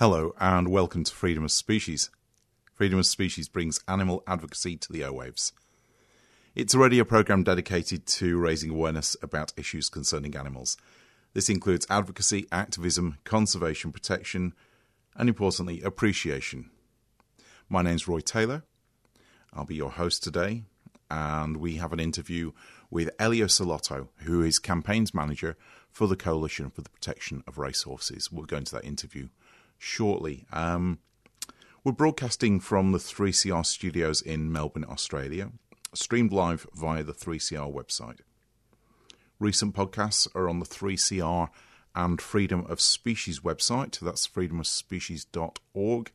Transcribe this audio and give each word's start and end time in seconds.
Hello 0.00 0.34
and 0.40 0.68
welcome 0.68 1.04
to 1.04 1.14
Freedom 1.14 1.44
of 1.44 1.52
Species. 1.52 2.08
Freedom 2.72 2.98
of 2.98 3.04
Species 3.04 3.50
brings 3.50 3.80
animal 3.86 4.22
advocacy 4.26 4.78
to 4.78 4.90
the 4.90 5.02
airwaves. 5.02 5.52
It's 6.54 6.74
already 6.74 6.98
a 6.98 7.04
program 7.04 7.42
dedicated 7.42 8.06
to 8.06 8.38
raising 8.38 8.70
awareness 8.70 9.14
about 9.20 9.52
issues 9.58 9.90
concerning 9.90 10.34
animals. 10.34 10.78
This 11.34 11.50
includes 11.50 11.86
advocacy, 11.90 12.46
activism, 12.50 13.18
conservation, 13.24 13.92
protection, 13.92 14.54
and 15.16 15.28
importantly, 15.28 15.82
appreciation. 15.82 16.70
My 17.68 17.82
name's 17.82 18.08
Roy 18.08 18.20
Taylor. 18.20 18.62
I'll 19.52 19.66
be 19.66 19.74
your 19.74 19.90
host 19.90 20.24
today, 20.24 20.62
and 21.10 21.58
we 21.58 21.76
have 21.76 21.92
an 21.92 22.00
interview 22.00 22.52
with 22.90 23.10
Elio 23.18 23.48
Celotto, 23.48 24.08
who 24.20 24.40
is 24.40 24.58
campaigns 24.58 25.12
manager 25.12 25.58
for 25.90 26.08
the 26.08 26.16
Coalition 26.16 26.70
for 26.70 26.80
the 26.80 26.88
Protection 26.88 27.44
of 27.46 27.58
Racehorses. 27.58 28.32
We'll 28.32 28.46
go 28.46 28.56
into 28.56 28.74
that 28.76 28.86
interview 28.86 29.28
shortly. 29.80 30.46
Um, 30.52 30.98
we're 31.82 31.92
broadcasting 31.92 32.60
from 32.60 32.92
the 32.92 32.98
3CR 32.98 33.64
studios 33.64 34.20
in 34.20 34.52
Melbourne, 34.52 34.84
Australia, 34.88 35.50
streamed 35.94 36.32
live 36.32 36.66
via 36.74 37.02
the 37.02 37.14
3CR 37.14 37.72
website. 37.72 38.20
Recent 39.38 39.74
podcasts 39.74 40.28
are 40.34 40.48
on 40.48 40.60
the 40.60 40.66
3CR 40.66 41.48
and 41.94 42.20
Freedom 42.20 42.66
of 42.68 42.80
Species 42.80 43.40
website. 43.40 43.98
That's 43.98 44.28
freedomofspecies.org. 44.28 46.12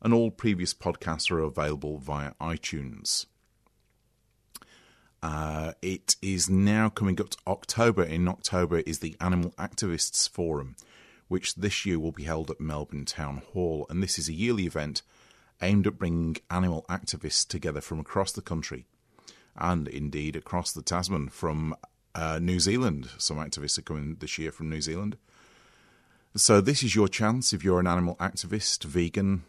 And 0.00 0.14
all 0.14 0.30
previous 0.30 0.72
podcasts 0.72 1.30
are 1.32 1.40
available 1.40 1.98
via 1.98 2.32
iTunes. 2.40 3.26
Uh, 5.22 5.72
it 5.82 6.14
is 6.22 6.48
now 6.48 6.88
coming 6.88 7.20
up 7.20 7.30
to 7.30 7.38
October. 7.48 8.04
In 8.04 8.28
October 8.28 8.80
is 8.80 9.00
the 9.00 9.16
Animal 9.20 9.52
Activists 9.58 10.28
Forum, 10.30 10.76
which 11.28 11.54
this 11.56 11.84
year 11.84 11.98
will 11.98 12.12
be 12.12 12.24
held 12.24 12.50
at 12.50 12.60
Melbourne 12.60 13.04
Town 13.04 13.42
Hall. 13.52 13.86
And 13.90 14.02
this 14.02 14.18
is 14.18 14.28
a 14.28 14.32
yearly 14.34 14.66
event 14.66 15.02
aimed 15.60 15.86
at 15.86 15.98
bringing 15.98 16.36
animal 16.50 16.84
activists 16.88 17.46
together 17.46 17.80
from 17.80 17.98
across 17.98 18.32
the 18.32 18.42
country 18.42 18.86
and 19.56 19.88
indeed 19.88 20.36
across 20.36 20.72
the 20.72 20.82
Tasman 20.82 21.28
from 21.28 21.74
uh, 22.14 22.38
New 22.38 22.60
Zealand. 22.60 23.10
Some 23.18 23.38
activists 23.38 23.78
are 23.78 23.82
coming 23.82 24.16
this 24.20 24.38
year 24.38 24.52
from 24.52 24.70
New 24.70 24.80
Zealand. 24.80 25.16
So, 26.34 26.60
this 26.60 26.82
is 26.82 26.94
your 26.94 27.08
chance 27.08 27.54
if 27.54 27.64
you're 27.64 27.80
an 27.80 27.86
animal 27.86 28.16
activist, 28.16 28.84
vegan, 28.84 29.44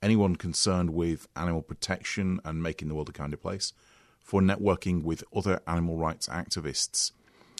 anyone 0.00 0.36
concerned 0.36 0.90
with 0.90 1.28
animal 1.36 1.60
protection 1.60 2.40
and 2.44 2.62
making 2.62 2.88
the 2.88 2.94
world 2.94 3.10
a 3.10 3.12
kinder 3.12 3.36
place, 3.36 3.74
for 4.18 4.40
networking 4.40 5.02
with 5.02 5.24
other 5.34 5.60
animal 5.66 5.98
rights 5.98 6.28
activists. 6.28 7.12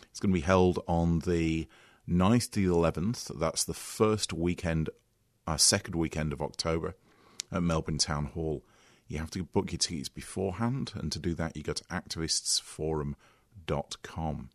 It's 0.05 0.21
going 0.21 0.33
to 0.33 0.41
be 0.41 0.41
held 0.41 0.83
on 0.87 1.21
the 1.21 1.69
9th 2.09 2.53
to 2.53 2.61
the 2.61 2.69
11th. 2.75 3.39
That's 3.39 3.65
the 3.65 3.75
first 3.75 4.33
weekend, 4.33 4.89
uh, 5.47 5.57
second 5.57 5.95
weekend 5.95 6.33
of 6.33 6.43
October 6.43 6.97
at 7.51 7.63
Melbourne 7.63 7.99
Town 7.99 8.27
Hall. 8.27 8.65
You 9.07 9.19
have 9.19 9.31
to 9.33 9.45
book 9.45 9.73
your 9.73 9.79
tickets 9.79 10.09
beforehand, 10.09 10.93
and 10.95 11.13
to 11.13 11.19
do 11.19 11.35
that, 11.35 11.55
you 11.57 11.63
go 11.63 11.75
to 11.75 11.85
activistsforum.com. 11.85 14.49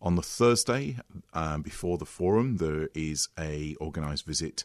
On 0.00 0.14
the 0.14 0.22
Thursday 0.22 0.98
um, 1.34 1.62
before 1.62 1.98
the 1.98 2.06
forum, 2.06 2.58
there 2.58 2.88
is 2.94 3.28
a 3.38 3.74
organised 3.80 4.24
visit 4.24 4.64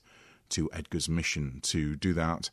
to 0.49 0.69
Edgar's 0.72 1.09
Mission. 1.09 1.59
To 1.63 1.95
do 1.95 2.13
that, 2.13 2.51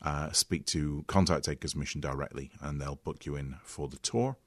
uh, 0.00 0.32
speak 0.32 0.64
to 0.66 1.04
contact 1.06 1.48
Edgar's 1.48 1.76
Mission 1.76 2.00
directly, 2.00 2.50
and 2.60 2.80
they'll 2.80 2.96
book 2.96 3.26
you 3.26 3.36
in 3.36 3.56
for 3.62 3.88
the 3.88 3.98
tour. 3.98 4.38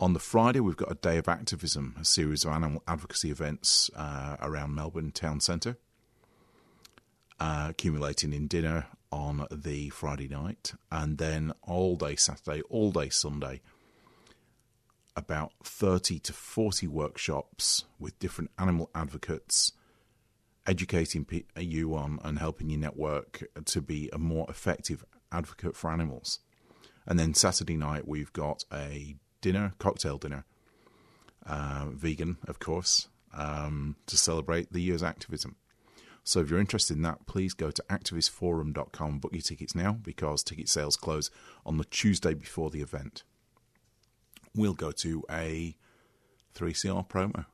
On 0.00 0.12
the 0.12 0.18
Friday, 0.18 0.58
we've 0.58 0.76
got 0.76 0.90
a 0.90 0.96
day 0.96 1.18
of 1.18 1.28
activism, 1.28 1.94
a 2.00 2.04
series 2.04 2.44
of 2.44 2.50
animal 2.50 2.82
advocacy 2.88 3.30
events 3.30 3.90
uh, 3.94 4.36
around 4.40 4.74
Melbourne 4.74 5.12
town 5.12 5.38
centre, 5.38 5.78
uh, 7.38 7.68
accumulating 7.70 8.32
in 8.32 8.48
dinner 8.48 8.86
on 9.12 9.46
the 9.52 9.90
Friday 9.90 10.26
night, 10.26 10.72
and 10.90 11.18
then 11.18 11.52
all 11.62 11.94
day 11.94 12.16
Saturday, 12.16 12.60
all 12.62 12.90
day 12.90 13.08
Sunday, 13.08 13.60
about 15.14 15.52
30 15.62 16.18
to 16.18 16.32
40 16.32 16.88
workshops 16.88 17.84
with 18.00 18.18
different 18.18 18.50
animal 18.58 18.90
advocates, 18.96 19.70
educating 20.66 21.24
you 21.56 21.94
on 21.94 22.18
and 22.24 22.40
helping 22.40 22.68
you 22.68 22.76
network 22.76 23.44
to 23.64 23.80
be 23.80 24.10
a 24.12 24.18
more 24.18 24.46
effective 24.48 25.04
advocate 25.30 25.76
for 25.76 25.92
animals. 25.92 26.40
And 27.06 27.16
then 27.16 27.32
Saturday 27.32 27.76
night, 27.76 28.08
we've 28.08 28.32
got 28.32 28.64
a 28.72 29.14
dinner, 29.44 29.74
cocktail 29.78 30.16
dinner, 30.16 30.46
uh, 31.44 31.84
vegan, 31.90 32.38
of 32.48 32.58
course, 32.58 33.08
um, 33.34 33.94
to 34.06 34.16
celebrate 34.16 34.72
the 34.72 34.80
year's 34.80 35.02
activism. 35.02 35.56
So 36.24 36.40
if 36.40 36.48
you're 36.48 36.58
interested 36.58 36.96
in 36.96 37.02
that, 37.02 37.26
please 37.26 37.52
go 37.52 37.70
to 37.70 37.84
activistforum.com, 37.90 39.18
book 39.18 39.32
your 39.34 39.42
tickets 39.42 39.74
now 39.74 39.98
because 40.02 40.42
ticket 40.42 40.70
sales 40.70 40.96
close 40.96 41.30
on 41.66 41.76
the 41.76 41.84
Tuesday 41.84 42.32
before 42.32 42.70
the 42.70 42.80
event. 42.80 43.22
We'll 44.56 44.72
go 44.72 44.90
to 44.92 45.22
a 45.30 45.76
3CR 46.54 47.06
promo. 47.06 47.44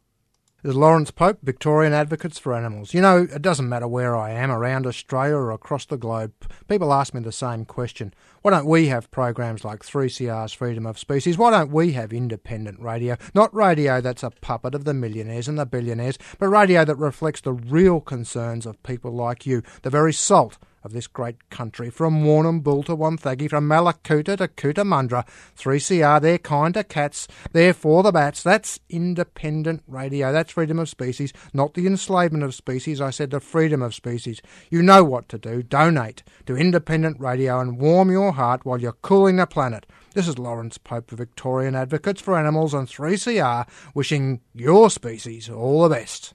Is 0.62 0.76
Lawrence 0.76 1.10
Pope, 1.10 1.38
Victorian 1.42 1.94
Advocates 1.94 2.38
for 2.38 2.54
Animals. 2.54 2.92
You 2.92 3.00
know, 3.00 3.22
it 3.22 3.40
doesn't 3.40 3.70
matter 3.70 3.88
where 3.88 4.14
I 4.14 4.32
am, 4.32 4.50
around 4.50 4.86
Australia 4.86 5.34
or 5.34 5.52
across 5.52 5.86
the 5.86 5.96
globe, 5.96 6.34
people 6.68 6.92
ask 6.92 7.14
me 7.14 7.20
the 7.22 7.32
same 7.32 7.64
question. 7.64 8.12
Why 8.42 8.50
don't 8.50 8.66
we 8.66 8.88
have 8.88 9.10
programs 9.10 9.64
like 9.64 9.80
3CR's 9.80 10.52
Freedom 10.52 10.84
of 10.84 10.98
Species? 10.98 11.38
Why 11.38 11.50
don't 11.50 11.72
we 11.72 11.92
have 11.92 12.12
independent 12.12 12.78
radio? 12.78 13.16
Not 13.34 13.54
radio 13.54 14.02
that's 14.02 14.22
a 14.22 14.28
puppet 14.28 14.74
of 14.74 14.84
the 14.84 14.92
millionaires 14.92 15.48
and 15.48 15.58
the 15.58 15.64
billionaires, 15.64 16.18
but 16.38 16.48
radio 16.48 16.84
that 16.84 16.96
reflects 16.96 17.40
the 17.40 17.54
real 17.54 18.02
concerns 18.02 18.66
of 18.66 18.82
people 18.82 19.12
like 19.12 19.46
you, 19.46 19.62
the 19.80 19.88
very 19.88 20.12
salt 20.12 20.58
of 20.82 20.92
this 20.92 21.06
great 21.06 21.50
country, 21.50 21.90
from 21.90 22.24
Warrnambool 22.24 22.84
to 22.86 22.96
Wonthaggi, 22.96 23.50
from 23.50 23.68
Mallacoota 23.68 24.36
to 24.36 24.48
Cootamundra. 24.48 25.26
3CR, 25.56 26.20
they're 26.20 26.38
kind 26.38 26.74
to 26.74 26.84
cats, 26.84 27.28
they're 27.52 27.74
for 27.74 28.02
the 28.02 28.12
bats. 28.12 28.42
That's 28.42 28.80
independent 28.88 29.82
radio. 29.86 30.32
That's 30.32 30.52
freedom 30.52 30.78
of 30.78 30.88
species, 30.88 31.32
not 31.52 31.74
the 31.74 31.86
enslavement 31.86 32.44
of 32.44 32.54
species. 32.54 33.00
I 33.00 33.10
said 33.10 33.30
the 33.30 33.40
freedom 33.40 33.82
of 33.82 33.94
species. 33.94 34.40
You 34.70 34.82
know 34.82 35.04
what 35.04 35.28
to 35.30 35.38
do. 35.38 35.62
Donate 35.62 36.22
to 36.46 36.56
independent 36.56 37.20
radio 37.20 37.60
and 37.60 37.78
warm 37.78 38.10
your 38.10 38.32
heart 38.32 38.64
while 38.64 38.80
you're 38.80 38.92
cooling 38.92 39.36
the 39.36 39.46
planet. 39.46 39.86
This 40.14 40.26
is 40.26 40.38
Lawrence 40.38 40.76
Pope 40.78 41.10
for 41.10 41.16
Victorian 41.16 41.76
Advocates 41.76 42.20
for 42.20 42.36
Animals 42.36 42.74
on 42.74 42.86
3CR, 42.86 43.68
wishing 43.94 44.40
your 44.54 44.90
species 44.90 45.48
all 45.48 45.84
the 45.84 45.94
best. 45.94 46.34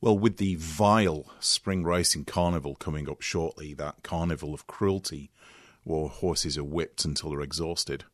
Well, 0.00 0.18
with 0.18 0.38
the 0.38 0.54
vile 0.54 1.26
spring 1.40 1.84
racing 1.84 2.24
carnival 2.24 2.74
coming 2.74 3.08
up 3.08 3.20
shortly, 3.20 3.74
that 3.74 4.02
carnival 4.02 4.54
of 4.54 4.66
cruelty 4.66 5.30
where 5.84 6.08
horses 6.08 6.56
are 6.56 6.64
whipped 6.64 7.04
until 7.04 7.30
they're 7.30 7.42
exhausted, 7.42 8.04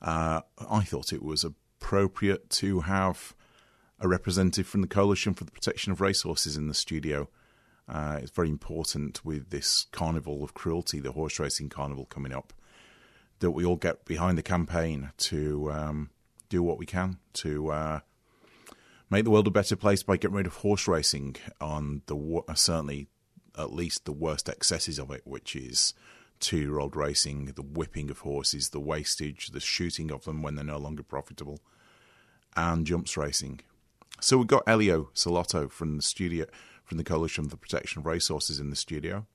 uh, 0.00 0.42
I 0.58 0.84
thought 0.84 1.12
it 1.12 1.22
was 1.22 1.44
appropriate 1.44 2.48
to 2.50 2.80
have 2.80 3.34
a 4.00 4.08
representative 4.08 4.66
from 4.66 4.80
the 4.80 4.86
Coalition 4.86 5.34
for 5.34 5.44
the 5.44 5.50
Protection 5.50 5.92
of 5.92 6.00
Racehorses 6.00 6.56
in 6.56 6.68
the 6.68 6.74
studio. 6.74 7.28
Uh, 7.86 8.20
it's 8.22 8.30
very 8.30 8.48
important 8.48 9.24
with 9.24 9.50
this 9.50 9.86
carnival 9.92 10.42
of 10.42 10.54
cruelty, 10.54 11.00
the 11.00 11.12
horse 11.12 11.38
racing 11.38 11.68
carnival 11.68 12.06
coming 12.06 12.32
up, 12.32 12.52
that 13.40 13.50
we 13.50 13.64
all 13.64 13.76
get 13.76 14.04
behind 14.04 14.38
the 14.38 14.42
campaign 14.42 15.10
to 15.18 15.70
um, 15.70 16.10
do 16.48 16.62
what 16.62 16.78
we 16.78 16.86
can 16.86 17.18
to 17.34 17.70
uh, 17.70 18.00
make 19.10 19.24
the 19.24 19.30
world 19.30 19.46
a 19.46 19.50
better 19.50 19.76
place 19.76 20.02
by 20.02 20.16
getting 20.16 20.36
rid 20.36 20.46
of 20.46 20.56
horse 20.56 20.86
racing 20.86 21.36
on 21.60 22.02
the 22.06 22.42
certainly 22.54 23.08
at 23.56 23.72
least 23.72 24.04
the 24.04 24.12
worst 24.12 24.48
excesses 24.48 24.98
of 24.98 25.10
it, 25.10 25.22
which 25.24 25.56
is 25.56 25.94
two-year-old 26.40 26.94
racing, 26.94 27.46
the 27.56 27.62
whipping 27.62 28.10
of 28.10 28.20
horses, 28.20 28.70
the 28.70 28.80
wastage, 28.80 29.48
the 29.48 29.60
shooting 29.60 30.12
of 30.12 30.24
them 30.24 30.42
when 30.42 30.54
they're 30.54 30.64
no 30.64 30.78
longer 30.78 31.02
profitable, 31.02 31.60
and 32.56 32.86
jumps 32.86 33.16
racing. 33.16 33.60
So 34.20 34.38
we've 34.38 34.46
got 34.46 34.62
Elio 34.66 35.10
Celotto 35.14 35.70
from 35.70 35.96
the 35.96 36.02
studio, 36.02 36.46
from 36.84 36.98
the 36.98 37.04
Coalition 37.04 37.44
for 37.44 37.50
the 37.50 37.56
Protection 37.56 38.00
of 38.00 38.06
Racehorses 38.06 38.60
in 38.60 38.70
the 38.70 38.76
studio. 38.76 39.26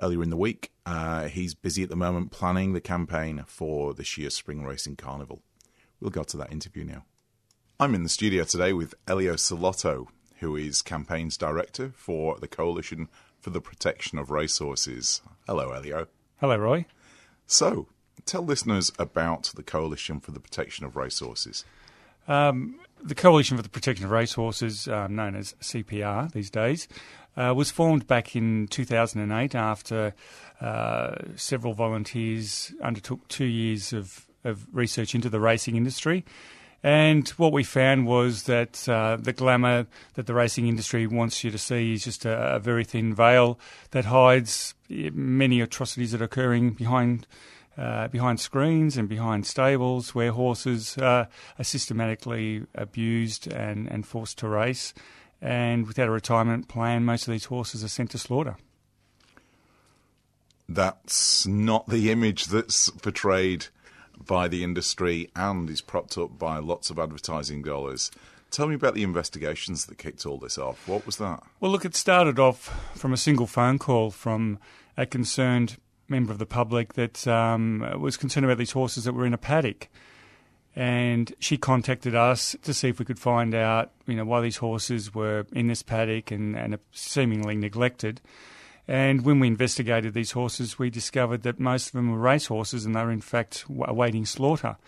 Earlier 0.00 0.22
in 0.22 0.30
the 0.30 0.36
week, 0.36 0.72
uh, 0.86 1.28
he's 1.28 1.54
busy 1.54 1.82
at 1.82 1.90
the 1.90 1.96
moment 1.96 2.30
planning 2.30 2.72
the 2.72 2.80
campaign 2.80 3.44
for 3.46 3.92
this 3.92 4.16
year's 4.16 4.34
Spring 4.34 4.64
Racing 4.64 4.96
Carnival. 4.96 5.42
We'll 6.00 6.10
go 6.10 6.22
to 6.22 6.36
that 6.38 6.52
interview 6.52 6.84
now. 6.84 7.04
I'm 7.80 7.94
in 7.94 8.02
the 8.02 8.10
studio 8.10 8.44
today 8.44 8.74
with 8.74 8.94
Elio 9.08 9.36
Celotto, 9.36 10.08
who 10.40 10.54
is 10.54 10.82
campaigns 10.82 11.38
director 11.38 11.94
for 11.96 12.36
the 12.38 12.46
Coalition 12.46 13.08
for 13.40 13.48
the 13.48 13.62
Protection 13.62 14.18
of 14.18 14.30
Racehorses. 14.30 15.22
Hello, 15.46 15.70
Elio. 15.72 16.06
Hello, 16.42 16.58
Roy. 16.58 16.84
So, 17.46 17.86
tell 18.26 18.42
listeners 18.42 18.92
about 18.98 19.52
the 19.56 19.62
Coalition 19.62 20.20
for 20.20 20.30
the 20.32 20.40
Protection 20.40 20.84
of 20.84 20.94
Racehorses. 20.94 21.64
The 22.28 23.14
Coalition 23.16 23.56
for 23.56 23.62
the 23.62 23.70
Protection 23.70 24.04
of 24.04 24.10
Racehorses, 24.10 24.86
um, 24.86 25.16
known 25.16 25.34
as 25.34 25.54
CPR 25.62 26.30
these 26.32 26.50
days, 26.50 26.86
uh, 27.34 27.54
was 27.56 27.70
formed 27.70 28.06
back 28.06 28.36
in 28.36 28.66
2008 28.66 29.54
after 29.54 30.12
uh, 30.60 31.14
several 31.34 31.72
volunteers 31.72 32.74
undertook 32.82 33.26
two 33.28 33.46
years 33.46 33.94
of, 33.94 34.26
of 34.44 34.66
research 34.70 35.14
into 35.14 35.30
the 35.30 35.40
racing 35.40 35.76
industry. 35.76 36.26
And 36.82 37.28
what 37.30 37.52
we 37.52 37.62
found 37.62 38.06
was 38.06 38.44
that 38.44 38.88
uh, 38.88 39.16
the 39.20 39.34
glamour 39.34 39.86
that 40.14 40.26
the 40.26 40.34
racing 40.34 40.66
industry 40.66 41.06
wants 41.06 41.44
you 41.44 41.50
to 41.50 41.58
see 41.58 41.92
is 41.92 42.04
just 42.04 42.24
a, 42.24 42.56
a 42.56 42.58
very 42.58 42.84
thin 42.84 43.14
veil 43.14 43.58
that 43.90 44.06
hides 44.06 44.74
eh, 44.90 45.10
many 45.12 45.60
atrocities 45.60 46.12
that 46.12 46.22
are 46.22 46.24
occurring 46.24 46.70
behind 46.70 47.26
uh, 47.76 48.08
behind 48.08 48.40
screens 48.40 48.96
and 48.96 49.08
behind 49.08 49.46
stables 49.46 50.14
where 50.14 50.32
horses 50.32 50.98
uh, 50.98 51.26
are 51.58 51.64
systematically 51.64 52.66
abused 52.74 53.50
and, 53.50 53.90
and 53.90 54.06
forced 54.06 54.38
to 54.38 54.48
race. 54.48 54.92
And 55.40 55.86
without 55.86 56.08
a 56.08 56.10
retirement 56.10 56.68
plan, 56.68 57.04
most 57.04 57.26
of 57.26 57.32
these 57.32 57.46
horses 57.46 57.82
are 57.82 57.88
sent 57.88 58.10
to 58.10 58.18
slaughter. 58.18 58.56
That's 60.68 61.46
not 61.46 61.88
the 61.88 62.10
image 62.10 62.46
that's 62.46 62.90
portrayed 62.90 63.66
by 64.26 64.48
the 64.48 64.62
industry 64.62 65.30
and 65.34 65.68
is 65.70 65.80
propped 65.80 66.18
up 66.18 66.38
by 66.38 66.58
lots 66.58 66.90
of 66.90 66.98
advertising 66.98 67.62
dollars. 67.62 68.10
Tell 68.50 68.66
me 68.66 68.74
about 68.74 68.94
the 68.94 69.02
investigations 69.02 69.86
that 69.86 69.98
kicked 69.98 70.26
all 70.26 70.38
this 70.38 70.58
off. 70.58 70.88
What 70.88 71.06
was 71.06 71.16
that? 71.16 71.42
Well, 71.60 71.70
look, 71.70 71.84
it 71.84 71.94
started 71.94 72.38
off 72.38 72.92
from 72.96 73.12
a 73.12 73.16
single 73.16 73.46
phone 73.46 73.78
call 73.78 74.10
from 74.10 74.58
a 74.96 75.06
concerned 75.06 75.76
member 76.08 76.32
of 76.32 76.38
the 76.38 76.46
public 76.46 76.94
that 76.94 77.26
um, 77.28 77.86
was 77.98 78.16
concerned 78.16 78.44
about 78.44 78.58
these 78.58 78.72
horses 78.72 79.04
that 79.04 79.12
were 79.12 79.24
in 79.24 79.34
a 79.34 79.38
paddock. 79.38 79.88
And 80.74 81.32
she 81.38 81.56
contacted 81.56 82.14
us 82.14 82.56
to 82.62 82.74
see 82.74 82.88
if 82.88 82.98
we 82.98 83.04
could 83.04 83.18
find 83.18 83.54
out, 83.54 83.92
you 84.06 84.14
know, 84.14 84.24
why 84.24 84.40
these 84.40 84.58
horses 84.58 85.14
were 85.14 85.46
in 85.52 85.68
this 85.68 85.82
paddock 85.82 86.30
and, 86.30 86.56
and 86.56 86.78
seemingly 86.92 87.56
neglected. 87.56 88.20
And 88.90 89.24
when 89.24 89.38
we 89.38 89.46
investigated 89.46 90.14
these 90.14 90.32
horses, 90.32 90.76
we 90.76 90.90
discovered 90.90 91.44
that 91.44 91.60
most 91.60 91.86
of 91.86 91.92
them 91.92 92.10
were 92.10 92.18
race 92.18 92.46
horses 92.46 92.84
and 92.84 92.96
they 92.96 93.04
were 93.04 93.12
in 93.12 93.20
fact 93.20 93.64
awaiting 93.84 94.26
slaughter. 94.26 94.78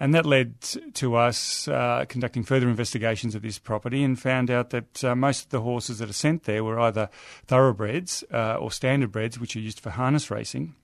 And 0.00 0.12
that 0.12 0.26
led 0.26 0.60
to 0.94 1.14
us 1.14 1.68
uh, 1.68 2.04
conducting 2.08 2.42
further 2.42 2.68
investigations 2.68 3.36
of 3.36 3.42
this 3.42 3.60
property 3.60 4.02
and 4.02 4.18
found 4.18 4.50
out 4.50 4.70
that 4.70 5.04
uh, 5.04 5.14
most 5.14 5.44
of 5.44 5.50
the 5.50 5.60
horses 5.60 6.00
that 6.00 6.10
are 6.10 6.14
sent 6.14 6.44
there 6.44 6.64
were 6.64 6.80
either 6.80 7.10
thoroughbreds 7.46 8.24
uh, 8.32 8.56
or 8.56 8.70
standardbreds, 8.70 9.38
which 9.38 9.54
are 9.54 9.60
used 9.60 9.78
for 9.78 9.90
harness 9.90 10.32
racing. 10.32 10.74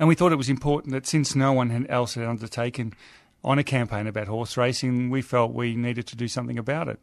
And 0.00 0.08
we 0.08 0.16
thought 0.16 0.32
it 0.32 0.36
was 0.36 0.50
important 0.50 0.92
that 0.92 1.06
since 1.06 1.36
no 1.36 1.52
one 1.52 1.86
else 1.86 2.14
had 2.14 2.24
undertaken 2.24 2.94
on 3.44 3.60
a 3.60 3.64
campaign 3.64 4.08
about 4.08 4.26
horse 4.26 4.56
racing, 4.56 5.08
we 5.08 5.22
felt 5.22 5.52
we 5.52 5.76
needed 5.76 6.08
to 6.08 6.16
do 6.16 6.26
something 6.26 6.58
about 6.58 6.88
it. 6.88 6.98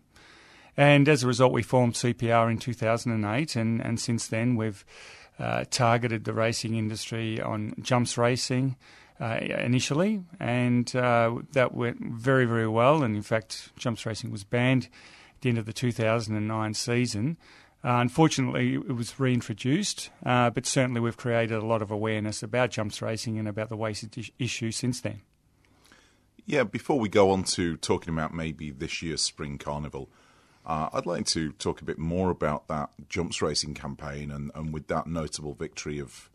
And 0.80 1.10
as 1.10 1.24
a 1.24 1.28
result, 1.28 1.52
we 1.52 1.62
formed 1.62 1.96
CPR 1.96 2.50
in 2.50 2.58
2008, 2.58 3.58
and, 3.58 3.81
and 3.81 4.00
since 4.00 4.28
then 4.28 4.56
we've 4.56 4.86
uh, 5.38 5.66
targeted 5.70 6.24
the 6.24 6.31
racing 6.31 6.74
industry 6.74 7.42
on 7.42 7.74
jumps 7.81 8.18
racing 8.18 8.78
uh, 9.20 9.40
initially, 9.42 10.24
and 10.40 10.96
uh, 10.96 11.36
that 11.52 11.74
went 11.74 12.00
very, 12.00 12.46
very 12.46 12.70
well. 12.70 13.04
And 13.04 13.14
in 13.14 13.24
fact, 13.24 13.78
jumps 13.78 14.06
racing 14.06 14.31
was 14.31 14.46
banned 14.46 14.86
at 14.86 15.42
the 15.42 15.50
end 15.50 15.58
of 15.58 15.66
the 15.66 15.74
2009 15.74 16.74
season. 16.76 17.36
Uh, 17.84 18.00
unfortunately, 18.00 18.76
it 18.76 18.96
was 18.96 19.20
reintroduced, 19.20 20.12
uh, 20.26 20.50
but 20.50 20.66
certainly 20.66 21.02
we've 21.02 21.18
created 21.18 21.58
a 21.58 21.66
lot 21.66 21.81
of 21.81 21.92
awareness 21.92 22.42
about 22.42 22.72
jumps 22.72 23.02
racing 23.02 23.38
and 23.38 23.50
about 23.50 23.68
the 23.68 23.76
wasted 23.76 24.31
issue 24.40 24.72
since 24.72 25.02
then. 25.02 25.20
Yeah, 26.46 26.64
before 26.64 26.98
we 27.00 27.10
go 27.10 27.31
on 27.31 27.44
to 27.44 27.76
talking 27.76 28.14
about 28.14 28.34
maybe 28.34 28.72
this 28.72 29.02
year's 29.02 29.22
Spring 29.22 29.58
Carnival, 29.58 30.10
uh, 30.66 30.90
I'd 30.94 31.06
like 31.06 31.26
to 31.28 31.52
talk 31.54 31.82
a 31.82 31.86
bit 31.86 31.98
more 31.98 32.30
about 32.30 32.68
that 32.68 32.90
jumps 33.08 33.42
racing 33.42 33.74
campaign 33.74 34.32
and, 34.32 34.52
and 34.54 34.74
with 34.74 34.88
that 34.88 35.08
notable 35.08 35.54
victory 35.54 36.00
of, 36.00 36.30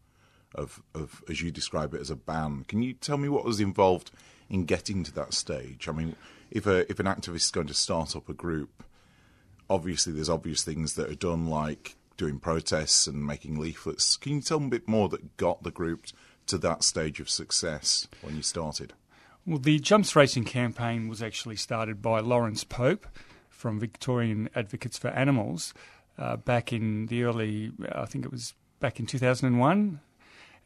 of, 0.54 0.82
of, 0.94 1.22
as 1.28 1.40
you 1.40 1.50
describe 1.50 1.94
it, 1.94 2.00
as 2.00 2.10
a 2.10 2.16
ban. 2.16 2.64
Can 2.66 2.82
you 2.82 2.94
tell 2.94 3.18
me 3.18 3.28
what 3.28 3.44
was 3.44 3.60
involved 3.60 4.10
in 4.48 4.64
getting 4.64 5.04
to 5.04 5.12
that 5.14 5.34
stage? 5.34 5.88
I 5.88 5.92
mean, 5.92 6.16
if 6.50 6.66
a 6.66 6.90
if 6.90 7.00
an 7.00 7.06
activist 7.06 7.36
is 7.36 7.50
going 7.50 7.66
to 7.66 7.74
start 7.74 8.16
up 8.16 8.28
a 8.28 8.34
group, 8.34 8.82
obviously 9.68 10.12
there's 10.12 10.30
obvious 10.30 10.62
things 10.62 10.94
that 10.94 11.10
are 11.10 11.14
done 11.14 11.46
like 11.46 11.96
doing 12.16 12.38
protests 12.38 13.06
and 13.06 13.26
making 13.26 13.58
leaflets. 13.58 14.16
Can 14.16 14.36
you 14.36 14.40
tell 14.40 14.60
me 14.60 14.66
a 14.66 14.70
bit 14.70 14.88
more 14.88 15.08
that 15.08 15.36
got 15.36 15.62
the 15.62 15.70
group 15.70 16.06
to 16.46 16.58
that 16.58 16.84
stage 16.84 17.20
of 17.20 17.28
success 17.28 18.06
when 18.22 18.36
you 18.36 18.42
started? 18.42 18.92
Well, 19.46 19.58
the 19.58 19.78
jumps 19.78 20.16
racing 20.16 20.44
campaign 20.44 21.08
was 21.08 21.22
actually 21.22 21.56
started 21.56 22.00
by 22.00 22.20
Lawrence 22.20 22.64
Pope 22.64 23.06
from 23.64 23.80
Victorian 23.80 24.50
Advocates 24.54 24.98
for 24.98 25.08
Animals 25.08 25.72
uh, 26.18 26.36
back 26.36 26.70
in 26.70 27.06
the 27.06 27.22
early, 27.22 27.72
I 27.90 28.04
think 28.04 28.26
it 28.26 28.30
was 28.30 28.52
back 28.78 29.00
in 29.00 29.06
2001. 29.06 30.00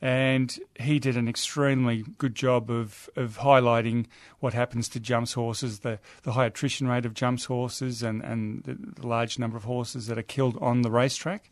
And 0.02 0.58
he 0.80 0.98
did 0.98 1.16
an 1.16 1.28
extremely 1.28 2.04
good 2.18 2.34
job 2.34 2.72
of, 2.72 3.08
of 3.14 3.38
highlighting 3.38 4.06
what 4.40 4.52
happens 4.52 4.88
to 4.88 4.98
jumps 4.98 5.34
horses, 5.34 5.78
the, 5.78 6.00
the 6.24 6.32
high 6.32 6.46
attrition 6.46 6.88
rate 6.88 7.06
of 7.06 7.14
jumps 7.14 7.44
horses, 7.44 8.02
and, 8.02 8.20
and 8.20 8.64
the, 8.64 9.06
large 9.06 9.38
number 9.38 9.56
of 9.56 9.62
horses 9.62 10.08
that 10.08 10.18
are 10.18 10.22
killed 10.22 10.58
on 10.60 10.82
the 10.82 10.90
racetrack. 10.90 11.48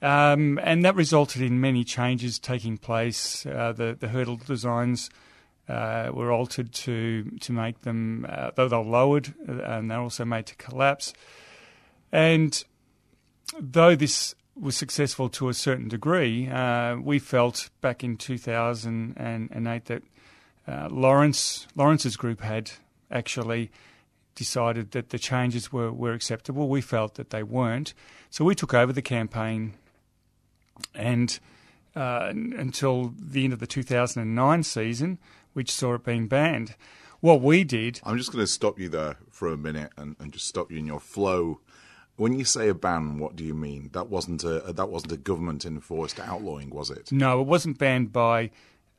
Um, 0.00 0.58
and 0.62 0.86
that 0.86 0.94
resulted 0.94 1.42
in 1.42 1.60
many 1.60 1.84
changes 1.84 2.38
taking 2.38 2.78
place. 2.78 3.44
Uh, 3.44 3.74
the, 3.76 3.94
the 4.00 4.08
hurdle 4.08 4.36
designs 4.36 5.10
uh, 5.68 6.10
were 6.12 6.32
altered 6.32 6.72
to 6.72 7.24
to 7.40 7.52
make 7.52 7.82
them, 7.82 8.26
uh, 8.28 8.50
though 8.54 8.68
they're 8.68 8.80
lowered, 8.80 9.34
uh, 9.48 9.52
and 9.62 9.90
they're 9.90 10.00
also 10.00 10.24
made 10.24 10.46
to 10.46 10.56
collapse. 10.56 11.12
And 12.10 12.62
though 13.58 13.94
this 13.94 14.34
was 14.54 14.76
successful 14.76 15.28
to 15.30 15.48
a 15.48 15.54
certain 15.54 15.88
degree, 15.88 16.48
uh, 16.48 16.96
we 16.96 17.18
felt 17.18 17.70
back 17.80 18.04
in 18.04 18.16
2008 18.16 19.84
that 19.86 20.02
uh, 20.68 20.88
Lawrence 20.90 21.66
Lawrence's 21.74 22.16
group 22.16 22.40
had 22.40 22.72
actually 23.10 23.70
decided 24.34 24.92
that 24.92 25.10
the 25.10 25.18
changes 25.18 25.72
were, 25.72 25.92
were 25.92 26.12
acceptable. 26.12 26.68
We 26.68 26.80
felt 26.80 27.14
that 27.14 27.30
they 27.30 27.42
weren't, 27.42 27.94
so 28.30 28.44
we 28.44 28.54
took 28.54 28.74
over 28.74 28.92
the 28.92 29.02
campaign, 29.02 29.74
and 30.94 31.38
uh, 31.94 32.32
until 32.32 33.12
the 33.18 33.44
end 33.44 33.52
of 33.52 33.58
the 33.58 33.66
2009 33.66 34.62
season, 34.62 35.18
which 35.52 35.70
saw 35.70 35.94
it 35.94 36.04
being 36.04 36.28
banned. 36.28 36.74
What 37.20 37.40
we 37.40 37.62
did 37.62 38.00
I'm 38.04 38.18
just 38.18 38.32
going 38.32 38.44
to 38.44 38.50
stop 38.50 38.80
you 38.80 38.88
there 38.88 39.16
for 39.30 39.48
a 39.48 39.56
minute 39.56 39.92
and, 39.96 40.16
and 40.18 40.32
just 40.32 40.48
stop 40.48 40.72
you 40.72 40.78
in 40.78 40.86
your 40.86 41.00
flow. 41.00 41.60
When 42.16 42.38
you 42.38 42.44
say 42.44 42.68
a 42.68 42.74
ban, 42.74 43.18
what 43.18 43.36
do 43.36 43.44
you 43.44 43.54
mean? 43.54 43.90
That 43.92 44.08
wasn't 44.08 44.44
a 44.44 44.72
that 44.72 44.88
wasn't 44.88 45.12
a 45.12 45.16
government 45.16 45.64
enforced 45.64 46.20
outlawing, 46.20 46.70
was 46.70 46.90
it? 46.90 47.10
No, 47.10 47.40
it 47.40 47.46
wasn't 47.46 47.78
banned 47.78 48.12
by 48.12 48.50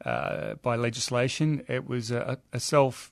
uh, 0.04 0.56
by 0.56 0.76
legislation. 0.76 1.64
It 1.68 1.88
was 1.88 2.12
a, 2.12 2.40
a 2.52 2.60
self. 2.60 3.12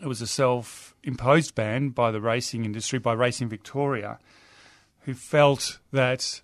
It 0.00 0.06
was 0.06 0.22
a 0.22 0.26
self-imposed 0.26 1.54
ban 1.54 1.90
by 1.90 2.10
the 2.10 2.20
racing 2.20 2.64
industry, 2.64 2.98
by 2.98 3.12
Racing 3.12 3.50
Victoria, 3.50 4.18
who 5.00 5.12
felt 5.12 5.80
that 5.92 6.40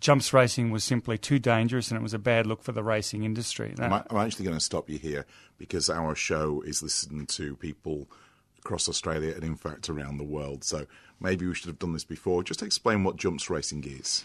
jumps 0.00 0.32
racing 0.32 0.70
was 0.70 0.84
simply 0.84 1.18
too 1.18 1.38
dangerous 1.38 1.90
and 1.90 1.98
it 1.98 2.02
was 2.02 2.14
a 2.14 2.18
bad 2.18 2.46
look 2.46 2.62
for 2.62 2.72
the 2.72 2.82
racing 2.82 3.22
industry. 3.22 3.74
I'm, 3.78 3.92
I'm 3.92 4.16
actually 4.16 4.44
going 4.44 4.56
to 4.56 4.64
stop 4.64 4.90
you 4.90 4.98
here 4.98 5.26
because 5.58 5.88
our 5.88 6.14
show 6.14 6.62
is 6.62 6.82
listened 6.82 7.28
to 7.30 7.56
people 7.56 8.08
across 8.58 8.88
Australia 8.88 9.32
and, 9.34 9.44
in 9.44 9.56
fact, 9.56 9.88
around 9.88 10.18
the 10.18 10.24
world. 10.24 10.64
So 10.64 10.86
maybe 11.20 11.46
we 11.46 11.54
should 11.54 11.68
have 11.68 11.78
done 11.78 11.92
this 11.92 12.04
before. 12.04 12.42
Just 12.42 12.62
explain 12.62 13.04
what 13.04 13.16
jumps 13.16 13.48
racing 13.48 13.84
is. 13.86 14.24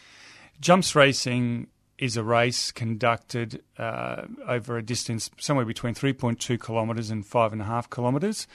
Jumps 0.60 0.96
racing 0.96 1.68
is 1.98 2.18
a 2.18 2.24
race 2.24 2.72
conducted 2.72 3.64
uh, 3.78 4.24
over 4.48 4.78
a 4.78 4.84
distance 4.84 5.30
somewhere 5.38 5.66
between 5.66 5.94
3.2 5.94 6.64
kilometres 6.64 7.12
and 7.12 7.24
5.5 7.24 7.90
kilometres, 7.92 8.48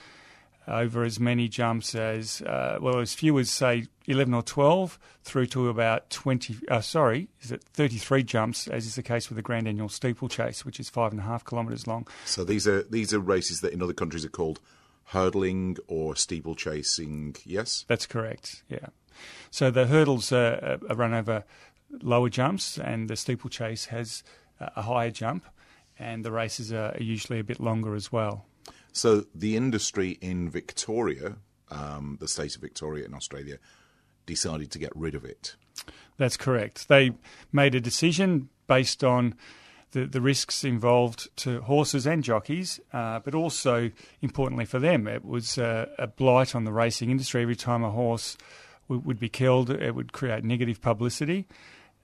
over 0.68 1.04
as 1.04 1.20
many 1.20 1.48
jumps 1.48 1.94
as, 1.94 2.42
uh, 2.42 2.78
well, 2.80 2.98
as 2.98 3.14
few 3.14 3.38
as, 3.38 3.50
say, 3.50 3.86
11 4.06 4.34
or 4.34 4.42
12, 4.42 4.98
through 5.22 5.46
to 5.46 5.68
about 5.68 6.10
20, 6.10 6.56
uh, 6.68 6.80
sorry, 6.80 7.28
is 7.42 7.52
it 7.52 7.62
33 7.62 8.22
jumps, 8.22 8.66
as 8.68 8.86
is 8.86 8.94
the 8.94 9.02
case 9.02 9.28
with 9.28 9.36
the 9.36 9.42
Grand 9.42 9.68
Annual 9.68 9.88
Steeplechase, 9.88 10.64
which 10.64 10.80
is 10.80 10.90
5.5 10.90 11.44
kilometres 11.48 11.86
long. 11.86 12.06
So 12.24 12.44
these 12.44 12.66
are 12.66 12.82
these 12.84 13.12
are 13.12 13.20
races 13.20 13.60
that 13.60 13.72
in 13.72 13.82
other 13.82 13.92
countries 13.92 14.24
are 14.24 14.30
called 14.30 14.60
hurdling 15.06 15.76
or 15.86 16.14
steeplechasing. 16.14 17.36
Yes. 17.44 17.84
That's 17.88 18.06
correct. 18.06 18.62
Yeah. 18.68 18.86
So 19.50 19.70
the 19.70 19.86
hurdles 19.86 20.32
are, 20.32 20.78
are 20.88 20.96
run 20.96 21.14
over 21.14 21.44
lower 22.02 22.28
jumps, 22.28 22.78
and 22.78 23.08
the 23.08 23.16
steeplechase 23.16 23.86
has 23.86 24.22
a 24.22 24.36
a 24.60 24.82
higher 24.82 25.10
jump, 25.10 25.44
and 25.98 26.24
the 26.24 26.32
races 26.32 26.72
are 26.72 26.96
usually 26.98 27.38
a 27.38 27.44
bit 27.44 27.60
longer 27.60 27.94
as 27.94 28.10
well. 28.10 28.46
So 28.96 29.26
the 29.34 29.56
industry 29.56 30.16
in 30.22 30.48
Victoria, 30.48 31.36
um, 31.70 32.16
the 32.18 32.26
state 32.26 32.56
of 32.56 32.62
Victoria 32.62 33.04
in 33.04 33.12
Australia, 33.12 33.58
decided 34.24 34.70
to 34.70 34.78
get 34.78 34.90
rid 34.96 35.14
of 35.14 35.22
it. 35.22 35.54
That's 36.16 36.38
correct. 36.38 36.88
They 36.88 37.12
made 37.52 37.74
a 37.74 37.80
decision 37.80 38.48
based 38.66 39.04
on 39.04 39.34
the, 39.90 40.06
the 40.06 40.22
risks 40.22 40.64
involved 40.64 41.28
to 41.36 41.60
horses 41.60 42.06
and 42.06 42.24
jockeys, 42.24 42.80
uh, 42.94 43.18
but 43.20 43.34
also 43.34 43.90
importantly 44.22 44.64
for 44.64 44.78
them, 44.78 45.06
it 45.06 45.26
was 45.26 45.58
uh, 45.58 45.86
a 45.98 46.06
blight 46.06 46.54
on 46.54 46.64
the 46.64 46.72
racing 46.72 47.10
industry. 47.10 47.42
Every 47.42 47.54
time 47.54 47.84
a 47.84 47.90
horse 47.90 48.38
w- 48.88 49.06
would 49.06 49.20
be 49.20 49.28
killed, 49.28 49.68
it 49.68 49.94
would 49.94 50.14
create 50.14 50.42
negative 50.42 50.80
publicity. 50.80 51.46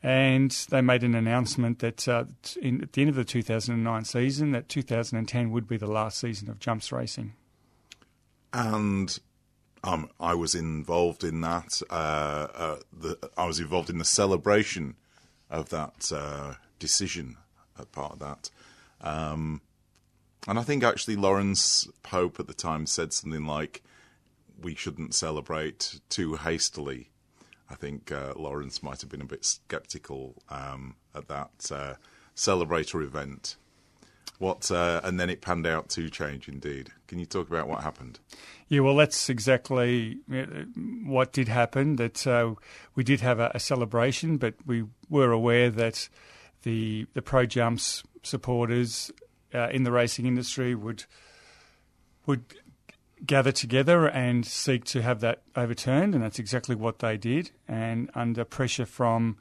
And 0.03 0.51
they 0.71 0.81
made 0.81 1.05
an 1.05 1.15
announcement 1.15 1.79
that 1.79 2.09
uh, 2.09 2.25
in, 2.61 2.83
at 2.83 2.93
the 2.93 3.03
end 3.03 3.11
of 3.11 3.17
the 3.17 3.25
2009 3.25 4.05
season, 4.05 4.51
that 4.51 4.69
2010 4.69 5.51
would 5.53 5.69
be 5.69 5.77
the 5.77 5.87
last 5.87 6.19
season 6.19 6.51
of 6.51 6.59
jumps 6.59 6.91
racing. 6.91 7.35
and 8.53 9.19
um, 9.85 10.11
I 10.21 10.35
was 10.35 10.55
involved 10.55 11.25
in 11.25 11.41
that. 11.41 11.83
Uh, 11.91 12.47
uh, 12.55 12.77
the, 12.93 13.19
I 13.37 13.47
was 13.47 13.59
involved 13.59 13.91
in 13.91 13.99
the 13.99 14.05
celebration 14.05 14.97
of 15.51 15.71
that 15.71 16.11
uh, 16.15 16.55
decision, 16.79 17.37
a 17.77 17.85
part 17.87 18.13
of 18.13 18.19
that. 18.21 18.51
Um, 19.01 19.61
and 20.47 20.59
I 20.59 20.63
think 20.63 20.85
actually 20.85 21.17
Lawrence 21.17 21.89
Pope 22.03 22.39
at 22.39 22.47
the 22.47 22.55
time 22.55 22.87
said 22.87 23.13
something 23.13 23.45
like, 23.45 23.83
"We 24.61 24.75
shouldn't 24.75 25.15
celebrate 25.15 26.01
too 26.09 26.37
hastily." 26.37 27.11
I 27.73 27.75
think 27.75 28.13
uh, 28.13 28.35
Lawrence 28.37 28.83
might 28.83 29.01
have 29.01 29.11
been 29.11 29.23
a 29.23 29.27
bit 29.27 29.45
sceptical 29.45 30.35
um, 30.51 30.97
at 31.15 31.29
that 31.29 31.71
uh, 31.71 31.95
celebratory 32.37 33.05
event. 33.05 33.57
What 34.39 34.71
uh, 34.71 35.01
and 35.05 35.19
then 35.19 35.31
it 35.31 35.41
panned 35.41 35.67
out 35.67 35.89
to 35.91 36.11
change 36.11 36.49
indeed. 36.49 36.91
Can 37.07 37.19
you 37.19 37.27
talk 37.27 37.49
about 37.49 37.69
what 37.69 37.83
happened? 37.83 38.19
Yeah, 38.69 38.81
well, 38.81 38.97
that's 38.97 39.31
exactly 39.31 40.19
uh, 40.33 40.65
what 41.05 41.33
did 41.33 41.49
happen. 41.49 41.97
That 41.97 42.27
uh, 42.27 42.55
we 42.95 43.05
did 43.05 43.21
have 43.21 43.39
a, 43.39 43.53
a 43.55 43.61
celebration, 43.61 44.39
but 44.39 44.55
we 44.67 44.85
were 45.09 45.31
aware 45.31 45.71
that 45.71 46.09
the 46.63 47.07
the 47.15 47.23
pro 47.23 47.47
jumps 47.47 48.03
supporters 48.23 49.13
uh, 49.55 49.69
in 49.69 49.85
the 49.85 49.93
racing 49.93 50.27
industry 50.27 50.75
would 50.75 51.05
would 52.27 52.45
gather 53.25 53.53
together 53.53 54.09
and 54.09 54.45
seek 54.45 54.85
to 54.85 55.03
have 55.03 55.21
that 55.21 55.43
overturned, 55.55 56.15
and 56.15 56.23
that's 56.23 56.39
exactly 56.39 56.75
what 56.75 56.99
they 56.99 57.17
did. 57.17 57.51
And 57.69 58.11
under 58.15 58.45
pressure 58.45 58.87
from 58.87 59.37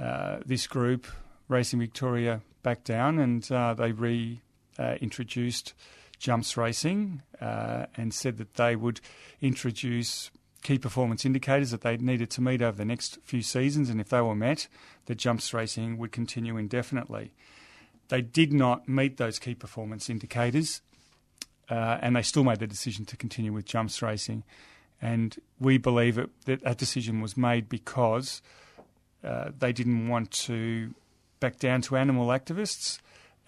uh, 0.00 0.38
this 0.44 0.66
group, 0.66 1.06
Racing 1.48 1.80
Victoria 1.80 2.42
backed 2.62 2.84
down, 2.84 3.18
and 3.18 3.50
uh, 3.50 3.74
they 3.74 3.92
re 3.92 4.40
uh, 4.78 4.96
jumps 6.18 6.56
racing 6.56 7.22
uh, 7.40 7.86
and 7.96 8.12
said 8.12 8.38
that 8.38 8.54
they 8.54 8.74
would 8.74 9.00
introduce 9.40 10.30
key 10.62 10.78
performance 10.78 11.24
indicators 11.24 11.70
that 11.70 11.82
they 11.82 11.96
needed 11.96 12.30
to 12.30 12.40
meet 12.40 12.60
over 12.60 12.76
the 12.76 12.84
next 12.84 13.18
few 13.22 13.42
seasons, 13.42 13.88
and 13.88 14.00
if 14.00 14.08
they 14.08 14.20
were 14.20 14.34
met, 14.34 14.66
that 15.04 15.16
jumps 15.16 15.54
racing 15.54 15.96
would 15.98 16.10
continue 16.10 16.56
indefinitely. 16.56 17.32
They 18.08 18.22
did 18.22 18.52
not 18.52 18.88
meet 18.88 19.16
those 19.16 19.38
key 19.38 19.54
performance 19.54 20.10
indicators, 20.10 20.80
uh, 21.70 21.98
and 22.00 22.16
they 22.16 22.22
still 22.22 22.44
made 22.44 22.58
the 22.58 22.66
decision 22.66 23.04
to 23.06 23.16
continue 23.16 23.52
with 23.52 23.64
jumps 23.64 24.02
racing. 24.02 24.44
And 25.00 25.36
we 25.60 25.78
believe 25.78 26.18
it, 26.18 26.30
that 26.46 26.62
that 26.62 26.78
decision 26.78 27.20
was 27.20 27.36
made 27.36 27.68
because 27.68 28.40
uh, 29.22 29.50
they 29.58 29.72
didn't 29.72 30.08
want 30.08 30.30
to 30.30 30.94
back 31.40 31.58
down 31.58 31.82
to 31.82 31.96
animal 31.96 32.28
activists 32.28 32.98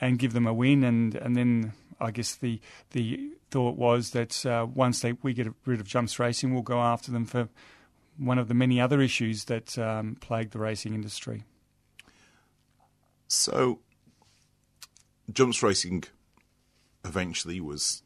and 0.00 0.18
give 0.18 0.32
them 0.32 0.46
a 0.46 0.52
win. 0.52 0.84
And, 0.84 1.14
and 1.14 1.36
then 1.36 1.72
I 2.00 2.10
guess 2.10 2.34
the 2.34 2.60
the 2.90 3.30
thought 3.50 3.76
was 3.76 4.10
that 4.10 4.44
uh, 4.44 4.66
once 4.72 5.00
they, 5.00 5.14
we 5.22 5.32
get 5.32 5.48
rid 5.64 5.80
of 5.80 5.86
jumps 5.86 6.18
racing, 6.18 6.52
we'll 6.52 6.62
go 6.62 6.80
after 6.80 7.10
them 7.10 7.24
for 7.24 7.48
one 8.18 8.38
of 8.38 8.48
the 8.48 8.54
many 8.54 8.80
other 8.80 9.00
issues 9.00 9.44
that 9.44 9.78
um, 9.78 10.16
plague 10.20 10.50
the 10.50 10.58
racing 10.58 10.92
industry. 10.92 11.44
So, 13.26 13.80
jumps 15.32 15.62
racing 15.62 16.04
eventually 17.04 17.60
was 17.60 18.02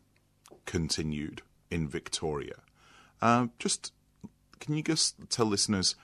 continued 0.66 1.42
in 1.70 1.88
Victoria. 1.88 2.56
Uh, 3.20 3.46
just 3.58 3.92
can 4.60 4.76
you 4.76 4.82
just 4.82 5.16
tell 5.28 5.46
listeners 5.46 5.96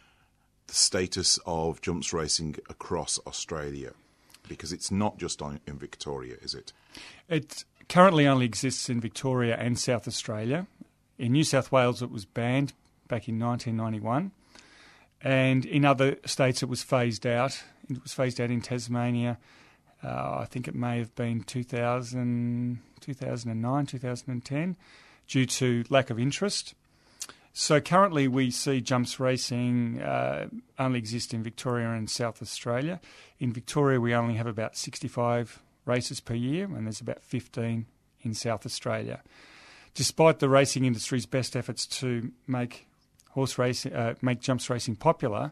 the 0.67 0.75
status 0.75 1.39
of 1.47 1.81
jumps 1.81 2.13
racing 2.13 2.57
across 2.69 3.21
Australia? 3.27 3.93
Because 4.49 4.73
it's 4.73 4.91
not 4.91 5.19
just 5.19 5.43
on, 5.43 5.61
in 5.67 5.79
Victoria, 5.79 6.37
is 6.43 6.55
it? 6.55 6.73
It 7.29 7.65
currently 7.89 8.27
only 8.27 8.47
exists 8.47 8.89
in 8.89 9.01
Victoria 9.01 9.57
and 9.57 9.79
South 9.79 10.09
Australia. 10.09 10.67
In 11.19 11.33
New 11.33 11.45
South 11.45 11.71
Wales, 11.71 12.03
it 12.03 12.11
was 12.11 12.25
banned 12.25 12.73
back 13.09 13.29
in 13.29 13.39
1991. 13.39 14.33
And 15.21 15.65
in 15.65 15.85
other 15.85 16.17
states, 16.25 16.63
it 16.63 16.69
was 16.69 16.83
phased 16.83 17.27
out. 17.27 17.63
It 17.89 18.03
was 18.03 18.13
phased 18.13 18.41
out 18.41 18.51
in 18.51 18.61
Tasmania. 18.61 19.39
Uh, 20.03 20.39
I 20.41 20.47
think 20.49 20.69
it 20.69 20.75
may 20.75 20.99
have 20.99 21.15
been 21.15 21.43
2000, 21.43 22.79
2009, 23.01 23.87
2010, 23.87 24.77
due 25.27 25.47
to 25.47 25.85
lack 25.89 26.11
of 26.11 26.19
interest. 26.19 26.75
So 27.53 27.81
currently, 27.81 28.29
we 28.29 28.53
see 28.53 28.81
jumps 28.81 29.19
racing 29.19 30.01
uh, 30.01 30.47
only 30.79 31.01
exist 31.01 31.35
in 31.35 31.43
Victoria 31.43 31.91
and 31.91 32.09
South 32.09 32.41
Australia. 32.41 33.01
In 33.41 33.53
Victoria, 33.53 34.01
we 34.01 34.15
only 34.15 34.35
have 34.35 34.47
about 34.47 34.77
65 34.77 35.61
races 35.85 36.21
per 36.21 36.35
year, 36.35 36.67
and 36.67 36.87
there's 36.87 37.01
about 37.01 37.25
15 37.25 37.87
in 38.23 38.35
South 38.35 38.65
Australia. 38.65 39.23
Despite 39.95 40.39
the 40.39 40.49
racing 40.49 40.85
industry's 40.85 41.27
best 41.27 41.57
efforts 41.57 41.85
to 41.87 42.31
make 42.47 42.87
horse 43.31 43.59
racing, 43.59 43.93
uh, 43.93 44.15
make 44.23 44.41
jumps 44.41 44.71
racing 44.71 44.97
popular, 44.97 45.51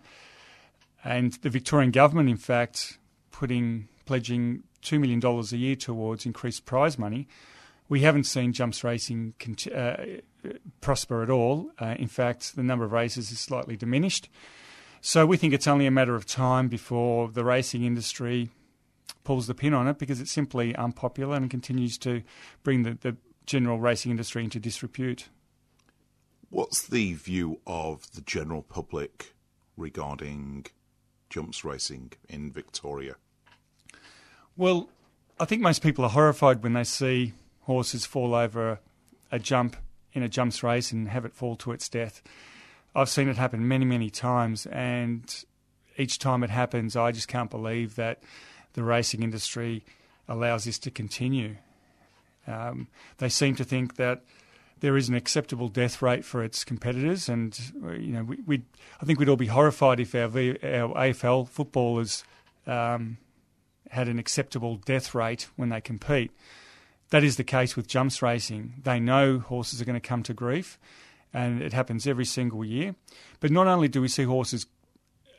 and 1.02 1.32
the 1.42 1.50
Victorian 1.50 1.90
government, 1.90 2.28
in 2.28 2.36
fact, 2.36 2.98
putting 3.32 3.88
pledging 4.06 4.62
two 4.80 4.98
million 4.98 5.20
dollars 5.20 5.52
a 5.52 5.56
year 5.58 5.76
towards 5.76 6.24
increased 6.24 6.64
prize 6.64 6.98
money, 6.98 7.28
we 7.88 8.00
haven't 8.00 8.24
seen 8.24 8.52
jumps 8.52 8.82
racing 8.82 9.34
cont- 9.38 9.72
uh, 9.72 9.96
prosper 10.80 11.22
at 11.22 11.30
all. 11.30 11.70
Uh, 11.78 11.94
in 11.98 12.08
fact, 12.08 12.56
the 12.56 12.62
number 12.62 12.84
of 12.84 12.92
races 12.92 13.30
is 13.30 13.38
slightly 13.38 13.76
diminished. 13.76 14.28
So 15.00 15.26
we 15.26 15.36
think 15.36 15.52
it's 15.52 15.68
only 15.68 15.86
a 15.86 15.90
matter 15.90 16.16
of 16.16 16.26
time 16.26 16.68
before 16.68 17.28
the 17.28 17.44
racing 17.44 17.84
industry 17.84 18.50
pulls 19.24 19.46
the 19.46 19.54
pin 19.54 19.74
on 19.74 19.86
it 19.88 19.98
because 19.98 20.20
it's 20.20 20.32
simply 20.32 20.74
unpopular 20.74 21.36
and 21.36 21.50
continues 21.50 21.98
to 21.98 22.22
bring 22.62 22.82
the, 22.82 22.98
the 23.00 23.16
general 23.44 23.78
racing 23.78 24.10
industry 24.10 24.42
into 24.42 24.58
disrepute. 24.58 25.28
What's 26.48 26.86
the 26.86 27.12
view 27.14 27.60
of 27.66 28.10
the 28.12 28.20
general 28.20 28.62
public 28.62 29.34
regarding 29.76 30.66
jumps 31.28 31.64
racing 31.64 32.12
in 32.28 32.52
Victoria? 32.52 33.16
Well, 34.58 34.88
I 35.38 35.44
think 35.44 35.60
most 35.60 35.82
people 35.82 36.04
are 36.04 36.10
horrified 36.10 36.62
when 36.62 36.72
they 36.72 36.84
see 36.84 37.34
horses 37.62 38.06
fall 38.06 38.34
over 38.34 38.80
a, 39.30 39.38
jump 39.38 39.76
in 40.14 40.22
a 40.22 40.28
jumps 40.28 40.62
race 40.62 40.92
and 40.92 41.08
have 41.08 41.26
it 41.26 41.34
fall 41.34 41.56
to 41.56 41.72
its 41.72 41.90
death. 41.90 42.22
I've 42.94 43.10
seen 43.10 43.28
it 43.28 43.36
happen 43.36 43.68
many, 43.68 43.84
many 43.84 44.08
times, 44.08 44.64
and 44.64 45.44
each 45.98 46.18
time 46.18 46.42
it 46.42 46.48
happens, 46.48 46.96
I 46.96 47.12
just 47.12 47.28
can't 47.28 47.50
believe 47.50 47.96
that 47.96 48.22
the 48.72 48.82
racing 48.82 49.22
industry 49.22 49.84
allows 50.26 50.64
this 50.64 50.78
to 50.80 50.90
continue. 50.90 51.56
Um, 52.46 52.88
they 53.18 53.28
seem 53.28 53.56
to 53.56 53.64
think 53.64 53.96
that 53.96 54.22
there 54.80 54.96
is 54.96 55.10
an 55.10 55.14
acceptable 55.14 55.68
death 55.68 56.00
rate 56.00 56.24
for 56.24 56.42
its 56.42 56.64
competitors, 56.64 57.28
and 57.28 57.58
you 57.98 58.12
know, 58.12 58.26
we, 58.46 58.62
I 59.02 59.04
think 59.04 59.18
we'd 59.18 59.28
all 59.28 59.36
be 59.36 59.46
horrified 59.48 60.00
if 60.00 60.14
our, 60.14 60.28
v, 60.28 60.52
our 60.62 60.94
AFL 60.94 61.46
footballers 61.46 62.24
um, 62.66 63.18
had 63.90 64.08
an 64.08 64.18
acceptable 64.18 64.76
death 64.76 65.14
rate 65.14 65.48
when 65.56 65.68
they 65.68 65.80
compete. 65.80 66.30
that 67.10 67.22
is 67.22 67.36
the 67.36 67.44
case 67.44 67.76
with 67.76 67.86
jumps 67.86 68.20
racing. 68.20 68.74
They 68.82 68.98
know 68.98 69.38
horses 69.38 69.80
are 69.80 69.84
going 69.84 70.00
to 70.00 70.08
come 70.08 70.22
to 70.24 70.34
grief, 70.34 70.78
and 71.32 71.62
it 71.62 71.72
happens 71.72 72.06
every 72.06 72.24
single 72.24 72.64
year. 72.64 72.96
But 73.38 73.52
not 73.52 73.68
only 73.68 73.88
do 73.88 74.00
we 74.00 74.08
see 74.08 74.24
horses 74.24 74.66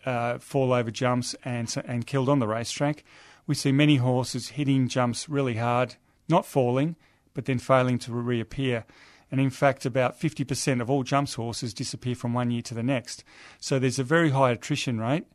uh, 0.05 0.37
fall 0.37 0.71
over 0.71 0.91
jumps 0.91 1.35
and 1.43 1.73
and 1.85 2.07
killed 2.07 2.29
on 2.29 2.39
the 2.39 2.47
racetrack, 2.47 3.03
we 3.47 3.55
see 3.55 3.71
many 3.71 3.97
horses 3.97 4.49
hitting 4.49 4.87
jumps 4.87 5.27
really 5.27 5.55
hard, 5.55 5.95
not 6.29 6.45
falling, 6.45 6.95
but 7.33 7.45
then 7.45 7.59
failing 7.59 7.97
to 7.99 8.13
reappear. 8.13 8.85
And 9.29 9.41
in 9.41 9.49
fact, 9.49 9.85
about 9.85 10.19
50% 10.19 10.81
of 10.81 10.89
all 10.89 11.03
jumps 11.03 11.33
horses 11.33 11.73
disappear 11.73 12.15
from 12.15 12.33
one 12.33 12.49
year 12.49 12.61
to 12.63 12.73
the 12.73 12.83
next. 12.83 13.23
So 13.59 13.77
there's 13.77 13.99
a 13.99 14.03
very 14.03 14.29
high 14.29 14.51
attrition 14.51 14.99
rate. 14.99 15.25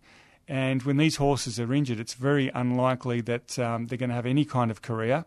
And 0.49 0.83
when 0.83 0.97
these 0.97 1.17
horses 1.17 1.59
are 1.61 1.73
injured, 1.73 2.01
it's 2.01 2.15
very 2.15 2.51
unlikely 2.55 3.21
that 3.23 3.59
um, 3.59 3.87
they're 3.87 3.99
going 3.99 4.11
to 4.11 4.17
have 4.17 4.27
any 4.27 4.45
kind 4.45 4.71
of 4.71 4.83
career 4.83 5.25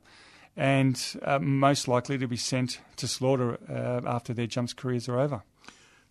and 0.57 1.01
uh, 1.23 1.39
most 1.39 1.87
likely 1.87 2.17
to 2.17 2.27
be 2.27 2.37
sent 2.37 2.79
to 2.95 3.07
slaughter 3.07 3.57
uh, 3.69 4.07
after 4.07 4.33
their 4.33 4.47
jumps 4.47 4.73
careers 4.73 5.09
are 5.09 5.19
over. 5.19 5.43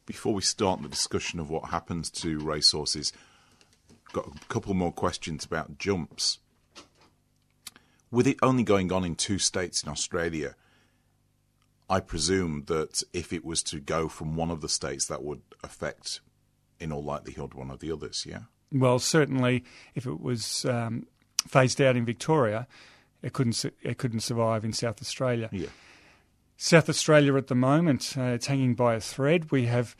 Before 0.06 0.34
we 0.34 0.42
start 0.42 0.82
the 0.82 0.88
discussion 0.88 1.40
of 1.40 1.48
what 1.48 1.70
happens 1.70 2.10
to 2.10 2.38
racehorses, 2.38 3.12
got 4.12 4.26
a 4.26 4.46
couple 4.48 4.74
more 4.74 4.92
questions 4.92 5.44
about 5.44 5.78
jumps. 5.78 6.38
With 8.10 8.26
it 8.26 8.36
only 8.42 8.62
going 8.62 8.92
on 8.92 9.04
in 9.04 9.16
two 9.16 9.38
states 9.38 9.82
in 9.82 9.88
Australia, 9.88 10.56
I 11.88 12.00
presume 12.00 12.64
that 12.66 13.02
if 13.12 13.32
it 13.32 13.44
was 13.44 13.62
to 13.64 13.80
go 13.80 14.08
from 14.08 14.36
one 14.36 14.50
of 14.50 14.60
the 14.60 14.68
states, 14.68 15.06
that 15.06 15.22
would 15.22 15.42
affect, 15.62 16.20
in 16.78 16.92
all 16.92 17.02
likelihood, 17.02 17.54
one 17.54 17.70
of 17.70 17.80
the 17.80 17.90
others. 17.90 18.26
Yeah. 18.28 18.42
Well, 18.74 18.98
certainly, 18.98 19.64
if 19.94 20.04
it 20.04 20.20
was 20.20 20.64
um, 20.64 21.06
phased 21.46 21.80
out 21.80 21.96
in 21.96 22.04
Victoria, 22.04 22.66
it 23.22 23.32
couldn't 23.32 23.64
it 23.82 23.98
couldn't 23.98 24.20
survive 24.20 24.64
in 24.64 24.72
South 24.72 25.00
Australia. 25.00 25.48
Yeah. 25.52 25.68
South 26.56 26.88
Australia 26.88 27.36
at 27.36 27.46
the 27.46 27.54
moment, 27.54 28.14
uh, 28.18 28.22
it's 28.22 28.46
hanging 28.46 28.74
by 28.74 28.94
a 28.94 29.00
thread. 29.00 29.50
We 29.50 29.66
have 29.66 29.96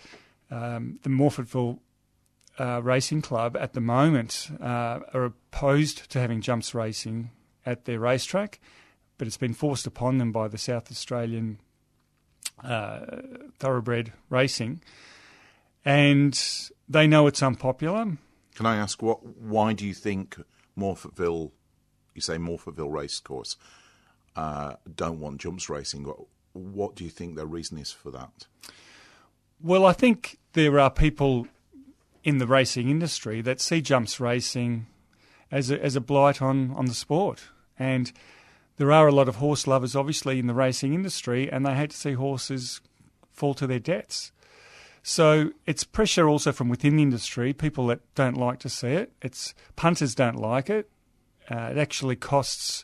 um, 0.50 0.98
the 1.02 1.08
Morphettville 1.08 1.78
uh, 2.58 2.80
Racing 2.82 3.22
Club 3.22 3.56
at 3.56 3.72
the 3.72 3.80
moment 3.80 4.50
uh, 4.60 5.00
are 5.12 5.24
opposed 5.24 6.10
to 6.10 6.20
having 6.20 6.40
jumps 6.40 6.74
racing 6.74 7.30
at 7.66 7.84
their 7.84 7.98
racetrack, 7.98 8.60
but 9.18 9.26
it's 9.26 9.36
been 9.36 9.54
forced 9.54 9.86
upon 9.86 10.18
them 10.18 10.32
by 10.32 10.48
the 10.48 10.58
South 10.58 10.90
Australian 10.90 11.58
uh, 12.62 13.00
Thoroughbred 13.58 14.12
Racing, 14.30 14.80
and 15.84 16.40
they 16.88 17.06
know 17.06 17.26
it's 17.26 17.42
unpopular. 17.42 18.16
Can 18.54 18.66
I 18.66 18.76
ask 18.76 19.02
what? 19.02 19.24
Why 19.24 19.72
do 19.72 19.86
you 19.86 19.94
think 19.94 20.36
Morphettville, 20.78 21.50
you 22.14 22.20
say 22.20 22.36
Morphettville 22.36 22.92
Racecourse, 22.92 23.56
uh, 24.36 24.74
don't 24.94 25.20
want 25.20 25.40
jumps 25.40 25.68
racing? 25.68 26.04
What, 26.04 26.18
what 26.52 26.94
do 26.94 27.04
you 27.04 27.10
think 27.10 27.36
their 27.36 27.46
reason 27.46 27.78
is 27.78 27.92
for 27.92 28.10
that? 28.12 28.46
Well, 29.60 29.86
I 29.86 29.92
think 29.92 30.38
there 30.52 30.78
are 30.78 30.90
people 30.90 31.46
in 32.22 32.38
the 32.38 32.46
racing 32.46 32.88
industry 32.88 33.40
that 33.42 33.60
see 33.60 33.80
jumps 33.80 34.18
racing 34.18 34.86
as 35.50 35.70
a, 35.70 35.82
as 35.82 35.94
a 35.94 36.00
blight 36.00 36.40
on, 36.40 36.72
on 36.72 36.86
the 36.86 36.94
sport. 36.94 37.44
And 37.78 38.12
there 38.76 38.92
are 38.92 39.06
a 39.06 39.12
lot 39.12 39.28
of 39.28 39.36
horse 39.36 39.66
lovers, 39.66 39.94
obviously, 39.94 40.38
in 40.38 40.46
the 40.46 40.54
racing 40.54 40.94
industry, 40.94 41.50
and 41.50 41.64
they 41.64 41.74
hate 41.74 41.90
to 41.90 41.96
see 41.96 42.12
horses 42.12 42.80
fall 43.32 43.54
to 43.54 43.66
their 43.66 43.78
deaths. 43.78 44.32
So 45.06 45.50
it's 45.66 45.84
pressure 45.84 46.26
also 46.30 46.50
from 46.50 46.70
within 46.70 46.96
the 46.96 47.02
industry, 47.02 47.52
people 47.52 47.86
that 47.88 48.00
don't 48.14 48.38
like 48.38 48.58
to 48.60 48.70
see 48.70 48.88
it. 48.88 49.12
It's 49.20 49.54
punters 49.76 50.14
don't 50.14 50.36
like 50.36 50.70
it. 50.70 50.88
Uh, 51.50 51.68
it 51.72 51.76
actually 51.76 52.16
costs 52.16 52.82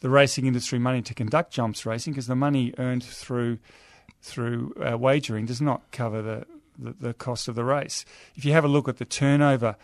the 0.00 0.08
racing 0.08 0.46
industry 0.46 0.78
money 0.78 1.02
to 1.02 1.12
conduct 1.14 1.52
jumps 1.52 1.84
racing 1.84 2.12
because 2.12 2.28
the 2.28 2.36
money 2.36 2.72
earned 2.78 3.02
through 3.02 3.58
through 4.22 4.72
uh, 4.80 4.96
wagering 4.96 5.46
does 5.46 5.60
not 5.60 5.82
cover 5.90 6.22
the, 6.22 6.46
the, 6.78 6.94
the 7.08 7.14
cost 7.14 7.48
of 7.48 7.56
the 7.56 7.64
race. 7.64 8.04
If 8.36 8.44
you 8.44 8.52
have 8.52 8.64
a 8.64 8.68
look 8.68 8.88
at 8.88 8.98
the 8.98 9.04
turnover 9.04 9.74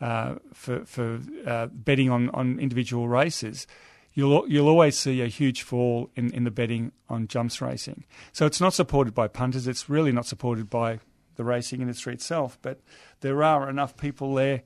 uh, 0.00 0.36
for 0.54 0.86
for 0.86 1.20
uh, 1.46 1.66
betting 1.66 2.08
on, 2.08 2.30
on 2.30 2.58
individual 2.58 3.06
races, 3.06 3.66
you'll 4.14 4.48
you'll 4.48 4.68
always 4.68 4.96
see 4.96 5.20
a 5.20 5.26
huge 5.26 5.60
fall 5.60 6.08
in, 6.16 6.32
in 6.32 6.44
the 6.44 6.50
betting 6.50 6.92
on 7.10 7.28
jumps 7.28 7.60
racing. 7.60 8.04
So 8.32 8.46
it's 8.46 8.62
not 8.62 8.72
supported 8.72 9.14
by 9.14 9.28
punters. 9.28 9.66
It's 9.66 9.90
really 9.90 10.12
not 10.12 10.24
supported 10.24 10.70
by 10.70 11.00
the 11.38 11.44
racing 11.44 11.80
industry 11.80 12.12
itself. 12.12 12.58
But 12.60 12.80
there 13.20 13.42
are 13.42 13.70
enough 13.70 13.96
people 13.96 14.34
there 14.34 14.62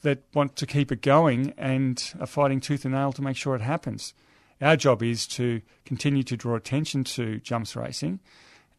that 0.00 0.22
want 0.32 0.56
to 0.56 0.66
keep 0.66 0.90
it 0.90 1.02
going 1.02 1.52
and 1.58 2.02
are 2.18 2.26
fighting 2.26 2.60
tooth 2.60 2.86
and 2.86 2.94
nail 2.94 3.12
to 3.12 3.22
make 3.22 3.36
sure 3.36 3.54
it 3.54 3.60
happens. 3.60 4.14
Our 4.62 4.76
job 4.76 5.02
is 5.02 5.26
to 5.28 5.60
continue 5.84 6.22
to 6.22 6.36
draw 6.36 6.54
attention 6.54 7.04
to 7.04 7.38
jumps 7.40 7.76
racing, 7.76 8.20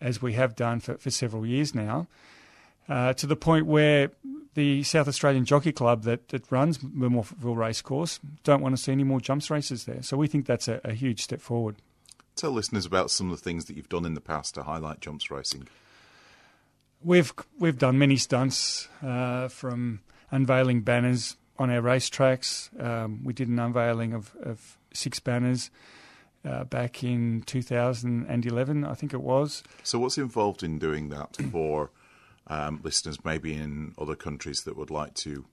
as 0.01 0.21
we 0.21 0.33
have 0.33 0.55
done 0.55 0.79
for, 0.79 0.97
for 0.97 1.11
several 1.11 1.45
years 1.45 1.75
now, 1.75 2.07
uh, 2.89 3.13
to 3.13 3.27
the 3.27 3.35
point 3.35 3.65
where 3.65 4.11
the 4.53 4.83
South 4.83 5.07
Australian 5.07 5.45
Jockey 5.45 5.71
Club 5.71 6.03
that, 6.03 6.29
that 6.29 6.49
runs 6.51 6.77
the 6.77 7.09
Morphettville 7.09 7.57
Racecourse 7.57 8.19
don't 8.43 8.61
want 8.61 8.75
to 8.75 8.81
see 8.81 8.91
any 8.91 9.03
more 9.03 9.19
jumps 9.19 9.49
races 9.49 9.85
there. 9.85 10.01
So 10.03 10.17
we 10.17 10.27
think 10.27 10.45
that's 10.45 10.67
a, 10.67 10.79
a 10.83 10.93
huge 10.93 11.21
step 11.21 11.41
forward. 11.41 11.75
Tell 12.35 12.51
listeners 12.51 12.85
about 12.85 13.11
some 13.11 13.31
of 13.31 13.37
the 13.37 13.43
things 13.43 13.65
that 13.65 13.77
you've 13.77 13.89
done 13.89 14.05
in 14.05 14.13
the 14.13 14.21
past 14.21 14.55
to 14.55 14.63
highlight 14.63 14.99
jumps 14.99 15.29
racing. 15.29 15.67
We've 17.03 17.33
we've 17.59 17.77
done 17.77 17.97
many 17.97 18.17
stunts 18.17 18.87
uh, 19.01 19.49
from 19.49 20.01
unveiling 20.31 20.81
banners 20.81 21.37
on 21.57 21.69
our 21.69 21.81
racetracks. 21.81 22.69
Um, 22.81 23.23
we 23.23 23.33
did 23.33 23.47
an 23.47 23.59
unveiling 23.59 24.13
of, 24.13 24.35
of 24.41 24.77
six 24.93 25.19
banners 25.19 25.69
uh, 26.45 26.63
back 26.65 27.03
in 27.03 27.43
2011, 27.45 28.85
I 28.85 28.93
think 28.93 29.13
it 29.13 29.21
was. 29.21 29.63
So, 29.83 29.99
what's 29.99 30.17
involved 30.17 30.63
in 30.63 30.79
doing 30.79 31.09
that 31.09 31.37
for 31.51 31.91
um, 32.47 32.81
listeners, 32.83 33.23
maybe 33.23 33.53
in 33.53 33.93
other 33.97 34.15
countries 34.15 34.63
that 34.63 34.75
would 34.75 34.91
like 34.91 35.13
to 35.15 35.45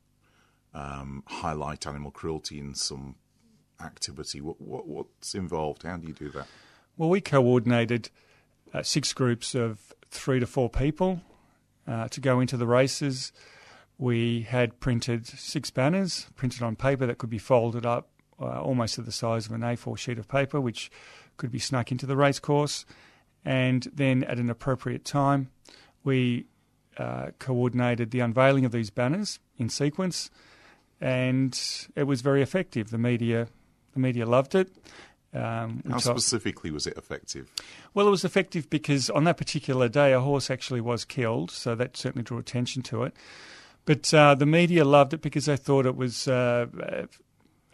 um, 0.74 1.22
highlight 1.26 1.86
animal 1.86 2.10
cruelty 2.10 2.58
in 2.58 2.74
some 2.74 3.16
activity? 3.82 4.40
What, 4.40 4.60
what, 4.60 4.86
what's 4.86 5.34
involved? 5.34 5.82
How 5.84 5.96
do 5.96 6.06
you 6.06 6.14
do 6.14 6.30
that? 6.30 6.46
Well, 6.96 7.08
we 7.08 7.20
coordinated 7.20 8.10
uh, 8.74 8.82
six 8.82 9.12
groups 9.12 9.54
of 9.54 9.94
three 10.10 10.40
to 10.40 10.46
four 10.46 10.68
people 10.68 11.20
uh, 11.90 12.08
to 12.08 12.20
go 12.20 12.40
into 12.40 12.56
the 12.56 12.66
races. 12.66 13.32
We 13.98 14.42
had 14.42 14.80
printed 14.80 15.26
six 15.26 15.70
banners, 15.70 16.26
printed 16.36 16.62
on 16.62 16.76
paper 16.76 17.04
that 17.06 17.18
could 17.18 17.30
be 17.30 17.38
folded 17.38 17.84
up 17.84 18.08
uh, 18.40 18.60
almost 18.62 18.94
to 18.94 19.02
the 19.02 19.12
size 19.12 19.46
of 19.46 19.52
an 19.52 19.60
A4 19.60 19.98
sheet 19.98 20.18
of 20.18 20.28
paper, 20.28 20.60
which 20.60 20.90
could 21.36 21.50
be 21.50 21.58
snuck 21.58 21.90
into 21.90 22.06
the 22.06 22.16
race 22.16 22.38
course. 22.38 22.86
And 23.44 23.88
then 23.92 24.24
at 24.24 24.38
an 24.38 24.48
appropriate 24.48 25.04
time, 25.04 25.50
we 26.04 26.46
uh, 26.96 27.28
coordinated 27.38 28.10
the 28.10 28.20
unveiling 28.20 28.64
of 28.64 28.72
these 28.72 28.90
banners 28.90 29.38
in 29.58 29.68
sequence, 29.68 30.30
and 31.00 31.58
it 31.96 32.04
was 32.04 32.20
very 32.20 32.42
effective. 32.42 32.90
The 32.90 32.98
media, 32.98 33.48
the 33.94 34.00
media 34.00 34.26
loved 34.26 34.54
it. 34.54 34.70
Um, 35.32 35.82
How 35.88 35.98
specifically 35.98 36.72
was 36.72 36.86
it 36.88 36.96
effective? 36.96 37.52
well, 37.94 38.06
it 38.08 38.10
was 38.10 38.24
effective 38.24 38.68
because 38.68 39.08
on 39.10 39.24
that 39.24 39.36
particular 39.36 39.88
day, 39.88 40.12
a 40.12 40.20
horse 40.20 40.50
actually 40.50 40.80
was 40.80 41.04
killed, 41.04 41.52
so 41.52 41.76
that 41.76 41.96
certainly 41.96 42.24
drew 42.24 42.38
attention 42.38 42.82
to 42.82 43.04
it. 43.04 43.14
But 43.84 44.12
uh, 44.12 44.34
the 44.34 44.46
media 44.46 44.84
loved 44.84 45.14
it 45.14 45.22
because 45.22 45.46
they 45.46 45.56
thought 45.56 45.86
it 45.86 45.96
was 45.96 46.26
uh, 46.26 46.66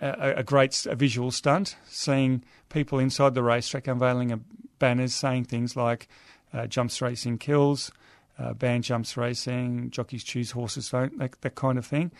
a, 0.00 0.34
a 0.36 0.42
great 0.42 0.86
a 0.86 0.94
visual 0.94 1.30
stunt, 1.30 1.76
seeing 1.86 2.44
people 2.68 2.98
inside 2.98 3.34
the 3.34 3.42
racetrack 3.42 3.86
unveiling 3.88 4.32
a 4.32 4.40
banners 4.78 5.14
saying 5.14 5.44
things 5.44 5.76
like 5.76 6.08
uh, 6.52 6.66
"Jumps 6.66 7.00
Racing 7.00 7.38
kills," 7.38 7.90
uh, 8.38 8.52
"Ban 8.52 8.82
Jumps 8.82 9.16
Racing," 9.16 9.90
"Jockeys 9.90 10.24
choose 10.24 10.50
horses 10.50 10.90
don't," 10.90 11.18
that, 11.18 11.40
that 11.40 11.54
kind 11.54 11.78
of 11.78 11.86
thing. 11.86 12.12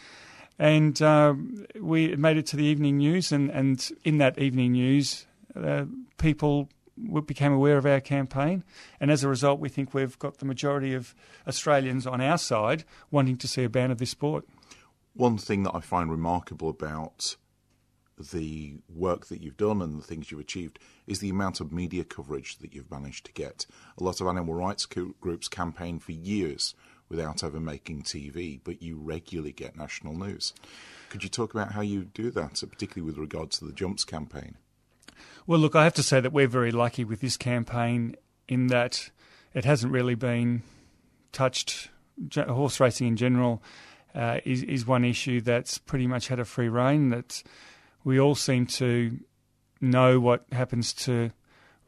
And 0.59 1.01
um, 1.03 1.67
we 1.79 2.17
made 2.17 2.37
it 2.39 2.47
to 2.47 2.57
the 2.57 2.65
evening 2.65 2.99
news, 2.99 3.31
and, 3.31 3.51
and 3.51 3.89
in 4.05 4.19
that 4.19 4.39
evening 4.39 4.73
news, 4.73 5.27
uh, 5.55 5.85
people 6.17 6.69
became 7.27 7.53
aware 7.53 7.77
of 7.77 7.85
our 7.85 8.01
campaign, 8.01 8.65
and 8.99 9.11
as 9.11 9.23
a 9.23 9.29
result, 9.29 9.61
we 9.61 9.69
think 9.69 9.93
we've 9.93 10.19
got 10.19 10.39
the 10.39 10.47
majority 10.47 10.95
of 10.95 11.15
Australians 11.47 12.07
on 12.07 12.23
our 12.23 12.39
side 12.39 12.85
wanting 13.11 13.37
to 13.37 13.47
see 13.47 13.65
a 13.65 13.69
ban 13.69 13.91
of 13.91 13.99
this 13.99 14.11
sport. 14.11 14.47
One 15.13 15.37
thing 15.37 15.63
that 15.65 15.75
I 15.75 15.81
find 15.81 16.11
remarkable 16.11 16.71
about 16.71 17.37
the 18.19 18.79
work 18.89 19.27
that 19.27 19.43
you've 19.43 19.57
done 19.57 19.83
and 19.83 19.99
the 19.99 20.03
things 20.03 20.31
you've 20.31 20.41
achieved 20.41 20.79
is 21.07 21.19
the 21.19 21.29
amount 21.29 21.61
of 21.61 21.73
media 21.73 22.05
coverage 22.05 22.59
that 22.59 22.75
you've 22.75 22.91
managed 22.91 23.27
to 23.27 23.33
get. 23.33 23.67
A 23.99 24.05
lot 24.05 24.21
of 24.21 24.27
animal 24.27 24.55
rights 24.55 24.87
co- 24.87 25.15
groups 25.21 25.49
campaign 25.49 25.99
for 25.99 26.13
years 26.13 26.75
without 27.09 27.45
ever 27.45 27.61
making 27.61 28.03
TV, 28.03 28.61
but 28.63 28.83
you 28.83 28.99
regularly 28.99 29.53
get 29.53 29.77
national 29.77 30.15
news. 30.15 30.53
Could 31.09 31.23
you 31.23 31.29
talk 31.29 31.55
about 31.55 31.73
how 31.73 31.81
you 31.81 32.05
do 32.05 32.31
that, 32.33 32.63
particularly 32.69 33.03
with 33.07 33.19
regards 33.19 33.59
to 33.59 33.65
the 33.65 33.73
Jumps 33.73 34.05
campaign? 34.05 34.57
Well, 35.47 35.61
look, 35.61 35.77
I 35.77 35.85
have 35.85 35.95
to 35.95 36.03
say 36.03 36.21
that 36.21 36.33
we're 36.33 36.49
very 36.49 36.73
lucky 36.73 37.05
with 37.05 37.21
this 37.21 37.37
campaign 37.37 38.17
in 38.49 38.67
that 38.69 39.11
it 39.55 39.65
hasn't 39.65 39.93
really 39.93 40.15
been 40.15 40.63
touched. 41.33 41.91
Horse 42.35 42.81
racing 42.81 43.09
in 43.09 43.17
general 43.17 43.63
uh, 44.15 44.41
is 44.45 44.63
is 44.63 44.87
one 44.87 45.05
issue 45.05 45.41
that's 45.41 45.79
pretty 45.79 46.07
much 46.07 46.29
had 46.29 46.41
a 46.41 46.45
free 46.45 46.69
reign. 46.69 47.11
That 47.11 47.43
we 48.05 48.19
all 48.19 48.35
seem 48.35 48.67
to 48.67 49.19
know 49.81 50.19
what 50.19 50.47
happens 50.53 50.93
to 50.95 51.31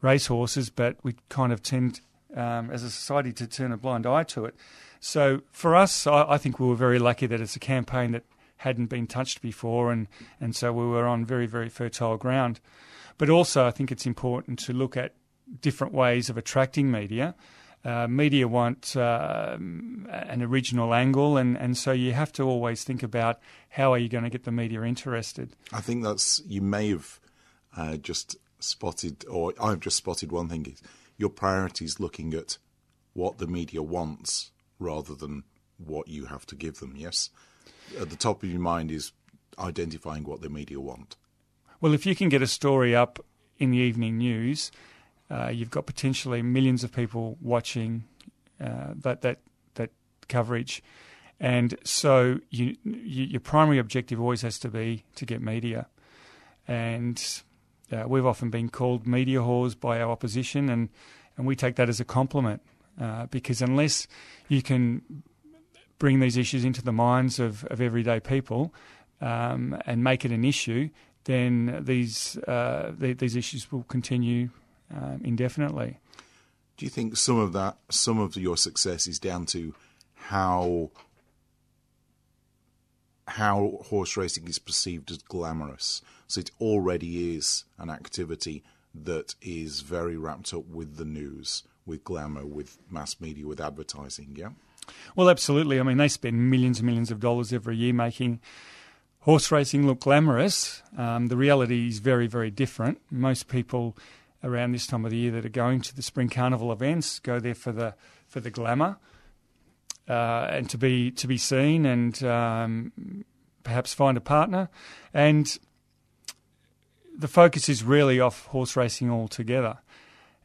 racehorses, 0.01 0.69
but 0.69 0.97
we 1.03 1.15
kind 1.29 1.51
of 1.51 1.61
tend, 1.61 2.01
um, 2.35 2.69
as 2.71 2.83
a 2.83 2.89
society, 2.89 3.33
to 3.33 3.47
turn 3.47 3.71
a 3.71 3.77
blind 3.77 4.05
eye 4.05 4.23
to 4.23 4.45
it. 4.45 4.55
So 4.99 5.41
for 5.51 5.75
us, 5.75 6.07
I, 6.07 6.25
I 6.29 6.37
think 6.37 6.59
we 6.59 6.67
were 6.67 6.75
very 6.75 6.99
lucky 6.99 7.25
that 7.27 7.41
it's 7.41 7.55
a 7.55 7.59
campaign 7.59 8.11
that 8.11 8.23
hadn't 8.57 8.87
been 8.87 9.07
touched 9.07 9.41
before, 9.41 9.91
and, 9.91 10.07
and 10.39 10.55
so 10.55 10.73
we 10.73 10.85
were 10.85 11.07
on 11.07 11.25
very, 11.25 11.45
very 11.45 11.69
fertile 11.69 12.17
ground. 12.17 12.59
But 13.17 13.29
also, 13.29 13.65
I 13.65 13.71
think 13.71 13.91
it's 13.91 14.05
important 14.05 14.59
to 14.59 14.73
look 14.73 14.97
at 14.97 15.13
different 15.61 15.93
ways 15.93 16.29
of 16.29 16.37
attracting 16.37 16.91
media. 16.91 17.35
Uh, 17.85 18.07
media 18.07 18.45
want 18.45 18.97
uh, 18.97 19.55
an 19.57 20.41
original 20.41 20.93
angle, 20.93 21.37
and, 21.37 21.57
and 21.57 21.77
so 21.77 21.93
you 21.93 22.11
have 22.11 22.33
to 22.33 22.43
always 22.43 22.83
think 22.83 23.01
about 23.01 23.39
how 23.69 23.93
are 23.93 23.97
you 23.97 24.09
going 24.09 24.25
to 24.25 24.29
get 24.29 24.43
the 24.43 24.51
media 24.51 24.83
interested. 24.83 25.55
I 25.71 25.79
think 25.79 26.03
that's 26.03 26.41
you 26.45 26.61
may 26.61 26.89
have 26.89 27.21
uh, 27.77 27.95
just 27.95 28.35
spotted, 28.59 29.25
or 29.29 29.53
I've 29.61 29.79
just 29.79 29.95
spotted 29.95 30.33
one 30.33 30.49
thing 30.49 30.65
is 30.65 30.81
your 31.17 31.29
priorities 31.29 32.01
looking 32.01 32.33
at 32.33 32.57
what 33.13 33.37
the 33.37 33.47
media 33.47 33.81
wants 33.81 34.51
rather 34.79 35.13
than 35.13 35.43
what 35.77 36.07
you 36.07 36.25
have 36.25 36.45
to 36.47 36.55
give 36.55 36.79
them. 36.79 36.93
Yes, 36.95 37.29
at 37.99 38.09
the 38.09 38.15
top 38.15 38.43
of 38.43 38.49
your 38.49 38.61
mind 38.61 38.91
is 38.91 39.11
identifying 39.57 40.23
what 40.23 40.41
the 40.41 40.49
media 40.49 40.79
want. 40.79 41.15
Well, 41.81 41.93
if 41.93 42.05
you 42.05 42.15
can 42.15 42.29
get 42.29 42.41
a 42.41 42.47
story 42.47 42.95
up 42.95 43.23
in 43.57 43.71
the 43.71 43.77
evening 43.77 44.17
news, 44.17 44.71
uh, 45.29 45.47
you've 45.47 45.71
got 45.71 45.85
potentially 45.85 46.41
millions 46.41 46.83
of 46.83 46.91
people 46.91 47.37
watching 47.41 48.03
uh, 48.59 48.93
that 48.95 49.21
that 49.21 49.39
that 49.75 49.91
coverage, 50.27 50.83
and 51.39 51.77
so 51.83 52.39
you, 52.49 52.75
you, 52.83 53.25
your 53.25 53.39
primary 53.39 53.77
objective 53.77 54.19
always 54.19 54.41
has 54.41 54.59
to 54.59 54.69
be 54.69 55.03
to 55.15 55.25
get 55.25 55.41
media, 55.41 55.87
and 56.67 57.41
uh, 57.91 58.03
we've 58.07 58.25
often 58.25 58.49
been 58.49 58.69
called 58.69 59.07
media 59.07 59.39
whores 59.39 59.79
by 59.79 60.01
our 60.01 60.11
opposition, 60.11 60.69
and 60.69 60.89
and 61.37 61.47
we 61.47 61.55
take 61.55 61.75
that 61.75 61.87
as 61.87 61.99
a 61.99 62.05
compliment 62.05 62.61
uh, 62.99 63.25
because 63.27 63.61
unless 63.61 64.07
you 64.47 64.61
can 64.61 65.23
bring 65.97 66.19
these 66.19 66.37
issues 66.37 66.63
into 66.63 66.81
the 66.81 66.91
minds 66.91 67.39
of, 67.39 67.65
of 67.65 67.81
everyday 67.81 68.19
people 68.19 68.73
um, 69.21 69.77
and 69.85 70.03
make 70.03 70.25
it 70.25 70.31
an 70.31 70.45
issue, 70.45 70.89
then 71.25 71.83
these 71.83 72.37
uh, 72.47 72.91
the, 72.97 73.13
these 73.13 73.35
issues 73.35 73.71
will 73.71 73.83
continue 73.83 74.49
um, 74.95 75.21
indefinitely. 75.23 75.99
Do 76.77 76.85
you 76.85 76.89
think 76.89 77.17
some 77.17 77.37
of 77.37 77.53
that, 77.53 77.77
some 77.89 78.19
of 78.19 78.37
your 78.37 78.55
success 78.57 79.05
is 79.05 79.19
down 79.19 79.45
to 79.47 79.75
how 80.15 80.91
how 83.27 83.79
horse 83.85 84.17
racing 84.17 84.47
is 84.47 84.59
perceived 84.59 85.11
as 85.11 85.17
glamorous? 85.19 86.01
So 86.27 86.39
it 86.39 86.51
already 86.61 87.35
is 87.35 87.65
an 87.77 87.89
activity 87.89 88.63
that 88.95 89.35
is 89.41 89.81
very 89.81 90.17
wrapped 90.17 90.53
up 90.53 90.67
with 90.67 90.97
the 90.97 91.05
news, 91.05 91.63
with 91.85 92.03
glamour, 92.03 92.45
with 92.45 92.77
mass 92.89 93.19
media, 93.19 93.47
with 93.47 93.59
advertising. 93.61 94.35
Yeah. 94.35 94.49
Well, 95.15 95.29
absolutely. 95.29 95.79
I 95.79 95.83
mean, 95.83 95.97
they 95.97 96.07
spend 96.07 96.49
millions 96.49 96.79
and 96.79 96.85
millions 96.85 97.11
of 97.11 97.19
dollars 97.19 97.53
every 97.53 97.77
year 97.77 97.93
making 97.93 98.39
horse 99.21 99.51
racing 99.51 99.85
look 99.85 100.01
glamorous. 100.01 100.81
Um, 100.97 101.27
the 101.27 101.37
reality 101.37 101.87
is 101.87 101.99
very, 101.99 102.27
very 102.27 102.51
different. 102.51 102.99
Most 103.11 103.47
people 103.47 103.97
around 104.43 104.71
this 104.71 104.87
time 104.87 105.05
of 105.05 105.11
the 105.11 105.17
year 105.17 105.31
that 105.31 105.45
are 105.45 105.49
going 105.49 105.81
to 105.81 105.95
the 105.95 106.01
spring 106.01 106.29
carnival 106.29 106.71
events 106.71 107.19
go 107.19 107.39
there 107.39 107.55
for 107.55 107.71
the 107.71 107.93
for 108.25 108.39
the 108.39 108.49
glamour 108.49 108.97
uh, 110.07 110.47
and 110.49 110.69
to 110.69 110.77
be 110.77 111.11
to 111.11 111.27
be 111.27 111.37
seen 111.37 111.85
and 111.85 112.23
um, 112.23 113.25
perhaps 113.63 113.93
find 113.93 114.17
a 114.17 114.21
partner. 114.21 114.69
And 115.13 115.57
the 117.15 117.27
focus 117.27 117.69
is 117.69 117.83
really 117.83 118.19
off 118.19 118.45
horse 118.47 118.75
racing 118.75 119.11
altogether. 119.11 119.79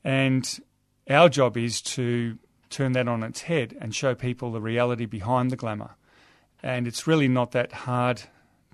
And 0.03 0.61
our 1.09 1.29
job 1.29 1.57
is 1.57 1.81
to 1.83 2.39
turn 2.71 2.93
that 2.93 3.09
on 3.09 3.23
its 3.23 3.43
head 3.43 3.77
and 3.81 3.95
show 3.95 4.15
people 4.15 4.53
the 4.53 4.61
reality 4.61 5.07
behind 5.07 5.51
the 5.51 5.57
glamour. 5.57 5.97
And 6.63 6.87
it's 6.87 7.07
really 7.07 7.29
not 7.29 7.53
that 7.53 7.73
hard 7.73 8.23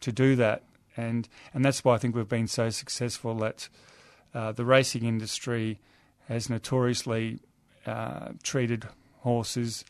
to 0.01 0.13
do 0.13 0.37
that. 0.37 0.63
And, 0.97 1.29
and 1.53 1.65
that's 1.65 1.85
why 1.85 1.95
I 1.95 1.99
think 1.99 2.15
we've 2.15 2.29
been 2.29 2.47
so 2.47 2.71
successful 2.71 3.35
that 3.37 3.69
uh, 4.35 4.53
the 4.53 4.65
racing 4.65 5.05
industry 5.05 5.81
has 6.29 6.49
notoriously 6.49 7.41
uh, 7.87 8.29
treated 8.43 8.87
horses 9.19 9.85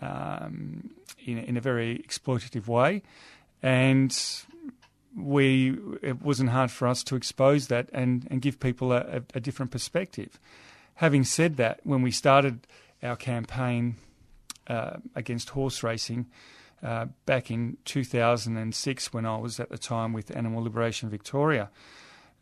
um, 0.00 0.90
in, 1.24 1.38
in 1.38 1.56
a 1.56 1.60
very 1.60 1.98
exploitative 2.06 2.66
way. 2.66 3.02
And 3.62 4.16
we 5.16 5.76
it 6.02 6.22
wasn't 6.22 6.50
hard 6.50 6.70
for 6.70 6.86
us 6.86 7.02
to 7.04 7.16
expose 7.16 7.68
that 7.68 7.88
and, 7.92 8.26
and 8.30 8.40
give 8.42 8.60
people 8.60 8.92
a, 8.92 8.98
a, 8.98 9.22
a 9.34 9.40
different 9.40 9.72
perspective. 9.72 10.38
Having 10.98 11.24
said 11.24 11.56
that, 11.58 11.78
when 11.84 12.02
we 12.02 12.10
started 12.10 12.66
our 13.04 13.14
campaign 13.14 13.94
uh, 14.66 14.96
against 15.14 15.50
horse 15.50 15.84
racing 15.84 16.26
uh, 16.82 17.06
back 17.24 17.52
in 17.52 17.76
2006, 17.84 19.12
when 19.12 19.24
I 19.24 19.36
was 19.36 19.60
at 19.60 19.68
the 19.68 19.78
time 19.78 20.12
with 20.12 20.34
Animal 20.36 20.64
Liberation 20.64 21.08
Victoria, 21.08 21.70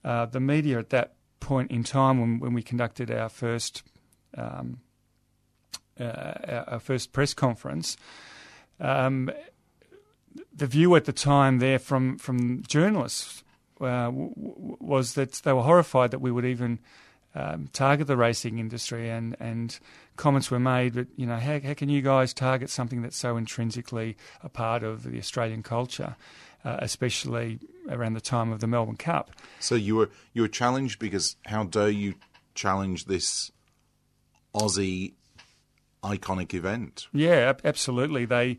uh, 0.06 0.24
the 0.24 0.40
media 0.40 0.78
at 0.78 0.88
that 0.88 1.16
point 1.38 1.70
in 1.70 1.84
time, 1.84 2.18
when, 2.18 2.38
when 2.38 2.54
we 2.54 2.62
conducted 2.62 3.10
our 3.10 3.28
first 3.28 3.82
um, 4.38 4.80
uh, 6.00 6.62
our, 6.66 6.80
first 6.80 7.12
press 7.12 7.34
conference, 7.34 7.98
um, 8.80 9.30
the 10.54 10.66
view 10.66 10.94
at 10.96 11.04
the 11.04 11.12
time 11.12 11.58
there 11.58 11.78
from 11.78 12.16
from 12.16 12.62
journalists 12.62 13.44
uh, 13.82 14.06
w- 14.06 14.34
w- 14.34 14.76
was 14.80 15.12
that 15.12 15.32
they 15.44 15.52
were 15.52 15.62
horrified 15.62 16.10
that 16.10 16.22
we 16.22 16.30
would 16.30 16.46
even 16.46 16.78
um, 17.36 17.68
target 17.72 18.06
the 18.06 18.16
racing 18.16 18.58
industry, 18.58 19.10
and 19.10 19.36
and 19.38 19.78
comments 20.16 20.50
were 20.50 20.58
made 20.58 20.94
that 20.94 21.08
you 21.16 21.26
know 21.26 21.36
how, 21.36 21.60
how 21.60 21.74
can 21.74 21.88
you 21.88 22.00
guys 22.00 22.32
target 22.32 22.70
something 22.70 23.02
that's 23.02 23.16
so 23.16 23.36
intrinsically 23.36 24.16
a 24.42 24.48
part 24.48 24.82
of 24.82 25.02
the 25.02 25.18
Australian 25.18 25.62
culture, 25.62 26.16
uh, 26.64 26.78
especially 26.80 27.60
around 27.90 28.14
the 28.14 28.20
time 28.20 28.50
of 28.50 28.60
the 28.60 28.66
Melbourne 28.66 28.96
Cup. 28.96 29.30
So 29.60 29.74
you 29.74 29.96
were 29.96 30.10
you 30.32 30.42
were 30.42 30.48
challenged 30.48 30.98
because 30.98 31.36
how 31.44 31.64
dare 31.64 31.90
you 31.90 32.14
challenge 32.54 33.04
this 33.04 33.52
Aussie 34.54 35.12
iconic 36.02 36.54
event? 36.54 37.06
Yeah, 37.12 37.52
absolutely. 37.64 38.24
They 38.24 38.58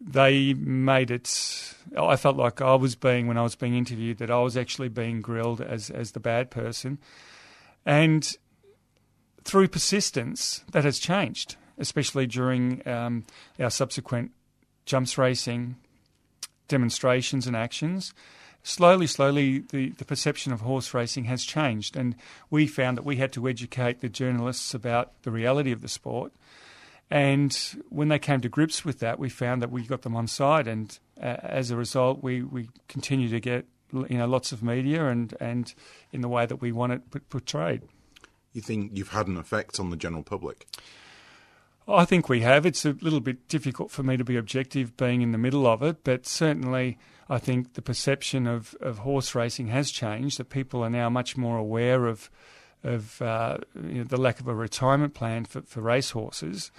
they 0.00 0.54
made 0.54 1.10
it. 1.10 1.74
I 1.96 2.16
felt 2.16 2.36
like 2.36 2.60
I 2.60 2.74
was 2.74 2.94
being 2.94 3.26
when 3.26 3.38
I 3.38 3.42
was 3.42 3.54
being 3.54 3.74
interviewed 3.74 4.18
that 4.18 4.30
I 4.30 4.40
was 4.40 4.56
actually 4.56 4.88
being 4.88 5.20
grilled 5.20 5.60
as 5.60 5.90
as 5.90 6.12
the 6.12 6.20
bad 6.20 6.50
person, 6.50 6.98
and 7.84 8.36
through 9.44 9.68
persistence 9.68 10.64
that 10.72 10.84
has 10.84 10.98
changed, 10.98 11.56
especially 11.78 12.26
during 12.26 12.86
um, 12.86 13.24
our 13.58 13.70
subsequent 13.70 14.32
jumps 14.84 15.18
racing 15.18 15.76
demonstrations 16.68 17.46
and 17.46 17.56
actions. 17.56 18.14
Slowly, 18.62 19.08
slowly, 19.08 19.58
the, 19.58 19.90
the 19.90 20.04
perception 20.04 20.52
of 20.52 20.60
horse 20.60 20.94
racing 20.94 21.24
has 21.24 21.44
changed, 21.44 21.96
and 21.96 22.14
we 22.48 22.66
found 22.66 22.96
that 22.96 23.04
we 23.04 23.16
had 23.16 23.32
to 23.32 23.48
educate 23.48 24.00
the 24.00 24.08
journalists 24.08 24.72
about 24.72 25.20
the 25.22 25.32
reality 25.32 25.72
of 25.72 25.82
the 25.82 25.88
sport. 25.88 26.32
And 27.10 27.52
when 27.88 28.08
they 28.08 28.20
came 28.20 28.40
to 28.40 28.48
grips 28.48 28.84
with 28.84 29.00
that, 29.00 29.18
we 29.18 29.28
found 29.28 29.60
that 29.60 29.70
we 29.70 29.82
got 29.82 30.02
them 30.02 30.14
on 30.14 30.28
side, 30.28 30.68
and 30.68 30.96
uh, 31.20 31.36
as 31.42 31.70
a 31.70 31.76
result, 31.76 32.22
we, 32.22 32.42
we 32.42 32.68
continue 32.88 33.28
to 33.28 33.40
get 33.40 33.66
you 33.92 34.18
know 34.18 34.26
lots 34.26 34.52
of 34.52 34.62
media 34.62 35.08
and, 35.08 35.34
and 35.40 35.74
in 36.12 36.20
the 36.20 36.28
way 36.28 36.46
that 36.46 36.56
we 36.56 36.72
want 36.72 36.92
it 36.92 37.28
portrayed. 37.28 37.82
You 38.52 38.60
think 38.60 38.92
you've 38.94 39.10
had 39.10 39.28
an 39.28 39.36
effect 39.36 39.80
on 39.80 39.90
the 39.90 39.96
general 39.96 40.22
public? 40.22 40.66
I 41.88 42.04
think 42.04 42.28
we 42.28 42.40
have. 42.40 42.64
It's 42.64 42.84
a 42.84 42.96
little 43.00 43.20
bit 43.20 43.48
difficult 43.48 43.90
for 43.90 44.02
me 44.02 44.16
to 44.16 44.24
be 44.24 44.36
objective 44.36 44.96
being 44.96 45.20
in 45.20 45.32
the 45.32 45.38
middle 45.38 45.66
of 45.66 45.82
it, 45.82 46.04
but 46.04 46.26
certainly 46.26 46.98
I 47.28 47.38
think 47.38 47.74
the 47.74 47.82
perception 47.82 48.46
of, 48.46 48.76
of 48.80 48.98
horse 48.98 49.34
racing 49.34 49.68
has 49.68 49.90
changed, 49.90 50.38
that 50.38 50.50
people 50.50 50.84
are 50.84 50.90
now 50.90 51.08
much 51.08 51.36
more 51.36 51.56
aware 51.56 52.06
of 52.06 52.30
of 52.84 53.22
uh, 53.22 53.58
you 53.76 53.98
know, 53.98 54.04
the 54.04 54.16
lack 54.16 54.40
of 54.40 54.48
a 54.48 54.54
retirement 54.54 55.14
plan 55.14 55.44
for, 55.44 55.62
for 55.62 55.80
racehorses. 55.80 56.72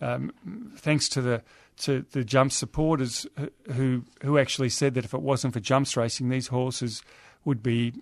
Um, 0.00 0.32
thanks 0.76 1.08
to 1.10 1.20
the 1.20 1.42
to 1.78 2.04
the 2.12 2.24
jump 2.24 2.52
supporters 2.52 3.26
who 3.72 4.04
who 4.22 4.38
actually 4.38 4.68
said 4.68 4.94
that 4.94 5.04
if 5.04 5.14
it 5.14 5.22
wasn't 5.22 5.54
for 5.54 5.60
jumps 5.60 5.96
racing, 5.96 6.28
these 6.28 6.48
horses 6.48 7.02
would 7.44 7.62
be 7.62 7.92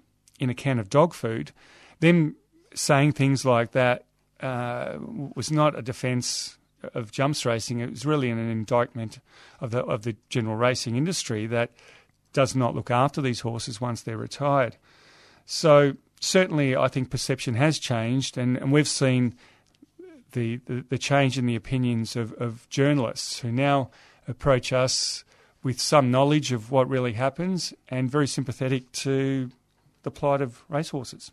in 0.41 0.51
a 0.51 0.55
can 0.55 0.79
of 0.79 0.89
dog 0.89 1.15
food. 1.15 1.53
Them 2.01 2.37
saying 2.75 3.13
things 3.13 3.45
like 3.45 3.73
that 3.73 4.05
uh, 4.41 4.99
was 5.35 5.51
not 5.51 5.79
a 5.79 5.83
defence 5.83 6.59
of 6.95 7.11
jumps 7.11 7.45
racing. 7.47 7.81
It 7.81 7.91
was 7.91 8.07
really 8.07 8.31
an 8.31 8.39
indictment 8.39 9.19
of 9.61 9.71
the 9.71 9.85
of 9.85 10.03
the 10.03 10.17
general 10.29 10.57
racing 10.57 10.97
industry 10.97 11.47
that 11.47 11.71
does 12.33 12.55
not 12.55 12.75
look 12.75 12.91
after 12.91 13.23
these 13.23 13.41
horses 13.41 13.81
once 13.81 14.03
they're 14.03 14.19
retired. 14.19 14.77
So 15.47 15.95
certainly, 16.21 16.77
I 16.77 16.89
think 16.89 17.11
perception 17.11 17.55
has 17.55 17.79
changed, 17.79 18.37
and, 18.37 18.57
and 18.57 18.73
we've 18.73 18.89
seen 18.89 19.35
the, 20.37 20.61
the, 20.67 20.85
the 20.91 20.99
change 20.99 21.39
in 21.39 21.47
the 21.47 21.57
opinions 21.57 22.15
of, 22.15 22.33
of 22.35 22.69
journalists 22.69 23.41
who 23.41 23.51
now 23.51 23.91
approach 24.29 24.71
us 24.73 25.25
with 25.63 25.81
some 25.81 26.11
knowledge 26.11 26.53
of 26.53 26.71
what 26.71 26.89
really 26.89 27.15
happens 27.15 27.73
and 27.89 28.11
very 28.11 28.27
sympathetic 28.27 28.93
to 28.93 29.51
the 30.03 30.11
plight 30.11 30.43
of 30.43 30.63
racehorses. 30.69 31.33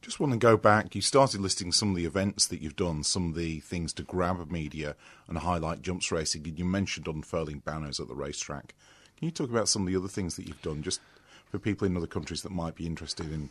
Just 0.00 0.18
want 0.18 0.32
to 0.32 0.38
go 0.38 0.56
back. 0.56 0.94
You 0.94 1.02
started 1.02 1.40
listing 1.40 1.72
some 1.72 1.90
of 1.90 1.96
the 1.96 2.06
events 2.06 2.46
that 2.46 2.62
you've 2.62 2.76
done, 2.76 3.04
some 3.04 3.28
of 3.28 3.34
the 3.34 3.60
things 3.60 3.92
to 3.94 4.02
grab 4.02 4.50
media 4.50 4.96
and 5.28 5.38
highlight 5.38 5.82
jumps 5.82 6.10
racing. 6.10 6.44
You 6.56 6.64
mentioned 6.64 7.06
unfurling 7.06 7.60
banners 7.60 8.00
at 8.00 8.08
the 8.08 8.14
racetrack. 8.14 8.74
Can 9.18 9.26
you 9.26 9.30
talk 9.30 9.50
about 9.50 9.68
some 9.68 9.82
of 9.82 9.88
the 9.88 9.96
other 9.96 10.08
things 10.08 10.36
that 10.36 10.46
you've 10.46 10.62
done, 10.62 10.82
just 10.82 11.00
for 11.50 11.58
people 11.58 11.86
in 11.86 11.96
other 11.96 12.06
countries 12.06 12.42
that 12.42 12.52
might 12.52 12.76
be 12.76 12.86
interested 12.86 13.30
in 13.30 13.50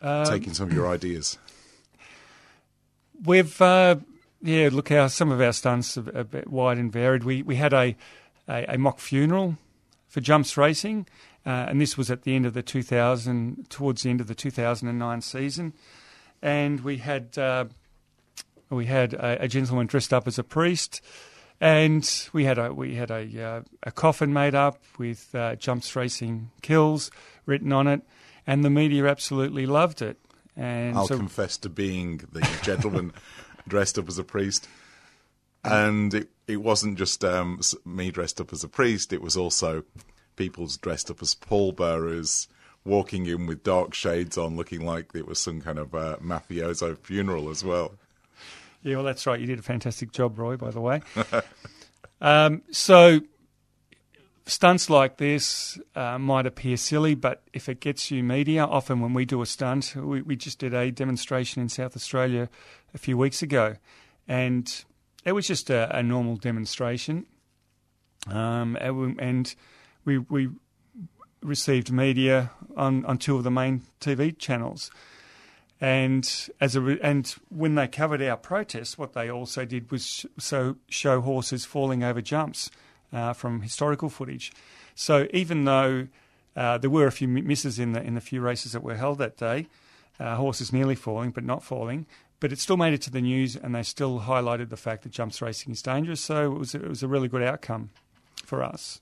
um, 0.00 0.26
taking 0.26 0.54
some 0.54 0.68
of 0.68 0.74
your 0.74 0.88
ideas? 0.88 1.38
We've 3.24 3.60
uh, 3.60 3.96
yeah, 4.42 4.70
look, 4.72 4.90
our 4.90 5.08
some 5.08 5.30
of 5.30 5.40
our 5.40 5.52
stunts 5.52 5.96
are 5.96 6.10
a 6.12 6.24
bit 6.24 6.48
wide 6.48 6.78
and 6.78 6.90
varied. 6.90 7.22
We 7.22 7.42
we 7.42 7.56
had 7.56 7.72
a 7.72 7.96
a, 8.48 8.74
a 8.74 8.78
mock 8.78 8.98
funeral 8.98 9.56
for 10.08 10.20
jumps 10.20 10.56
racing, 10.56 11.06
uh, 11.46 11.66
and 11.68 11.80
this 11.80 11.96
was 11.96 12.10
at 12.10 12.22
the 12.22 12.34
end 12.34 12.46
of 12.46 12.54
the 12.54 12.62
2000, 12.62 13.70
towards 13.70 14.02
the 14.02 14.10
end 14.10 14.20
of 14.20 14.26
the 14.26 14.34
2009 14.34 15.20
season, 15.20 15.72
and 16.42 16.80
we 16.80 16.98
had 16.98 17.38
uh, 17.38 17.66
we 18.70 18.86
had 18.86 19.14
a, 19.14 19.44
a 19.44 19.48
gentleman 19.48 19.86
dressed 19.86 20.12
up 20.12 20.26
as 20.26 20.38
a 20.38 20.44
priest. 20.44 21.00
And 21.60 22.28
we 22.32 22.44
had 22.44 22.58
a 22.58 22.74
we 22.74 22.96
had 22.96 23.12
a 23.12 23.40
uh, 23.40 23.60
a 23.84 23.92
coffin 23.92 24.32
made 24.32 24.56
up 24.56 24.82
with 24.98 25.32
uh, 25.32 25.54
jumps 25.54 25.94
racing 25.94 26.50
kills 26.60 27.12
written 27.46 27.72
on 27.72 27.86
it, 27.86 28.02
and 28.48 28.64
the 28.64 28.70
media 28.70 29.06
absolutely 29.06 29.64
loved 29.64 30.02
it. 30.02 30.18
And 30.56 30.96
I'll 30.96 31.06
so 31.06 31.16
confess 31.16 31.56
to 31.58 31.68
being 31.68 32.22
the 32.32 32.46
gentleman 32.62 33.12
dressed 33.68 33.98
up 33.98 34.08
as 34.08 34.18
a 34.18 34.24
priest. 34.24 34.68
And 35.64 36.12
it, 36.12 36.28
it 36.48 36.56
wasn't 36.56 36.98
just 36.98 37.24
um, 37.24 37.60
me 37.84 38.10
dressed 38.10 38.40
up 38.40 38.52
as 38.52 38.64
a 38.64 38.68
priest, 38.68 39.12
it 39.12 39.22
was 39.22 39.36
also 39.36 39.84
people 40.36 40.68
dressed 40.80 41.10
up 41.10 41.22
as 41.22 41.34
pallbearers, 41.34 42.48
walking 42.84 43.26
in 43.26 43.46
with 43.46 43.62
dark 43.62 43.94
shades 43.94 44.36
on, 44.36 44.56
looking 44.56 44.84
like 44.84 45.14
it 45.14 45.26
was 45.26 45.38
some 45.38 45.60
kind 45.60 45.78
of 45.78 45.94
uh, 45.94 46.16
mafioso 46.20 46.98
funeral 46.98 47.48
as 47.48 47.64
well. 47.64 47.92
Yeah, 48.82 48.96
well, 48.96 49.04
that's 49.04 49.26
right. 49.26 49.38
You 49.38 49.46
did 49.46 49.60
a 49.60 49.62
fantastic 49.62 50.10
job, 50.10 50.38
Roy, 50.38 50.56
by 50.56 50.70
the 50.70 50.80
way. 50.80 51.02
um, 52.20 52.62
so, 52.72 53.20
stunts 54.46 54.90
like 54.90 55.16
this 55.18 55.78
uh, 55.94 56.18
might 56.18 56.46
appear 56.46 56.76
silly, 56.76 57.14
but 57.14 57.42
if 57.52 57.68
it 57.68 57.80
gets 57.80 58.10
you 58.10 58.22
media, 58.22 58.64
often 58.64 59.00
when 59.00 59.14
we 59.14 59.24
do 59.24 59.42
a 59.42 59.46
stunt, 59.46 59.94
we, 59.96 60.22
we 60.22 60.36
just 60.36 60.58
did 60.58 60.74
a 60.74 60.90
demonstration 60.90 61.62
in 61.62 61.68
South 61.68 61.96
Australia 61.96 62.48
a 62.94 62.98
few 62.98 63.16
weeks 63.16 63.42
ago, 63.42 63.76
and 64.26 64.84
it 65.24 65.32
was 65.32 65.46
just 65.46 65.70
a, 65.70 65.94
a 65.96 66.02
normal 66.02 66.36
demonstration. 66.36 67.26
Um, 68.28 68.76
and 68.80 68.96
we- 68.96 69.16
and 69.18 69.54
we, 70.04 70.18
we 70.18 70.48
received 71.42 71.90
media 71.92 72.50
on, 72.76 73.04
on 73.04 73.18
two 73.18 73.36
of 73.36 73.44
the 73.44 73.50
main 73.50 73.82
TV 74.00 74.36
channels. 74.36 74.90
And 75.80 76.48
as 76.60 76.76
a 76.76 76.80
re- 76.80 77.00
and 77.02 77.26
when 77.48 77.74
they 77.74 77.88
covered 77.88 78.22
our 78.22 78.36
protest, 78.36 78.98
what 78.98 79.14
they 79.14 79.28
also 79.28 79.64
did 79.64 79.90
was 79.90 80.06
sh- 80.06 80.26
so 80.38 80.76
show 80.88 81.20
horses 81.20 81.64
falling 81.64 82.04
over 82.04 82.20
jumps 82.20 82.70
uh, 83.12 83.32
from 83.32 83.62
historical 83.62 84.08
footage. 84.08 84.52
So 84.94 85.26
even 85.32 85.64
though 85.64 86.08
uh, 86.56 86.78
there 86.78 86.90
were 86.90 87.06
a 87.06 87.12
few 87.12 87.28
misses 87.28 87.78
in 87.78 87.92
the 87.92 88.02
in 88.02 88.14
the 88.14 88.20
few 88.20 88.40
races 88.40 88.72
that 88.72 88.82
were 88.82 88.96
held 88.96 89.18
that 89.18 89.36
day, 89.36 89.66
uh, 90.20 90.36
horses 90.36 90.72
nearly 90.72 90.94
falling 90.94 91.30
but 91.30 91.44
not 91.44 91.62
falling, 91.62 92.06
but 92.40 92.52
it 92.52 92.58
still 92.58 92.76
made 92.76 92.92
it 92.92 93.02
to 93.02 93.10
the 93.10 93.20
news, 93.22 93.56
and 93.56 93.74
they 93.74 93.82
still 93.82 94.20
highlighted 94.20 94.68
the 94.68 94.76
fact 94.76 95.02
that 95.02 95.12
jumps 95.12 95.40
racing 95.40 95.72
is 95.72 95.82
dangerous. 95.82 96.20
So 96.20 96.52
it 96.52 96.58
was 96.58 96.74
it 96.74 96.86
was 96.88 97.02
a 97.02 97.08
really 97.08 97.28
good 97.28 97.42
outcome 97.42 97.90
for 98.44 98.62
us. 98.62 99.00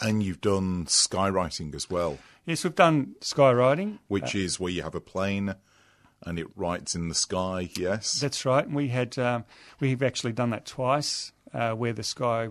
And 0.00 0.22
you've 0.22 0.42
done 0.42 0.84
skywriting 0.84 1.74
as 1.74 1.88
well, 1.88 2.18
Yes, 2.44 2.62
we've 2.64 2.74
done 2.74 3.14
skywriting. 3.20 3.98
which 4.08 4.34
is 4.34 4.60
where 4.60 4.70
you 4.70 4.82
have 4.82 4.94
a 4.94 5.00
plane 5.00 5.54
and 6.22 6.38
it 6.38 6.46
writes 6.54 6.94
in 6.94 7.08
the 7.08 7.14
sky, 7.14 7.70
yes? 7.76 8.20
That's 8.20 8.44
right. 8.44 8.66
And 8.66 8.74
we 8.74 8.88
had 8.88 9.18
um, 9.18 9.44
we've 9.80 10.02
actually 10.02 10.32
done 10.32 10.50
that 10.50 10.66
twice, 10.66 11.32
uh, 11.54 11.72
where 11.72 11.92
the 11.94 12.02
sky, 12.02 12.48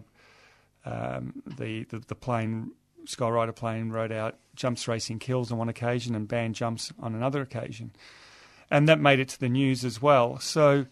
um, 0.86 1.42
the, 1.46 1.84
the 1.86 2.00
the 2.00 2.16
plane, 2.16 2.72
Skyrider 3.06 3.56
plane, 3.56 3.90
rode 3.90 4.12
out 4.12 4.38
jumps 4.56 4.88
racing 4.88 5.20
kills 5.20 5.52
on 5.52 5.58
one 5.58 5.70
occasion 5.70 6.16
and 6.16 6.28
banned 6.28 6.56
jumps 6.56 6.94
on 7.00 7.16
another 7.16 7.42
occasion, 7.42 7.92
and 8.70 8.88
that 8.88 9.00
made 9.00 9.20
it 9.20 9.30
to 9.30 9.40
the 9.40 9.50
news 9.50 9.84
as 9.84 10.02
well. 10.02 10.40
So 10.40 10.86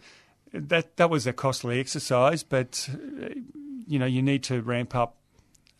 that 0.54 0.98
that 0.98 1.10
was 1.10 1.28
a 1.28 1.34
costly 1.34 1.80
exercise, 1.80 2.44
but 2.44 2.90
uh, 2.92 3.30
you 3.88 4.00
know 4.00 4.06
you 4.06 4.22
need 4.22 4.44
to 4.44 4.62
ramp 4.62 4.96
up 4.96 5.18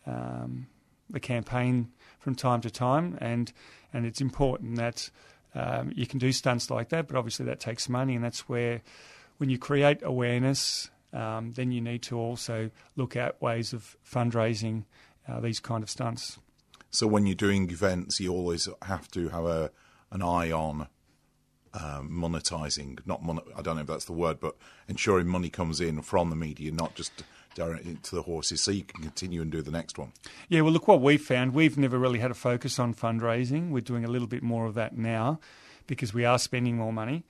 um, 0.06 0.66
the 1.10 1.20
campaign 1.20 1.90
from 2.18 2.34
time 2.34 2.60
to 2.62 2.70
time, 2.70 3.18
and 3.20 3.52
and 3.92 4.06
it's 4.06 4.20
important 4.20 4.76
that 4.76 5.10
um, 5.54 5.92
you 5.94 6.06
can 6.06 6.18
do 6.18 6.32
stunts 6.32 6.70
like 6.70 6.88
that, 6.88 7.06
but 7.06 7.16
obviously 7.16 7.46
that 7.46 7.60
takes 7.60 7.88
money, 7.88 8.14
and 8.14 8.24
that's 8.24 8.48
where 8.48 8.82
when 9.38 9.50
you 9.50 9.58
create 9.58 10.00
awareness, 10.02 10.90
um, 11.14 11.52
then 11.52 11.70
you 11.70 11.80
need 11.80 12.02
to 12.02 12.18
also 12.18 12.70
look 12.96 13.16
at 13.16 13.40
ways 13.40 13.72
of 13.72 13.96
fundraising 14.04 14.84
uh, 15.28 15.40
these 15.40 15.60
kind 15.60 15.82
of 15.82 15.88
stunts. 15.88 16.38
So 16.90 17.06
when 17.06 17.26
you're 17.26 17.34
doing 17.34 17.70
events, 17.70 18.20
you 18.20 18.32
always 18.32 18.68
have 18.82 19.08
to 19.12 19.28
have 19.30 19.44
a 19.46 19.70
an 20.10 20.22
eye 20.22 20.52
on 20.52 20.86
um, 21.72 22.08
monetizing. 22.10 23.00
Not 23.04 23.22
mon- 23.22 23.40
I 23.56 23.62
don't 23.62 23.76
know 23.76 23.82
if 23.82 23.88
that's 23.88 24.04
the 24.04 24.12
word, 24.12 24.38
but 24.38 24.56
ensuring 24.88 25.26
money 25.26 25.50
comes 25.50 25.80
in 25.80 26.02
from 26.02 26.30
the 26.30 26.36
media, 26.36 26.70
not 26.70 26.94
just 26.94 27.24
directly 27.54 27.96
to 28.02 28.14
the 28.14 28.22
horses, 28.22 28.60
so 28.60 28.70
you 28.70 28.84
can 28.84 29.02
continue 29.02 29.42
and 29.42 29.50
do 29.50 29.62
the 29.62 29.70
next 29.70 29.98
one. 29.98 30.12
Yeah, 30.48 30.60
well, 30.60 30.72
look 30.72 30.88
what 30.88 31.00
we've 31.00 31.22
found. 31.22 31.54
We've 31.54 31.78
never 31.78 31.98
really 31.98 32.20
had 32.20 32.30
a 32.30 32.34
focus 32.34 32.78
on 32.78 32.94
fundraising. 32.94 33.70
We're 33.70 33.80
doing 33.80 34.04
a 34.04 34.08
little 34.08 34.28
bit 34.28 34.42
more 34.42 34.66
of 34.66 34.74
that 34.74 34.96
now 34.96 35.40
because 35.86 36.14
we 36.14 36.24
are 36.24 36.38
spending 36.38 36.76
more 36.76 36.92
money. 36.92 37.24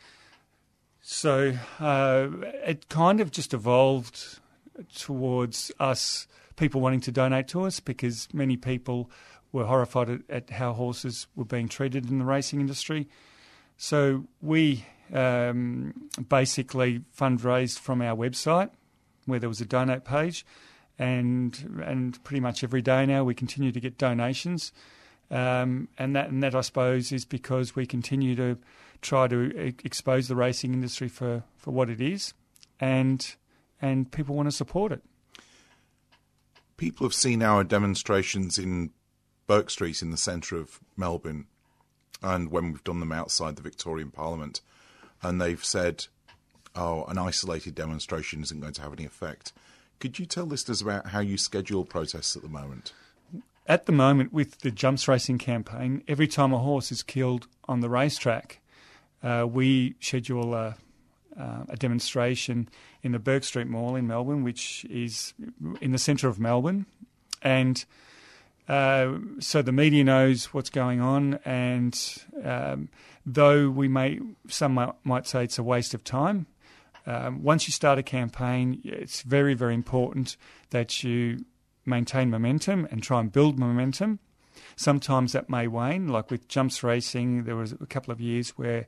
So 1.07 1.53
uh, 1.81 2.29
it 2.65 2.89
kind 2.89 3.21
of 3.21 3.31
just 3.31 3.53
evolved 3.53 4.39
towards 4.97 5.71
us, 5.79 6.27
people 6.57 6.81
wanting 6.81 7.03
to 7.03 7.13
donate 7.13 7.47
to 7.49 7.65
us 7.65 7.79
because 7.79 8.27
many 8.33 8.57
people 8.57 9.11
were 9.53 9.67
horrified 9.67 10.09
at, 10.09 10.21
at 10.31 10.51
how 10.51 10.73
horses 10.73 11.27
were 11.37 11.45
being 11.45 11.69
treated 11.69 12.09
in 12.09 12.21
the 12.21 12.25
racing 12.25 12.59
industry. 12.59 13.07
So 13.77 14.25
we 14.41 14.87
um, 15.13 16.09
basically 16.27 17.03
fundraised 17.15 17.81
from 17.81 18.01
our 18.01 18.17
website 18.17 18.71
where 19.27 19.39
there 19.39 19.51
was 19.51 19.61
a 19.61 19.67
donate 19.67 20.07
page 20.07 20.47
and 20.99 21.83
and 21.85 22.23
pretty 22.25 22.41
much 22.41 22.65
every 22.65 22.81
day 22.81 23.05
now 23.05 23.25
we 23.25 23.35
continue 23.35 23.73
to 23.73 23.81
get 23.81 23.99
donations, 23.99 24.73
um, 25.31 25.89
and 25.99 26.17
that 26.17 26.31
and 26.31 26.43
that 26.43 26.55
I 26.55 26.63
suppose 26.63 27.13
is 27.13 27.27
because 27.27 27.77
we 27.77 27.85
continue 27.85 28.35
to 28.37 28.57
try 29.05 29.29
to 29.29 29.53
e- 29.57 29.75
expose 29.85 30.27
the 30.27 30.35
racing 30.35 30.73
industry 30.73 31.09
for, 31.09 31.45
for 31.57 31.71
what 31.71 31.89
it 31.89 32.01
is, 32.01 32.35
and 32.81 33.37
and 33.81 34.11
people 34.11 34.35
want 34.35 34.49
to 34.49 34.53
support 34.53 34.91
it. 34.91 35.03
People 36.77 37.07
have 37.07 37.15
seen 37.15 37.43
our 37.43 37.63
demonstrations 37.63 38.59
in 38.59 38.91
Bourke 39.47 39.71
Street 39.71 40.03
in 40.03 40.11
the 40.11 40.17
centre 40.17 40.57
of 40.57 40.81
Melbourne, 40.97 41.47
and 42.23 42.51
when 42.51 42.73
we've 42.73 42.85
done 42.85 43.01
them 43.01 43.13
outside 43.13 43.57
the 43.57 43.63
Victorian 43.63 44.11
Parliament, 44.11 44.61
and 45.23 45.41
they've 45.41 45.65
said, 45.65 46.07
"Oh, 46.75 47.05
an 47.05 47.19
isolated 47.19 47.75
demonstration 47.75 48.43
isn't 48.43 48.61
going 48.61 48.73
to 48.73 48.83
have 48.83 48.93
any 48.93 49.05
effect." 49.05 49.53
Could 50.01 50.19
you 50.19 50.27
tell 50.27 50.45
listeners 50.45 50.83
about 50.83 51.09
how 51.09 51.21
you 51.21 51.39
schedule 51.39 51.85
protests 51.85 52.35
at 52.37 52.43
the 52.43 52.49
moment? 52.49 52.93
At 53.67 53.87
the 53.87 53.93
moment, 53.93 54.33
with 54.33 54.59
the 54.59 54.71
jumps 54.71 55.09
racing 55.09 55.39
campaign, 55.39 56.03
every 56.07 56.27
time 56.27 56.53
a 56.53 56.59
horse 56.59 56.93
is 56.93 57.03
killed 57.03 57.47
on 57.67 57.81
the 57.81 57.89
racetrack, 57.89 58.61
uh, 59.25 59.47
we 59.51 59.95
schedule 60.01 60.55
a, 60.55 60.77
uh, 61.39 61.65
a 61.69 61.77
demonstration 61.77 62.69
in 63.03 63.13
the 63.13 63.19
Bourke 63.19 63.43
Street 63.43 63.67
Mall 63.67 63.97
in 63.97 64.07
Melbourne, 64.07 64.45
which 64.45 64.85
is 64.85 65.35
in 65.81 65.93
the 65.93 65.99
centre 65.99 66.29
of 66.29 66.39
Melbourne, 66.39 66.87
and 67.43 67.85
uh, 68.69 69.15
so 69.41 69.63
the 69.63 69.73
media 69.73 70.05
knows 70.05 70.47
what's 70.55 70.71
going 70.71 71.01
on. 71.01 71.39
And 71.45 71.99
um, 72.43 72.89
though 73.27 73.69
we 73.69 73.89
may, 73.89 74.21
some 74.49 74.75
might, 74.75 74.95
might 75.05 75.27
say 75.27 75.45
it's 75.45 75.59
a 75.59 75.63
waste 75.63 75.95
of 75.95 76.05
time. 76.05 76.47
Um, 77.07 77.43
once 77.43 77.69
you 77.69 77.73
start 77.73 77.99
a 77.99 78.03
campaign, 78.03 78.81
it's 78.85 79.23
very, 79.23 79.55
very 79.55 79.75
important 79.75 80.37
that 80.71 81.05
you 81.05 81.45
maintain 81.85 82.31
momentum 82.31 82.89
and 82.91 83.03
try 83.03 83.21
and 83.21 83.31
build 83.31 83.59
momentum. 83.59 84.21
Sometimes 84.77 85.33
that 85.33 85.49
may 85.49 85.67
wane, 85.67 86.09
like 86.09 86.31
with 86.31 86.49
jumps 86.49 86.83
racing. 86.83 87.45
There 87.45 87.57
was 87.57 87.73
a 87.73 87.87
couple 87.87 88.13
of 88.13 88.21
years 88.21 88.51
where 88.51 88.87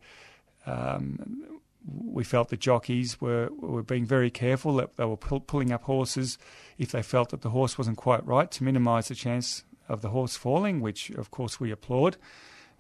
um, 0.67 1.59
we 1.87 2.25
felt 2.25 2.49
the 2.49 2.57
jockeys 2.57 3.21
were 3.21 3.49
were 3.59 3.83
being 3.83 4.05
very 4.05 4.31
careful 4.31 4.75
that 4.77 4.97
they 4.97 5.05
were 5.05 5.17
pull, 5.17 5.41
pulling 5.41 5.73
up 5.73 5.85
horses 5.85 6.39
if 6.79 6.91
they 6.91 7.03
felt 7.03 7.31
that 7.31 7.43
the 7.43 7.51
horse 7.51 7.79
wasn't 7.79 7.97
quite 7.97 8.27
right 8.27 8.51
to 8.51 8.65
minimise 8.65 9.09
the 9.09 9.15
chance 9.15 9.65
of 9.89 10.03
the 10.03 10.09
horse 10.11 10.37
falling, 10.37 10.81
which 10.81 11.11
of 11.11 11.31
course 11.31 11.61
we 11.61 11.71
applaud. 11.71 12.17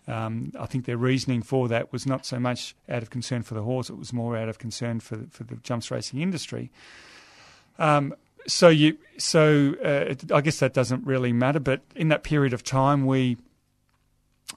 Um, 0.09 0.53
I 0.59 0.67
think 0.67 0.85
their 0.85 0.97
reasoning 0.97 1.43
for 1.43 1.67
that 1.69 1.93
was 1.93 2.07
not 2.07 2.25
so 2.25 2.39
much 2.39 2.77
out 2.89 3.03
of 3.03 3.11
concern 3.11 3.43
for 3.43 3.55
the 3.55 3.63
horse; 3.63 3.91
it 3.91 3.97
was 3.97 4.13
more 4.13 4.37
out 4.37 4.49
of 4.49 4.59
concern 4.59 5.01
for 5.01 5.27
for 5.31 5.45
the 5.45 5.57
jumps 5.57 5.91
racing 5.91 6.21
industry. 6.21 6.71
Um, 7.79 8.15
so 8.47 8.69
you, 8.69 8.97
so 9.19 9.75
uh, 9.85 10.35
I 10.35 10.41
guess 10.41 10.59
that 10.61 10.75
doesn't 10.75 11.07
really 11.07 11.33
matter. 11.33 11.61
But 11.61 11.83
in 11.95 12.09
that 12.09 12.23
period 12.23 12.53
of 12.53 12.63
time, 12.63 13.07
we 13.07 13.37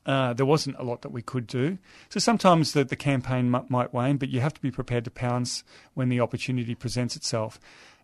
uh, 0.05 0.33
there 0.33 0.45
wasn't 0.45 0.75
a 0.77 0.83
lot 0.83 1.01
that 1.01 1.11
we 1.11 1.21
could 1.21 1.47
do. 1.47 1.77
So 2.09 2.19
sometimes 2.19 2.73
the, 2.73 2.83
the 2.83 2.95
campaign 2.95 3.53
m- 3.53 3.65
might 3.69 3.93
wane, 3.93 4.17
but 4.17 4.29
you 4.29 4.39
have 4.39 4.53
to 4.53 4.61
be 4.61 4.71
prepared 4.71 5.05
to 5.05 5.11
pounce 5.11 5.63
when 5.93 6.09
the 6.09 6.19
opportunity 6.19 6.75
presents 6.75 7.15
itself. 7.15 7.59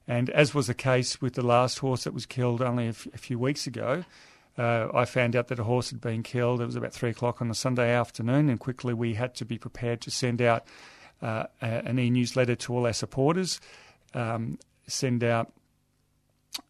And 0.08 0.30
as 0.32 0.54
was 0.54 0.68
the 0.68 0.74
case 0.74 1.22
with 1.22 1.34
the 1.34 1.46
last 1.46 1.80
horse 1.80 2.04
that 2.04 2.14
was 2.14 2.26
killed 2.26 2.62
only 2.62 2.88
a, 2.88 2.90
f- 2.90 3.08
a 3.14 3.18
few 3.18 3.38
weeks 3.40 3.68
ago, 3.68 4.04
uh, 4.58 4.88
I 4.94 5.06
found 5.06 5.36
out 5.36 5.48
that 5.50 5.60
a 5.60 5.64
horse 5.64 5.90
had 5.90 6.02
been 6.02 6.24
killed. 6.24 6.62
It 6.62 6.66
was 6.66 6.76
about 6.76 6.94
three 6.94 7.10
o'clock 7.10 7.42
on 7.42 7.52
a 7.52 7.56
Sunday 7.56 7.92
afternoon, 7.92 8.50
and 8.50 8.60
quickly 8.60 8.94
we 8.94 9.16
had 9.16 9.36
to 9.36 9.46
be 9.46 9.58
prepared 9.58 10.02
to 10.02 10.12
send 10.12 10.42
out 10.42 10.66
uh, 11.22 11.46
an 11.62 12.00
e 12.00 12.10
newsletter 12.10 12.56
to 12.56 12.74
all 12.74 12.86
our 12.86 12.94
supporters, 12.94 13.60
um, 14.14 14.58
send 14.88 15.24
out 15.24 15.52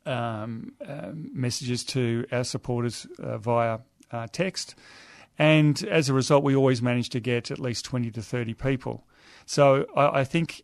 um, 0.05 0.73
um 0.87 1.29
messages 1.33 1.83
to 1.83 2.25
our 2.31 2.43
supporters 2.43 3.07
uh, 3.19 3.37
via 3.37 3.79
uh, 4.11 4.27
text. 4.31 4.75
And 5.37 5.83
as 5.83 6.09
a 6.09 6.13
result, 6.13 6.43
we 6.43 6.55
always 6.55 6.81
manage 6.81 7.09
to 7.09 7.19
get 7.19 7.51
at 7.51 7.59
least 7.59 7.85
20 7.85 8.11
to 8.11 8.21
30 8.21 8.53
people. 8.53 9.05
So 9.45 9.85
I, 9.95 10.21
I 10.21 10.23
think 10.23 10.63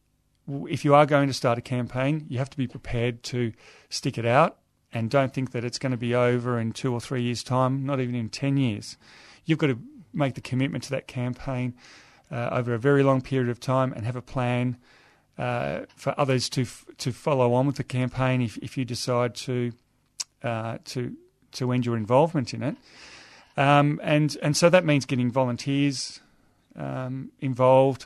if 0.69 0.85
you 0.85 0.95
are 0.95 1.05
going 1.05 1.27
to 1.27 1.33
start 1.33 1.57
a 1.57 1.61
campaign, 1.61 2.25
you 2.29 2.37
have 2.37 2.49
to 2.49 2.57
be 2.57 2.67
prepared 2.67 3.23
to 3.23 3.53
stick 3.89 4.17
it 4.17 4.25
out 4.25 4.57
and 4.93 5.09
don't 5.09 5.33
think 5.33 5.51
that 5.51 5.63
it's 5.63 5.79
going 5.79 5.91
to 5.91 5.97
be 5.97 6.13
over 6.15 6.59
in 6.59 6.71
two 6.71 6.93
or 6.93 6.99
three 6.99 7.21
years' 7.21 7.43
time, 7.43 7.85
not 7.85 7.99
even 7.99 8.15
in 8.15 8.29
10 8.29 8.57
years. 8.57 8.97
You've 9.45 9.59
got 9.59 9.67
to 9.67 9.79
make 10.13 10.35
the 10.35 10.41
commitment 10.41 10.83
to 10.85 10.89
that 10.91 11.07
campaign 11.07 11.73
uh, 12.31 12.49
over 12.51 12.73
a 12.73 12.79
very 12.79 13.03
long 13.03 13.21
period 13.21 13.49
of 13.49 13.59
time 13.59 13.93
and 13.93 14.05
have 14.05 14.15
a 14.15 14.21
plan 14.21 14.77
uh, 15.41 15.85
for 15.95 16.13
others 16.19 16.49
to 16.49 16.65
to 16.99 17.11
follow 17.11 17.53
on 17.53 17.65
with 17.65 17.77
the 17.77 17.83
campaign 17.83 18.43
if, 18.43 18.57
if 18.57 18.77
you 18.77 18.85
decide 18.85 19.33
to 19.33 19.71
uh, 20.43 20.77
to 20.85 21.15
to 21.53 21.71
end 21.71 21.83
your 21.83 21.97
involvement 21.97 22.53
in 22.53 22.61
it. 22.61 22.75
Um, 23.57 23.99
and 24.03 24.37
and 24.43 24.55
so 24.55 24.69
that 24.69 24.85
means 24.85 25.05
getting 25.07 25.31
volunteers 25.31 26.19
um, 26.75 27.31
involved 27.39 28.05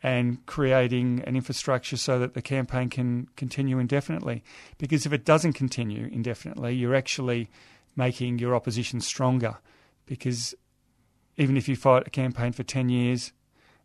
and 0.00 0.46
creating 0.46 1.24
an 1.26 1.34
infrastructure 1.34 1.96
so 1.96 2.20
that 2.20 2.34
the 2.34 2.40
campaign 2.40 2.88
can 2.88 3.28
continue 3.34 3.80
indefinitely. 3.80 4.44
Because 4.78 5.04
if 5.04 5.12
it 5.12 5.24
doesn't 5.24 5.54
continue 5.54 6.08
indefinitely, 6.12 6.76
you're 6.76 6.94
actually 6.94 7.50
making 7.96 8.38
your 8.38 8.54
opposition 8.54 9.00
stronger. 9.00 9.56
Because 10.06 10.54
even 11.36 11.56
if 11.56 11.68
you 11.68 11.74
fight 11.74 12.06
a 12.06 12.10
campaign 12.10 12.52
for 12.52 12.62
10 12.62 12.88
years, 12.88 13.32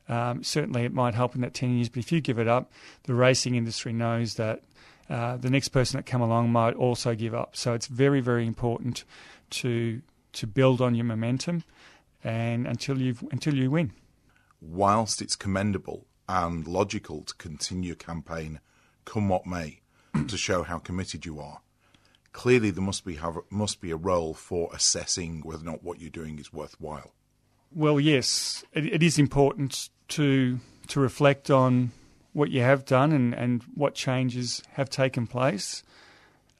um, 0.07 0.43
certainly 0.43 0.83
it 0.83 0.93
might 0.93 1.13
help 1.13 1.35
in 1.35 1.41
that 1.41 1.53
10 1.53 1.75
years, 1.75 1.89
but 1.89 1.99
if 1.99 2.11
you 2.11 2.21
give 2.21 2.39
it 2.39 2.47
up, 2.47 2.71
the 3.03 3.13
racing 3.13 3.55
industry 3.55 3.93
knows 3.93 4.35
that 4.35 4.61
uh, 5.09 5.37
the 5.37 5.49
next 5.49 5.69
person 5.69 5.97
that 5.97 6.05
come 6.05 6.21
along 6.21 6.51
might 6.51 6.75
also 6.75 7.15
give 7.15 7.33
up. 7.33 7.55
So 7.55 7.73
it's 7.73 7.87
very, 7.87 8.21
very 8.21 8.45
important 8.45 9.03
to 9.51 10.01
to 10.33 10.45
build 10.47 10.81
on 10.81 10.95
your 10.95 11.05
momentum 11.05 11.63
and 12.23 12.67
until 12.67 12.99
you 12.99 13.15
until 13.31 13.53
you 13.55 13.71
win. 13.71 13.93
whilst 14.61 15.21
it's 15.21 15.35
commendable 15.35 16.05
and 16.27 16.67
logical 16.67 17.21
to 17.21 17.35
continue 17.35 17.93
a 17.93 17.95
campaign, 17.95 18.59
come 19.05 19.29
what 19.29 19.45
may, 19.45 19.81
to 20.27 20.37
show 20.37 20.63
how 20.63 20.79
committed 20.79 21.25
you 21.25 21.39
are, 21.39 21.61
clearly 22.33 22.71
there 22.71 22.83
must 22.83 23.05
be 23.05 23.15
have, 23.15 23.37
must 23.49 23.79
be 23.79 23.91
a 23.91 23.95
role 23.95 24.33
for 24.33 24.69
assessing 24.73 25.41
whether 25.41 25.61
or 25.61 25.65
not 25.65 25.83
what 25.83 25.99
you're 26.01 26.09
doing 26.09 26.39
is 26.39 26.51
worthwhile. 26.51 27.13
Well, 27.71 27.99
yes, 27.99 28.63
it, 28.73 28.85
it 28.85 29.03
is 29.03 29.19
important 29.19 29.89
to 30.09 30.59
to 30.87 30.99
reflect 30.99 31.49
on 31.49 31.91
what 32.33 32.51
you 32.51 32.61
have 32.61 32.85
done 32.85 33.11
and, 33.11 33.33
and 33.33 33.63
what 33.73 33.95
changes 33.95 34.61
have 34.73 34.89
taken 34.89 35.25
place, 35.25 35.83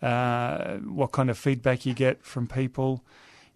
uh, 0.01 0.75
what 0.77 1.11
kind 1.11 1.29
of 1.29 1.37
feedback 1.37 1.85
you 1.85 1.93
get 1.93 2.23
from 2.23 2.47
people. 2.47 3.03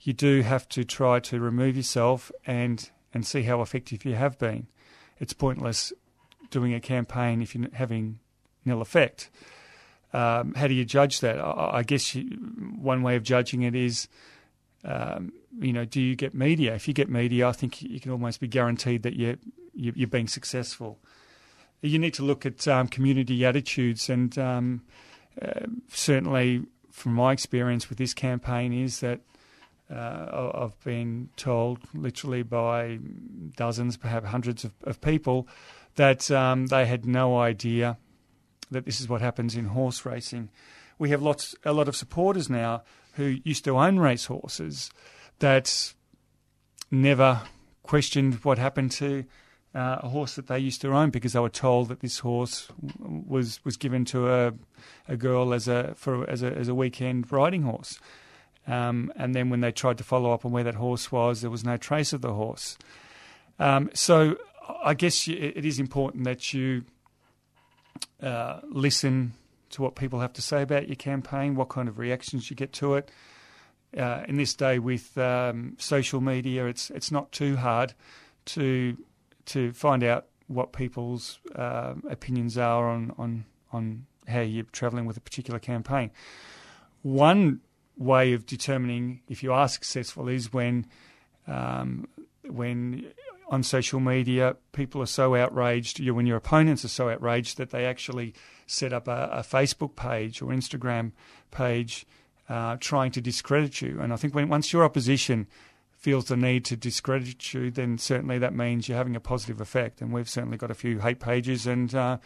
You 0.02 0.13
do 0.13 0.41
have 0.41 0.67
to 0.69 0.84
try 0.84 1.19
to 1.21 1.39
remove 1.39 1.75
yourself 1.75 2.32
and 2.45 2.89
and 3.13 3.25
see 3.25 3.43
how 3.43 3.62
effective 3.62 4.06
you 4.06 4.15
have 4.15 4.38
been. 4.38 4.67
It's 5.19 5.34
pointless 5.34 5.91
doing 6.52 6.73
a 6.73 6.80
campaign 6.80 7.41
if 7.41 7.56
you're 7.56 7.67
having 7.73 8.19
nil 8.65 8.82
effect. 8.82 9.30
Um, 10.12 10.54
how 10.56 10.67
do 10.67 10.73
you 10.73 10.86
judge 10.86 11.19
that? 11.19 11.39
I, 11.39 11.78
I 11.78 11.84
guess 11.84 12.15
you, 12.15 12.23
one 12.80 13.04
way 13.04 13.15
of 13.15 13.23
judging 13.23 13.62
it 13.63 13.75
is 13.75 14.08
um, 14.84 15.34
you 15.60 15.73
know, 15.73 15.86
do 15.86 16.02
you 16.02 16.15
get 16.15 16.34
media? 16.34 16.73
If 16.75 16.88
you 16.88 16.93
get 16.93 17.10
media, 17.10 17.47
I 17.47 17.52
think 17.52 17.82
you 17.82 17.99
can 17.99 18.12
almost 18.12 18.39
be 18.39 18.47
guaranteed 18.47 19.04
that 19.04 19.15
you're, 19.15 19.36
you- 19.80 19.94
you're 19.96 20.08
being 20.08 20.28
successful. 20.28 21.00
You 21.82 22.00
need 22.00 22.13
to 22.15 22.24
look 22.24 22.46
at 22.46 22.68
um, 22.68 22.88
community 22.88 23.46
attitudes, 23.46 24.10
and 24.10 24.38
um, 24.38 24.82
uh, 25.42 25.68
certainly 25.88 26.63
from 26.92 27.13
my 27.13 27.32
experience 27.32 27.89
with 27.89 27.98
this 27.98 28.13
campaign 28.13 28.74
is 28.74 29.00
that 29.00 29.22
uh, 29.89 30.52
I've 30.54 30.84
been 30.84 31.30
told 31.38 31.80
literally 31.94 32.44
by 32.44 33.00
dozens, 33.56 33.98
perhaps 33.98 34.28
hundreds 34.28 34.63
of, 34.63 34.74
of 34.84 35.00
people, 35.02 35.48
that 35.96 36.30
um, 36.30 36.68
they 36.68 36.86
had 36.86 37.06
no 37.06 37.39
idea 37.39 37.98
that 38.70 38.86
this 38.86 39.00
is 39.02 39.10
what 39.10 39.22
happens 39.22 39.56
in 39.56 39.65
horse 39.65 40.06
racing. 40.06 40.50
We 41.00 41.10
have 41.10 41.22
lots, 41.22 41.56
a 41.63 41.74
lot 41.74 41.88
of 41.88 41.96
supporters 41.96 42.50
now 42.50 42.84
who 43.13 43.38
used 43.44 43.63
to 43.63 43.78
own 43.80 43.98
race 43.98 44.26
horses 44.26 44.92
that 45.39 45.94
never 46.92 47.42
questioned 47.84 48.36
what 48.44 48.58
happened 48.58 48.92
to 48.92 49.26
uh, 49.75 49.97
a 50.01 50.10
horse 50.10 50.36
that 50.36 50.47
they 50.47 50.60
used 50.60 50.82
to 50.82 50.91
own 50.91 51.10
because 51.10 51.34
they 51.34 51.39
were 51.39 51.49
told 51.49 51.89
that 51.89 51.99
this 51.99 52.19
horse 52.19 52.69
was 52.99 53.63
was 53.63 53.77
given 53.77 54.05
to 54.05 54.32
a 54.32 54.53
a 55.08 55.15
girl 55.15 55.53
as 55.53 55.67
a 55.67 55.93
for 55.95 56.27
as 56.29 56.41
a 56.41 56.51
as 56.51 56.67
a 56.67 56.75
weekend 56.75 57.32
riding 57.32 57.63
horse. 57.63 57.99
Um, 58.67 59.12
and 59.15 59.34
then 59.34 59.49
when 59.49 59.62
they 59.62 59.71
tried 59.71 59.97
to 59.97 60.03
follow 60.03 60.32
up 60.32 60.45
on 60.45 60.51
where 60.51 60.63
that 60.63 60.75
horse 60.75 61.12
was, 61.12 61.41
there 61.41 61.49
was 61.49 61.63
no 61.63 61.77
trace 61.77 62.13
of 62.13 62.21
the 62.21 62.34
horse. 62.34 62.77
Um, 63.58 63.89
so 63.93 64.38
I 64.84 64.93
guess 64.93 65.27
it 65.27 65.65
is 65.65 65.79
important 65.79 66.23
that 66.25 66.53
you 66.53 66.84
uh, 68.21 68.60
listen 68.69 69.34
to 69.71 69.82
what 69.82 69.95
people 69.95 70.19
have 70.19 70.34
to 70.34 70.41
say 70.41 70.62
about 70.62 70.88
your 70.88 70.95
campaign, 70.95 71.55
what 71.55 71.69
kind 71.69 71.88
of 71.88 71.97
reactions 71.97 72.49
you 72.49 72.55
get 72.55 72.73
to 72.73 72.95
it. 72.95 73.12
Uh, 73.97 74.23
in 74.27 74.38
this 74.38 74.53
day 74.53 74.77
with 74.77 75.17
um, 75.17 75.75
social 75.79 76.21
media, 76.21 76.67
it's 76.67 76.91
it's 76.91 77.12
not 77.12 77.32
too 77.32 77.55
hard 77.55 77.95
to 78.45 78.95
to 79.50 79.72
find 79.74 80.04
out 80.04 80.28
what 80.48 80.74
people's 80.74 81.40
uh, 81.56 81.94
opinions 82.10 82.58
are 82.58 82.90
on, 82.90 83.14
on 83.18 83.46
on 83.72 84.06
how 84.28 84.42
you're 84.42 84.64
travelling 84.72 85.06
with 85.06 85.18
a 85.18 85.22
particular 85.22 85.60
campaign. 85.60 86.12
One 87.04 87.62
way 87.98 88.34
of 88.34 88.46
determining 88.46 89.22
if 89.28 89.44
you 89.44 89.54
are 89.54 89.68
successful 89.68 90.28
is 90.28 90.52
when 90.52 90.88
um, 91.48 92.08
when 92.48 93.12
on 93.50 93.64
social 93.64 94.00
media 94.00 94.56
people 94.72 95.02
are 95.02 95.08
so 95.08 95.36
outraged, 95.36 96.00
you, 96.00 96.14
when 96.14 96.28
your 96.28 96.38
opponents 96.38 96.86
are 96.86 96.90
so 96.90 97.10
outraged 97.10 97.58
that 97.58 97.72
they 97.72 97.86
actually 97.86 98.34
set 98.68 98.94
up 98.94 99.08
a, 99.08 99.30
a 99.32 99.40
Facebook 99.42 99.96
page 99.96 100.42
or 100.42 100.48
Instagram 100.50 101.12
page 101.50 102.06
uh, 102.48 102.78
trying 102.80 103.12
to 103.12 103.22
discredit 103.22 103.82
you. 103.82 104.00
And 104.00 104.14
I 104.14 104.16
think 104.16 104.36
when 104.36 104.50
once 104.50 104.72
your 104.72 104.84
opposition 104.84 105.48
feels 106.00 106.26
the 106.26 106.38
need 106.38 106.64
to 106.64 106.78
discredit 106.78 107.54
you, 107.54 107.70
then 107.70 107.98
certainly 107.98 108.40
that 108.40 108.56
means 108.56 108.88
you're 108.88 108.98
having 108.98 109.18
a 109.18 109.20
positive 109.20 109.60
effect. 109.60 110.02
And 110.02 110.14
we've 110.14 110.30
certainly 110.30 110.58
got 110.58 110.72
a 110.72 110.76
few 110.76 111.00
hate 111.00 111.20
pages, 111.20 111.68
and 111.68 111.94
uh, 111.94 112.18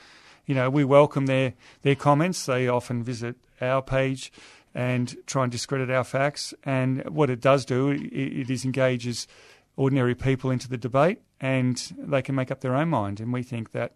you 0.45 0.55
know 0.55 0.69
we 0.69 0.83
welcome 0.83 1.25
their 1.25 1.53
their 1.81 1.95
comments. 1.95 2.45
They 2.45 2.67
often 2.67 3.03
visit 3.03 3.35
our 3.59 3.81
page 3.81 4.31
and 4.75 5.15
try 5.25 5.43
and 5.43 5.51
discredit 5.51 5.89
our 5.89 6.03
facts. 6.03 6.53
And 6.63 7.03
what 7.09 7.29
it 7.29 7.41
does 7.41 7.65
do, 7.65 7.89
it, 7.89 8.01
it 8.01 8.49
is 8.49 8.63
engages 8.63 9.27
ordinary 9.75 10.15
people 10.15 10.51
into 10.51 10.69
the 10.69 10.77
debate, 10.77 11.21
and 11.41 11.75
they 11.97 12.21
can 12.21 12.35
make 12.35 12.51
up 12.51 12.61
their 12.61 12.75
own 12.75 12.89
mind. 12.89 13.19
And 13.19 13.33
we 13.33 13.43
think 13.43 13.71
that. 13.71 13.93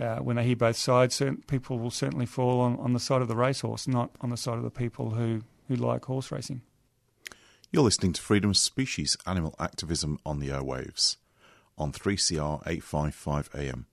Uh, 0.00 0.16
when 0.16 0.34
they 0.34 0.42
hear 0.42 0.56
both 0.56 0.74
sides, 0.74 1.22
people 1.46 1.78
will 1.78 1.88
certainly 1.88 2.26
fall 2.26 2.60
on, 2.60 2.76
on 2.80 2.94
the 2.94 2.98
side 2.98 3.22
of 3.22 3.28
the 3.28 3.36
racehorse, 3.36 3.86
not 3.86 4.10
on 4.20 4.28
the 4.28 4.36
side 4.36 4.56
of 4.56 4.64
the 4.64 4.68
people 4.68 5.10
who, 5.10 5.40
who 5.68 5.76
like 5.76 6.04
horse 6.06 6.32
racing. 6.32 6.62
You're 7.74 7.82
listening 7.82 8.12
to 8.12 8.22
Freedom 8.22 8.50
of 8.50 8.56
Species 8.56 9.16
Animal 9.26 9.56
Activism 9.58 10.20
on 10.24 10.38
the 10.38 10.46
Airwaves 10.50 11.16
on 11.76 11.90
3CR 11.90 12.62
855 12.64 13.50
AM. 13.52 13.86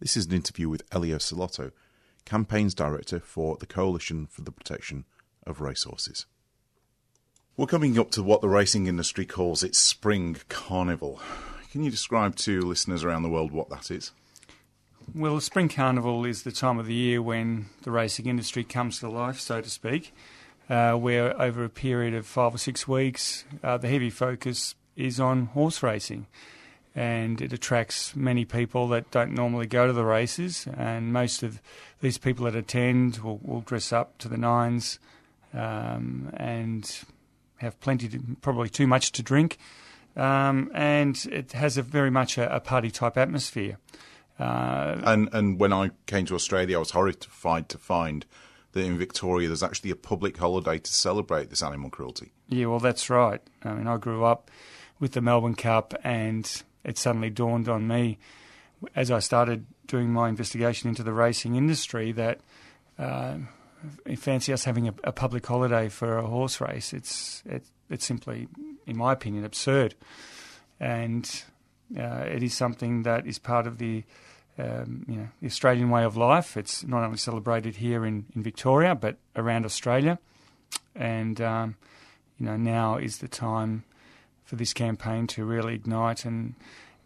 This 0.00 0.18
is 0.18 0.26
an 0.26 0.34
interview 0.34 0.68
with 0.68 0.82
Elio 0.92 1.16
Celotto, 1.16 1.72
Campaigns 2.26 2.74
Director 2.74 3.18
for 3.18 3.56
the 3.56 3.64
Coalition 3.64 4.26
for 4.26 4.42
the 4.42 4.52
Protection 4.52 5.06
of 5.46 5.62
Racehorses. 5.62 6.26
We're 7.56 7.66
coming 7.68 7.98
up 7.98 8.10
to 8.10 8.22
what 8.22 8.42
the 8.42 8.50
racing 8.50 8.86
industry 8.86 9.24
calls 9.24 9.62
its 9.62 9.78
Spring 9.78 10.36
Carnival. 10.50 11.22
Can 11.72 11.82
you 11.82 11.90
describe 11.90 12.36
to 12.36 12.60
listeners 12.60 13.02
around 13.02 13.22
the 13.22 13.30
world 13.30 13.50
what 13.50 13.70
that 13.70 13.90
is? 13.90 14.12
Well, 15.14 15.36
the 15.36 15.40
Spring 15.40 15.70
Carnival 15.70 16.26
is 16.26 16.42
the 16.42 16.52
time 16.52 16.78
of 16.78 16.84
the 16.84 16.92
year 16.92 17.22
when 17.22 17.70
the 17.82 17.92
racing 17.92 18.26
industry 18.26 18.62
comes 18.62 18.98
to 18.98 19.08
life, 19.08 19.40
so 19.40 19.62
to 19.62 19.70
speak, 19.70 20.12
uh, 20.70 20.94
where 20.94 21.38
over 21.42 21.64
a 21.64 21.68
period 21.68 22.14
of 22.14 22.26
five 22.26 22.54
or 22.54 22.58
six 22.58 22.88
weeks, 22.88 23.44
uh, 23.62 23.76
the 23.76 23.88
heavy 23.88 24.10
focus 24.10 24.74
is 24.96 25.20
on 25.20 25.46
horse 25.46 25.82
racing. 25.82 26.26
And 26.92 27.40
it 27.40 27.52
attracts 27.52 28.16
many 28.16 28.44
people 28.44 28.88
that 28.88 29.10
don't 29.12 29.32
normally 29.32 29.66
go 29.66 29.86
to 29.86 29.92
the 29.92 30.04
races, 30.04 30.66
and 30.76 31.12
most 31.12 31.44
of 31.44 31.60
these 32.00 32.18
people 32.18 32.46
that 32.46 32.56
attend 32.56 33.18
will, 33.18 33.38
will 33.42 33.60
dress 33.60 33.92
up 33.92 34.18
to 34.18 34.28
the 34.28 34.36
nines 34.36 34.98
um, 35.54 36.30
and 36.36 37.04
have 37.58 37.78
plenty, 37.78 38.08
to, 38.08 38.18
probably 38.40 38.68
too 38.68 38.88
much 38.88 39.12
to 39.12 39.22
drink, 39.22 39.56
um, 40.16 40.68
and 40.74 41.28
it 41.30 41.52
has 41.52 41.76
a 41.76 41.82
very 41.82 42.10
much 42.10 42.36
a, 42.38 42.56
a 42.56 42.58
party 42.58 42.90
type 42.90 43.16
atmosphere. 43.16 43.78
Uh, 44.40 44.98
And 45.04 45.28
and 45.32 45.60
when 45.60 45.72
I 45.72 45.90
came 46.06 46.26
to 46.26 46.34
Australia, 46.34 46.76
I 46.76 46.80
was 46.80 46.90
horrified 46.90 47.68
to 47.68 47.78
find 47.78 48.26
that 48.72 48.84
in 48.84 48.98
Victoria 48.98 49.48
there's 49.48 49.62
actually 49.62 49.90
a 49.90 49.96
public 49.96 50.36
holiday 50.36 50.78
to 50.78 50.92
celebrate 50.92 51.50
this 51.50 51.62
animal 51.62 51.90
cruelty. 51.90 52.32
Yeah, 52.48 52.66
well, 52.66 52.78
that's 52.78 53.10
right. 53.10 53.40
I 53.62 53.74
mean, 53.74 53.86
I 53.86 53.96
grew 53.96 54.24
up 54.24 54.50
with 54.98 55.12
the 55.12 55.20
Melbourne 55.20 55.54
Cup, 55.54 55.94
and 56.04 56.62
it 56.84 56.98
suddenly 56.98 57.30
dawned 57.30 57.68
on 57.68 57.88
me 57.88 58.18
as 58.94 59.10
I 59.10 59.18
started 59.18 59.66
doing 59.86 60.12
my 60.12 60.28
investigation 60.28 60.88
into 60.88 61.02
the 61.02 61.12
racing 61.12 61.56
industry 61.56 62.12
that 62.12 62.40
uh, 62.98 63.38
fancy 64.16 64.52
us 64.52 64.64
having 64.64 64.88
a, 64.88 64.94
a 65.04 65.12
public 65.12 65.46
holiday 65.46 65.88
for 65.88 66.18
a 66.18 66.26
horse 66.26 66.60
race. 66.60 66.92
It's 66.92 67.42
it, 67.46 67.64
it's 67.88 68.06
simply, 68.06 68.48
in 68.86 68.96
my 68.96 69.12
opinion, 69.12 69.44
absurd, 69.44 69.94
and 70.78 71.44
uh, 71.98 72.24
it 72.28 72.42
is 72.42 72.54
something 72.54 73.02
that 73.02 73.26
is 73.26 73.38
part 73.38 73.66
of 73.66 73.78
the 73.78 74.04
um, 74.60 75.04
you 75.08 75.16
know 75.16 75.28
the 75.40 75.46
Australian 75.46 75.90
way 75.90 76.04
of 76.04 76.16
life. 76.16 76.56
It's 76.56 76.84
not 76.84 77.02
only 77.02 77.18
celebrated 77.18 77.76
here 77.76 78.04
in, 78.04 78.26
in 78.34 78.42
Victoria, 78.42 78.94
but 78.94 79.16
around 79.36 79.64
Australia, 79.64 80.18
and 80.94 81.40
um, 81.40 81.76
you 82.38 82.46
know 82.46 82.56
now 82.56 82.96
is 82.96 83.18
the 83.18 83.28
time 83.28 83.84
for 84.44 84.56
this 84.56 84.72
campaign 84.72 85.26
to 85.28 85.44
really 85.44 85.74
ignite 85.74 86.24
and 86.24 86.54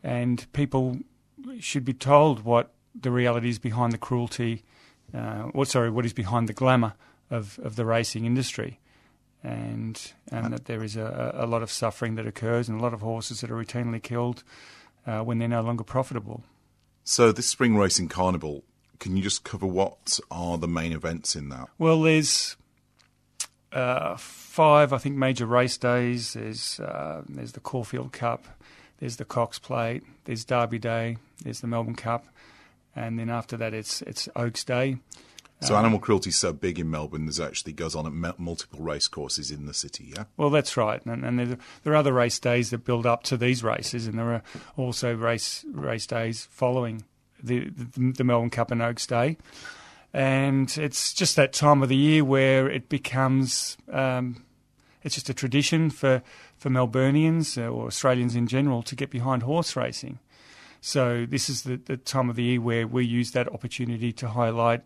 and 0.02 0.46
people 0.52 0.98
should 1.58 1.84
be 1.84 1.92
told 1.92 2.44
what 2.44 2.72
the 2.94 3.10
reality 3.10 3.48
is 3.48 3.58
behind 3.58 3.92
the 3.92 3.98
cruelty, 3.98 4.62
uh, 5.12 5.42
what 5.52 5.68
sorry, 5.68 5.90
what 5.90 6.06
is 6.06 6.12
behind 6.12 6.48
the 6.48 6.52
glamour 6.52 6.94
of, 7.30 7.58
of 7.62 7.76
the 7.76 7.84
racing 7.84 8.24
industry, 8.24 8.78
and 9.42 10.12
and 10.30 10.52
that 10.52 10.66
there 10.66 10.82
is 10.82 10.96
a, 10.96 11.34
a 11.36 11.46
lot 11.46 11.62
of 11.62 11.70
suffering 11.70 12.14
that 12.14 12.26
occurs 12.26 12.68
and 12.68 12.78
a 12.78 12.82
lot 12.82 12.94
of 12.94 13.00
horses 13.00 13.40
that 13.40 13.50
are 13.50 13.56
routinely 13.56 14.02
killed 14.02 14.44
uh, 15.06 15.20
when 15.20 15.38
they're 15.38 15.48
no 15.48 15.62
longer 15.62 15.84
profitable. 15.84 16.44
So 17.04 17.32
this 17.32 17.46
spring 17.46 17.76
racing 17.76 18.08
carnival, 18.08 18.64
can 18.98 19.16
you 19.16 19.22
just 19.22 19.44
cover 19.44 19.66
what 19.66 20.18
are 20.30 20.56
the 20.56 20.66
main 20.66 20.92
events 20.92 21.36
in 21.36 21.50
that? 21.50 21.68
Well, 21.78 22.00
there's 22.00 22.56
uh, 23.72 24.16
five, 24.16 24.92
I 24.92 24.98
think, 24.98 25.16
major 25.16 25.44
race 25.44 25.76
days. 25.76 26.32
There's 26.32 26.80
uh, 26.80 27.22
there's 27.28 27.52
the 27.52 27.60
Caulfield 27.60 28.12
Cup, 28.12 28.46
there's 29.00 29.16
the 29.16 29.26
Cox 29.26 29.58
Plate, 29.58 30.02
there's 30.24 30.46
Derby 30.46 30.78
Day, 30.78 31.18
there's 31.42 31.60
the 31.60 31.66
Melbourne 31.66 31.94
Cup, 31.94 32.26
and 32.96 33.18
then 33.18 33.28
after 33.28 33.58
that 33.58 33.74
it's 33.74 34.00
it's 34.02 34.28
Oaks 34.34 34.64
Day. 34.64 34.96
So 35.64 35.76
animal 35.76 35.98
cruelty 35.98 36.30
is 36.30 36.36
so 36.36 36.52
big 36.52 36.78
in 36.78 36.90
Melbourne, 36.90 37.26
there's 37.26 37.40
actually 37.40 37.72
goes 37.72 37.94
on 37.94 38.06
at 38.06 38.12
m- 38.12 38.34
multiple 38.38 38.80
race 38.80 39.08
courses 39.08 39.50
in 39.50 39.66
the 39.66 39.74
city. 39.74 40.12
Yeah. 40.14 40.24
Well, 40.36 40.50
that's 40.50 40.76
right, 40.76 41.04
and, 41.06 41.24
and 41.24 41.38
there, 41.38 41.58
there 41.82 41.92
are 41.92 41.96
other 41.96 42.12
race 42.12 42.38
days 42.38 42.70
that 42.70 42.84
build 42.84 43.06
up 43.06 43.22
to 43.24 43.36
these 43.36 43.64
races, 43.64 44.06
and 44.06 44.18
there 44.18 44.34
are 44.34 44.42
also 44.76 45.14
race 45.14 45.64
race 45.72 46.06
days 46.06 46.48
following 46.50 47.04
the 47.42 47.70
the, 47.70 48.12
the 48.12 48.24
Melbourne 48.24 48.50
Cup 48.50 48.70
and 48.70 48.82
Oaks 48.82 49.06
Day, 49.06 49.38
and 50.12 50.76
it's 50.76 51.14
just 51.14 51.36
that 51.36 51.52
time 51.52 51.82
of 51.82 51.88
the 51.88 51.96
year 51.96 52.24
where 52.24 52.68
it 52.68 52.88
becomes 52.88 53.76
um, 53.90 54.44
it's 55.02 55.14
just 55.14 55.28
a 55.28 55.34
tradition 55.34 55.90
for 55.90 56.22
for 56.56 56.70
Melburnians 56.70 57.56
uh, 57.56 57.68
or 57.68 57.86
Australians 57.86 58.34
in 58.34 58.46
general 58.46 58.82
to 58.82 58.94
get 58.94 59.10
behind 59.10 59.42
horse 59.42 59.76
racing. 59.76 60.18
So 60.80 61.24
this 61.24 61.48
is 61.48 61.62
the, 61.62 61.76
the 61.76 61.96
time 61.96 62.28
of 62.28 62.36
the 62.36 62.42
year 62.42 62.60
where 62.60 62.86
we 62.86 63.06
use 63.06 63.30
that 63.30 63.48
opportunity 63.48 64.12
to 64.12 64.28
highlight 64.28 64.82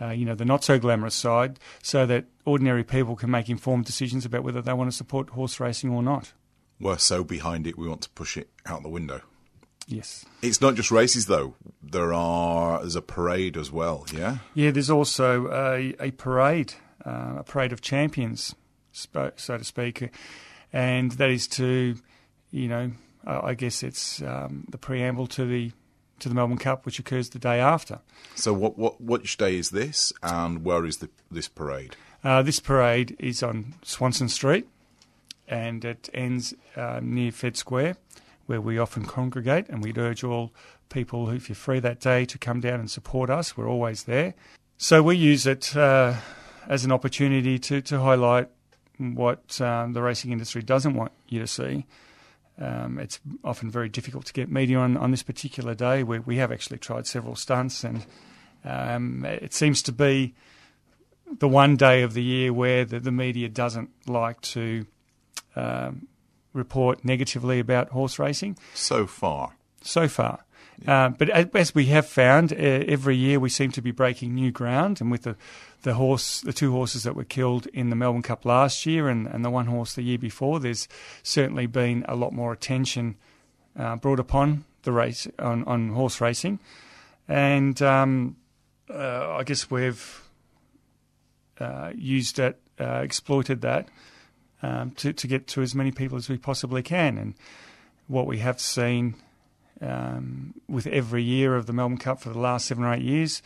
uh, 0.00 0.10
you 0.10 0.24
know, 0.24 0.34
the 0.34 0.44
not 0.44 0.64
so 0.64 0.78
glamorous 0.78 1.14
side, 1.14 1.58
so 1.82 2.06
that 2.06 2.26
ordinary 2.44 2.84
people 2.84 3.16
can 3.16 3.30
make 3.30 3.48
informed 3.48 3.84
decisions 3.84 4.24
about 4.24 4.44
whether 4.44 4.62
they 4.62 4.72
want 4.72 4.90
to 4.90 4.96
support 4.96 5.30
horse 5.30 5.58
racing 5.60 5.90
or 5.90 6.02
not. 6.02 6.32
We're 6.78 6.98
so 6.98 7.24
behind 7.24 7.66
it, 7.66 7.78
we 7.78 7.88
want 7.88 8.02
to 8.02 8.10
push 8.10 8.36
it 8.36 8.50
out 8.66 8.82
the 8.82 8.88
window. 8.88 9.22
Yes. 9.86 10.24
It's 10.42 10.60
not 10.60 10.74
just 10.74 10.90
races 10.90 11.26
though. 11.26 11.54
There 11.82 12.12
are 12.12 12.80
there's 12.80 12.96
a 12.96 13.02
parade 13.02 13.56
as 13.56 13.70
well. 13.70 14.04
Yeah. 14.12 14.38
Yeah, 14.54 14.72
there's 14.72 14.90
also 14.90 15.48
a, 15.50 15.94
a 16.00 16.10
parade, 16.10 16.74
uh, 17.04 17.36
a 17.38 17.44
parade 17.44 17.72
of 17.72 17.80
champions, 17.80 18.54
so 18.92 19.30
to 19.36 19.64
speak, 19.64 20.10
and 20.72 21.12
that 21.12 21.30
is 21.30 21.46
to, 21.48 21.96
you 22.50 22.68
know, 22.68 22.90
I 23.24 23.54
guess 23.54 23.82
it's 23.82 24.20
um, 24.22 24.64
the 24.68 24.78
preamble 24.78 25.26
to 25.28 25.44
the 25.46 25.72
to 26.20 26.28
the 26.28 26.34
Melbourne 26.34 26.58
Cup, 26.58 26.86
which 26.86 26.98
occurs 26.98 27.30
the 27.30 27.38
day 27.38 27.60
after. 27.60 28.00
So 28.34 28.52
what 28.52 28.78
what 28.78 29.00
which 29.00 29.36
day 29.36 29.56
is 29.56 29.70
this, 29.70 30.12
and 30.22 30.64
where 30.64 30.84
is 30.84 30.98
the 30.98 31.10
this 31.30 31.48
parade? 31.48 31.96
Uh, 32.24 32.42
this 32.42 32.60
parade 32.60 33.16
is 33.18 33.42
on 33.42 33.74
Swanston 33.82 34.28
Street, 34.28 34.66
and 35.46 35.84
it 35.84 36.08
ends 36.12 36.54
uh, 36.76 37.00
near 37.02 37.30
Fed 37.30 37.56
Square, 37.56 37.96
where 38.46 38.60
we 38.60 38.78
often 38.78 39.04
congregate. 39.04 39.68
And 39.68 39.82
we'd 39.82 39.98
urge 39.98 40.24
all 40.24 40.52
people, 40.88 41.30
if 41.30 41.48
you're 41.48 41.56
free 41.56 41.80
that 41.80 42.00
day, 42.00 42.24
to 42.24 42.38
come 42.38 42.60
down 42.60 42.80
and 42.80 42.90
support 42.90 43.30
us. 43.30 43.56
We're 43.56 43.68
always 43.68 44.04
there. 44.04 44.34
So 44.78 45.02
we 45.02 45.16
use 45.16 45.46
it 45.46 45.76
uh, 45.76 46.16
as 46.68 46.84
an 46.84 46.92
opportunity 46.92 47.58
to, 47.60 47.80
to 47.82 48.00
highlight 48.00 48.48
what 48.98 49.60
um, 49.60 49.92
the 49.92 50.02
racing 50.02 50.32
industry 50.32 50.62
doesn't 50.62 50.94
want 50.94 51.12
you 51.28 51.40
to 51.40 51.46
see. 51.46 51.86
Um, 52.58 52.98
it's 52.98 53.20
often 53.44 53.70
very 53.70 53.88
difficult 53.88 54.24
to 54.26 54.32
get 54.32 54.50
media 54.50 54.78
on, 54.78 54.96
on 54.96 55.10
this 55.10 55.22
particular 55.22 55.74
day. 55.74 56.02
We, 56.02 56.20
we 56.20 56.36
have 56.36 56.50
actually 56.50 56.78
tried 56.78 57.06
several 57.06 57.36
stunts, 57.36 57.84
and 57.84 58.06
um, 58.64 59.24
it 59.24 59.52
seems 59.52 59.82
to 59.82 59.92
be 59.92 60.34
the 61.38 61.48
one 61.48 61.76
day 61.76 62.02
of 62.02 62.14
the 62.14 62.22
year 62.22 62.52
where 62.52 62.84
the, 62.84 63.00
the 63.00 63.12
media 63.12 63.48
doesn't 63.48 63.90
like 64.06 64.40
to 64.40 64.86
um, 65.54 66.08
report 66.52 67.04
negatively 67.04 67.58
about 67.58 67.90
horse 67.90 68.18
racing 68.18 68.56
So 68.74 69.06
far, 69.06 69.56
so 69.82 70.08
far. 70.08 70.44
Uh, 70.86 71.08
but 71.08 71.30
as, 71.30 71.74
we 71.74 71.86
have 71.86 72.06
found, 72.06 72.52
uh, 72.52 72.56
every 72.56 73.16
year 73.16 73.40
we 73.40 73.48
seem 73.48 73.70
to 73.72 73.80
be 73.80 73.90
breaking 73.90 74.34
new 74.34 74.50
ground. 74.50 75.00
And 75.00 75.10
with 75.10 75.22
the, 75.22 75.36
the 75.82 75.94
horse, 75.94 76.40
the 76.42 76.52
two 76.52 76.72
horses 76.72 77.02
that 77.04 77.16
were 77.16 77.24
killed 77.24 77.66
in 77.68 77.90
the 77.90 77.96
Melbourne 77.96 78.22
Cup 78.22 78.44
last 78.44 78.84
year, 78.84 79.08
and, 79.08 79.26
and 79.26 79.44
the 79.44 79.50
one 79.50 79.66
horse 79.66 79.94
the 79.94 80.02
year 80.02 80.18
before, 80.18 80.60
there's 80.60 80.86
certainly 81.22 81.66
been 81.66 82.04
a 82.08 82.14
lot 82.14 82.32
more 82.32 82.52
attention 82.52 83.16
uh, 83.78 83.96
brought 83.96 84.20
upon 84.20 84.64
the 84.82 84.92
race 84.92 85.26
on, 85.38 85.64
on 85.64 85.90
horse 85.90 86.20
racing. 86.20 86.58
And 87.28 87.80
um, 87.82 88.36
uh, 88.88 89.36
I 89.36 89.44
guess 89.44 89.70
we've 89.70 90.22
uh, 91.58 91.92
used 91.94 92.38
it, 92.38 92.60
uh, 92.78 93.00
exploited 93.02 93.62
that 93.62 93.88
um, 94.62 94.90
to, 94.92 95.12
to 95.12 95.26
get 95.26 95.46
to 95.48 95.62
as 95.62 95.74
many 95.74 95.90
people 95.90 96.18
as 96.18 96.28
we 96.28 96.36
possibly 96.36 96.82
can. 96.82 97.18
And 97.18 97.34
what 98.06 98.26
we 98.26 98.38
have 98.38 98.60
seen 98.60 99.16
um, 99.80 100.54
with 100.68 100.86
every 100.86 101.22
year 101.22 101.56
of 101.56 101.66
the 101.66 101.72
Melbourne 101.72 101.98
Cup 101.98 102.20
for 102.20 102.30
the 102.30 102.38
last 102.38 102.66
seven 102.66 102.84
or 102.84 102.94
eight 102.94 103.02
years, 103.02 103.42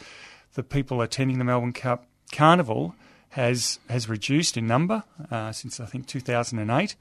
the 0.55 0.63
people 0.63 1.01
attending 1.01 1.39
the 1.39 1.45
Melbourne 1.45 1.73
Cup 1.73 2.07
Carnival 2.33 2.95
has 3.31 3.79
has 3.89 4.09
reduced 4.09 4.57
in 4.57 4.67
number 4.67 5.05
uh, 5.31 5.53
since 5.53 5.81
I 5.81 5.87
think 5.87 6.07
2008, 6.07 6.97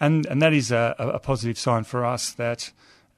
and 0.00 0.26
and 0.26 0.42
that 0.42 0.52
is 0.52 0.70
a, 0.70 0.94
a 0.98 1.18
positive 1.18 1.58
sign 1.58 1.84
for 1.84 2.04
us 2.04 2.32
that. 2.32 2.72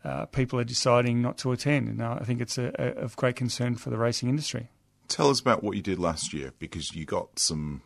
Uh, 0.05 0.25
people 0.27 0.57
are 0.61 0.63
deciding 0.63 1.21
not 1.21 1.37
to 1.37 1.51
attend, 1.51 1.89
and 1.89 2.01
I 2.01 2.21
think 2.21 2.41
it's 2.41 2.59
a, 2.59 2.71
a, 2.79 3.03
of 3.03 3.17
great 3.17 3.35
concern 3.35 3.75
for 3.75 3.91
the 3.91 3.97
racing 3.97 4.29
industry. 4.29 4.69
tell 5.09 5.31
us 5.31 5.41
about 5.41 5.65
what 5.65 5.77
you 5.77 5.83
did 5.83 5.99
last 5.99 6.33
year 6.33 6.53
because 6.61 6.95
you 6.95 7.05
got 7.05 7.41
some 7.41 7.83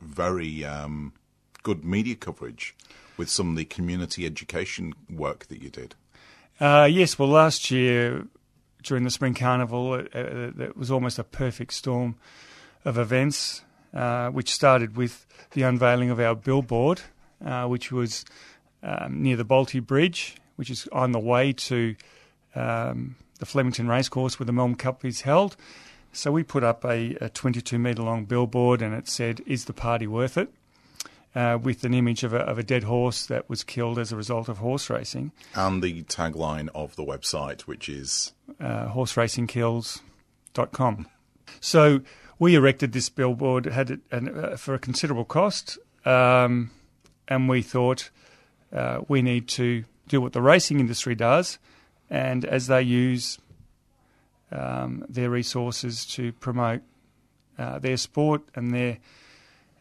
very 0.00 0.64
um, 0.64 1.14
good 1.62 1.84
media 1.84 2.14
coverage 2.14 2.74
with 3.16 3.28
some 3.28 3.50
of 3.50 3.56
the 3.56 3.64
community 3.64 4.26
education 4.26 4.94
work 5.08 5.46
that 5.46 5.62
you 5.62 5.70
did. 5.70 5.94
Uh, 6.60 6.86
yes, 6.90 7.18
well, 7.18 7.28
last 7.28 7.70
year 7.70 8.26
during 8.82 9.02
the 9.02 9.10
Spring 9.10 9.32
Carnival, 9.32 9.94
it, 9.94 10.14
it, 10.14 10.60
it 10.60 10.76
was 10.76 10.90
almost 10.90 11.18
a 11.18 11.24
perfect 11.24 11.72
storm 11.72 12.16
of 12.84 12.98
events, 12.98 13.62
uh, 13.94 14.28
which 14.28 14.52
started 14.52 14.94
with 14.94 15.26
the 15.52 15.62
unveiling 15.62 16.10
of 16.10 16.20
our 16.20 16.34
billboard, 16.34 17.00
uh, 17.44 17.64
which 17.64 17.90
was 17.90 18.26
um, 18.82 19.22
near 19.22 19.36
the 19.36 19.44
Bolte 19.44 19.84
Bridge, 19.84 20.36
which 20.56 20.68
is 20.68 20.86
on 20.92 21.12
the 21.12 21.18
way 21.18 21.52
to 21.54 21.96
um, 22.54 23.16
the 23.38 23.46
Flemington 23.46 23.88
Racecourse 23.88 24.38
where 24.38 24.44
the 24.44 24.52
Melbourne 24.52 24.76
Cup 24.76 25.02
is 25.02 25.22
held. 25.22 25.56
So 26.12 26.30
we 26.30 26.42
put 26.42 26.62
up 26.62 26.84
a, 26.84 27.16
a 27.22 27.30
22 27.30 27.78
metre 27.78 28.02
long 28.02 28.26
billboard 28.26 28.82
and 28.82 28.94
it 28.94 29.08
said, 29.08 29.40
Is 29.46 29.64
the 29.64 29.72
party 29.72 30.06
worth 30.06 30.36
it? 30.36 30.52
Uh, 31.32 31.56
with 31.62 31.84
an 31.84 31.94
image 31.94 32.24
of 32.24 32.34
a, 32.34 32.38
of 32.38 32.58
a 32.58 32.62
dead 32.64 32.82
horse 32.82 33.26
that 33.26 33.48
was 33.48 33.62
killed 33.62 34.00
as 34.00 34.10
a 34.10 34.16
result 34.16 34.48
of 34.48 34.58
horse 34.58 34.90
racing. 34.90 35.30
And 35.54 35.80
the 35.80 36.02
tagline 36.02 36.68
of 36.74 36.96
the 36.96 37.04
website, 37.04 37.60
which 37.62 37.88
is 37.88 38.32
uh, 38.58 38.88
horseracingkills.com. 38.88 41.06
So 41.60 42.00
we 42.40 42.56
erected 42.56 42.92
this 42.92 43.08
billboard, 43.08 43.66
had 43.66 43.92
it 43.92 44.00
and, 44.10 44.36
uh, 44.36 44.56
for 44.56 44.74
a 44.74 44.80
considerable 44.80 45.24
cost, 45.24 45.78
um, 46.04 46.72
and 47.28 47.48
we 47.48 47.62
thought 47.62 48.10
uh, 48.72 49.02
we 49.06 49.22
need 49.22 49.46
to 49.48 49.84
do 50.08 50.20
what 50.20 50.32
the 50.32 50.42
racing 50.42 50.80
industry 50.80 51.14
does, 51.14 51.60
and 52.08 52.44
as 52.44 52.66
they 52.66 52.82
use 52.82 53.38
um, 54.50 55.04
their 55.08 55.30
resources 55.30 56.04
to 56.06 56.32
promote 56.32 56.80
uh, 57.58 57.78
their 57.78 57.96
sport 57.96 58.42
and 58.54 58.74
their 58.74 58.98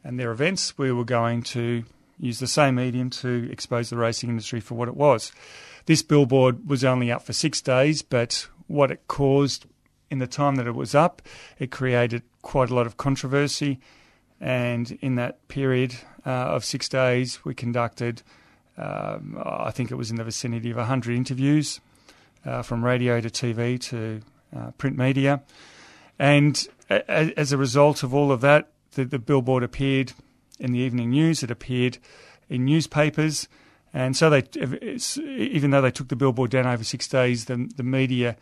and 0.03 0.19
their 0.19 0.31
events, 0.31 0.77
we 0.77 0.91
were 0.91 1.05
going 1.05 1.43
to 1.43 1.83
use 2.19 2.39
the 2.39 2.47
same 2.47 2.75
medium 2.75 3.09
to 3.09 3.49
expose 3.51 3.89
the 3.89 3.97
racing 3.97 4.29
industry 4.29 4.59
for 4.59 4.75
what 4.75 4.87
it 4.87 4.95
was. 4.95 5.31
This 5.85 6.03
billboard 6.03 6.69
was 6.69 6.83
only 6.83 7.11
up 7.11 7.23
for 7.23 7.33
six 7.33 7.61
days, 7.61 8.01
but 8.01 8.47
what 8.67 8.91
it 8.91 9.07
caused 9.07 9.65
in 10.09 10.19
the 10.19 10.27
time 10.27 10.55
that 10.55 10.67
it 10.67 10.75
was 10.75 10.93
up, 10.93 11.21
it 11.57 11.71
created 11.71 12.23
quite 12.41 12.69
a 12.69 12.75
lot 12.75 12.85
of 12.85 12.97
controversy. 12.97 13.79
And 14.41 14.97
in 15.01 15.15
that 15.15 15.47
period 15.47 15.95
uh, 16.25 16.29
of 16.29 16.65
six 16.65 16.87
days, 16.89 17.43
we 17.45 17.53
conducted, 17.53 18.21
um, 18.77 19.41
I 19.43 19.71
think 19.71 19.91
it 19.91 19.95
was 19.95 20.09
in 20.09 20.17
the 20.17 20.23
vicinity 20.23 20.71
of 20.71 20.77
100 20.77 21.15
interviews 21.15 21.79
uh, 22.45 22.61
from 22.61 22.83
radio 22.83 23.19
to 23.21 23.29
TV 23.29 23.79
to 23.81 24.21
uh, 24.55 24.71
print 24.71 24.97
media. 24.97 25.41
And 26.17 26.67
a- 26.89 27.09
as 27.09 27.51
a 27.51 27.57
result 27.57 28.03
of 28.03 28.13
all 28.13 28.31
of 28.31 28.41
that, 28.41 28.69
the, 28.93 29.05
the 29.05 29.19
billboard 29.19 29.63
appeared 29.63 30.13
in 30.59 30.71
the 30.71 30.79
evening 30.79 31.11
news, 31.11 31.43
it 31.43 31.51
appeared 31.51 31.97
in 32.49 32.65
newspapers. 32.65 33.47
And 33.93 34.15
so 34.15 34.29
they, 34.29 34.43
even 35.25 35.71
though 35.71 35.81
they 35.81 35.91
took 35.91 36.09
the 36.09 36.15
billboard 36.15 36.51
down 36.51 36.67
over 36.67 36.83
six 36.83 37.07
days, 37.07 37.45
the, 37.45 37.69
the 37.75 37.83
media 37.83 38.35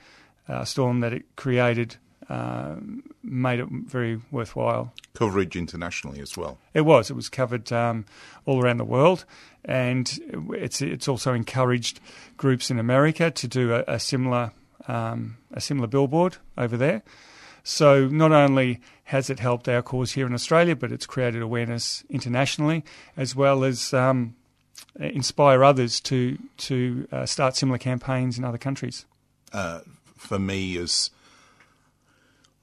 uh, 0.50 0.66
storm 0.66 1.00
that 1.02 1.14
it 1.14 1.36
created 1.36 1.96
uh, 2.30 2.76
made 3.24 3.60
it 3.60 3.68
very 3.70 4.20
worthwhile. 4.32 4.94
Coverage 5.14 5.56
internationally 5.56 6.20
as 6.20 6.36
well. 6.36 6.58
It 6.74 6.82
was. 6.82 7.10
It 7.10 7.16
was 7.16 7.30
covered 7.30 7.72
um, 7.72 8.06
all 8.46 8.62
around 8.62 8.78
the 8.78 8.86
world, 8.86 9.24
and 9.64 10.20
it's 10.52 10.82
it's 10.82 11.08
also 11.08 11.34
encouraged 11.34 12.02
groups 12.36 12.70
in 12.70 12.80
America 12.80 13.32
to 13.32 13.48
do 13.48 13.74
a, 13.74 13.84
a 13.88 14.00
similar 14.00 14.52
um, 14.88 15.38
a 15.54 15.62
similar 15.62 15.88
billboard 15.88 16.38
over 16.58 16.76
there. 16.76 17.02
So 17.68 18.08
not 18.08 18.32
only 18.32 18.80
has 19.04 19.30
it 19.30 19.40
helped 19.40 19.68
our 19.68 19.82
cause 19.82 20.14
here 20.14 20.26
in 20.26 20.34
Australia, 20.34 20.74
but 20.74 20.90
it's 20.90 21.06
created 21.06 21.42
awareness 21.42 22.06
internationally, 22.10 22.86
as 23.18 23.36
well 23.36 23.66
as 23.66 23.94
um, 23.94 24.36
inspire 24.98 25.66
others 25.66 26.00
to 26.02 26.38
to 26.58 27.08
uh, 27.12 27.26
start 27.26 27.58
similar 27.58 27.78
campaigns 27.78 28.38
in 28.38 28.46
other 28.46 28.58
countries. 28.58 29.06
uh, 29.52 29.82
for 30.16 30.40
me 30.40 30.78
as 30.78 31.10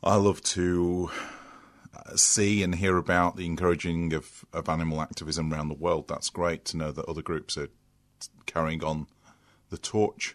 I 0.02 0.16
love 0.16 0.40
to 0.42 1.10
uh, 1.94 2.16
see 2.16 2.62
and 2.62 2.74
hear 2.74 2.96
about 2.96 3.36
the 3.36 3.44
encouraging 3.44 4.14
of, 4.14 4.44
of 4.54 4.70
animal 4.70 5.02
activism 5.02 5.52
around 5.52 5.68
the 5.68 5.74
world. 5.74 6.08
That's 6.08 6.30
great 6.30 6.64
to 6.66 6.78
know 6.78 6.92
that 6.92 7.04
other 7.04 7.22
groups 7.22 7.58
are 7.58 7.68
carrying 8.46 8.82
on 8.82 9.06
the 9.68 9.78
torch 9.78 10.34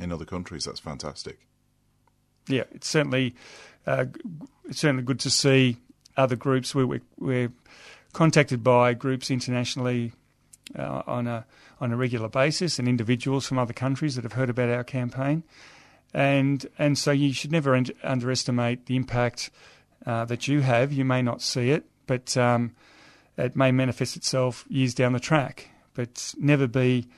in 0.00 0.12
other 0.12 0.24
countries. 0.24 0.64
That's 0.64 0.80
fantastic. 0.80 1.40
yeah, 2.48 2.64
it's 2.72 2.88
certainly 2.88 3.34
uh, 3.88 4.04
it's 4.68 4.80
certainly 4.80 5.02
good 5.02 5.20
to 5.20 5.30
see 5.30 5.78
other 6.16 6.36
groups. 6.36 6.74
We, 6.74 6.84
we, 6.84 7.00
we're 7.18 7.52
contacted 8.12 8.62
by 8.62 8.92
groups 8.92 9.30
internationally 9.30 10.12
uh, 10.78 11.02
on 11.06 11.26
a 11.26 11.46
on 11.80 11.92
a 11.92 11.96
regular 11.96 12.28
basis, 12.28 12.78
and 12.78 12.88
individuals 12.88 13.46
from 13.46 13.58
other 13.58 13.72
countries 13.72 14.16
that 14.16 14.24
have 14.24 14.32
heard 14.32 14.50
about 14.50 14.68
our 14.68 14.84
campaign, 14.84 15.42
and 16.12 16.66
and 16.78 16.98
so 16.98 17.12
you 17.12 17.32
should 17.32 17.52
never 17.52 17.74
un- 17.74 17.86
underestimate 18.02 18.86
the 18.86 18.96
impact 18.96 19.50
uh, 20.04 20.24
that 20.26 20.48
you 20.48 20.60
have. 20.60 20.92
You 20.92 21.04
may 21.04 21.22
not 21.22 21.40
see 21.40 21.70
it, 21.70 21.84
but 22.06 22.36
um, 22.36 22.74
it 23.38 23.56
may 23.56 23.72
manifest 23.72 24.16
itself 24.16 24.64
years 24.68 24.92
down 24.92 25.12
the 25.12 25.20
track. 25.20 25.70
But 25.94 26.34
never 26.38 26.66
be 26.66 27.08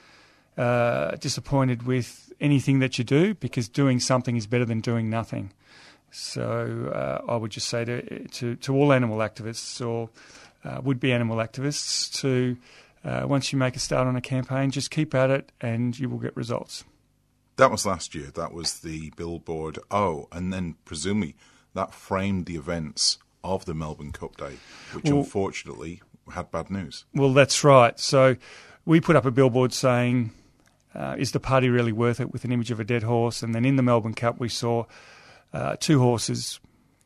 uh, 0.56 1.16
disappointed 1.16 1.82
with 1.82 2.32
anything 2.40 2.78
that 2.78 2.96
you 2.98 3.04
do 3.04 3.34
because 3.34 3.68
doing 3.68 4.00
something 4.00 4.36
is 4.36 4.46
better 4.46 4.64
than 4.64 4.80
doing 4.80 5.10
nothing. 5.10 5.52
So 6.10 6.90
uh, 6.94 7.30
I 7.30 7.36
would 7.36 7.50
just 7.50 7.68
say 7.68 7.84
to, 7.84 8.28
to, 8.28 8.56
to 8.56 8.74
all 8.74 8.92
animal 8.92 9.18
activists 9.18 9.84
or 9.86 10.10
uh, 10.64 10.80
would 10.82 11.00
be 11.00 11.12
animal 11.12 11.36
activists 11.36 12.12
to 12.20 12.56
uh, 13.04 13.22
once 13.26 13.52
you 13.52 13.58
make 13.58 13.76
a 13.76 13.78
start 13.78 14.06
on 14.06 14.16
a 14.16 14.20
campaign, 14.20 14.70
just 14.70 14.90
keep 14.90 15.14
at 15.14 15.30
it 15.30 15.52
and 15.60 15.98
you 15.98 16.08
will 16.08 16.18
get 16.18 16.36
results. 16.36 16.84
That 17.56 17.70
was 17.70 17.86
last 17.86 18.14
year. 18.14 18.30
That 18.34 18.52
was 18.52 18.80
the 18.80 19.12
billboard. 19.16 19.78
Oh, 19.90 20.28
and 20.32 20.52
then 20.52 20.76
presumably 20.84 21.36
that 21.74 21.94
framed 21.94 22.46
the 22.46 22.56
events 22.56 23.18
of 23.42 23.64
the 23.64 23.74
Melbourne 23.74 24.12
Cup 24.12 24.36
Day, 24.36 24.56
which 24.92 25.06
Well- 25.06 25.18
unfortunately 25.18 26.02
had 26.32 26.50
bad 26.50 26.70
news. 26.70 27.04
Well, 27.14 27.32
that's 27.32 27.64
right. 27.64 27.98
So 27.98 28.36
we 28.84 29.00
put 29.00 29.16
up 29.16 29.24
a 29.24 29.30
billboard 29.30 29.72
saying, 29.72 30.30
uh, 30.94 31.16
"Is 31.18 31.32
the 31.32 31.40
party 31.40 31.68
really 31.68 31.92
worth 31.92 32.20
it?" 32.20 32.32
with 32.32 32.44
an 32.44 32.52
image 32.52 32.70
of 32.70 32.78
a 32.78 32.84
dead 32.84 33.02
horse, 33.02 33.42
and 33.42 33.54
then 33.54 33.64
in 33.64 33.76
the 33.76 33.82
Melbourne 33.82 34.14
Cup 34.14 34.38
we 34.38 34.48
saw 34.48 34.84
uh, 35.52 35.76
two 35.78 36.00
horses 36.00 36.60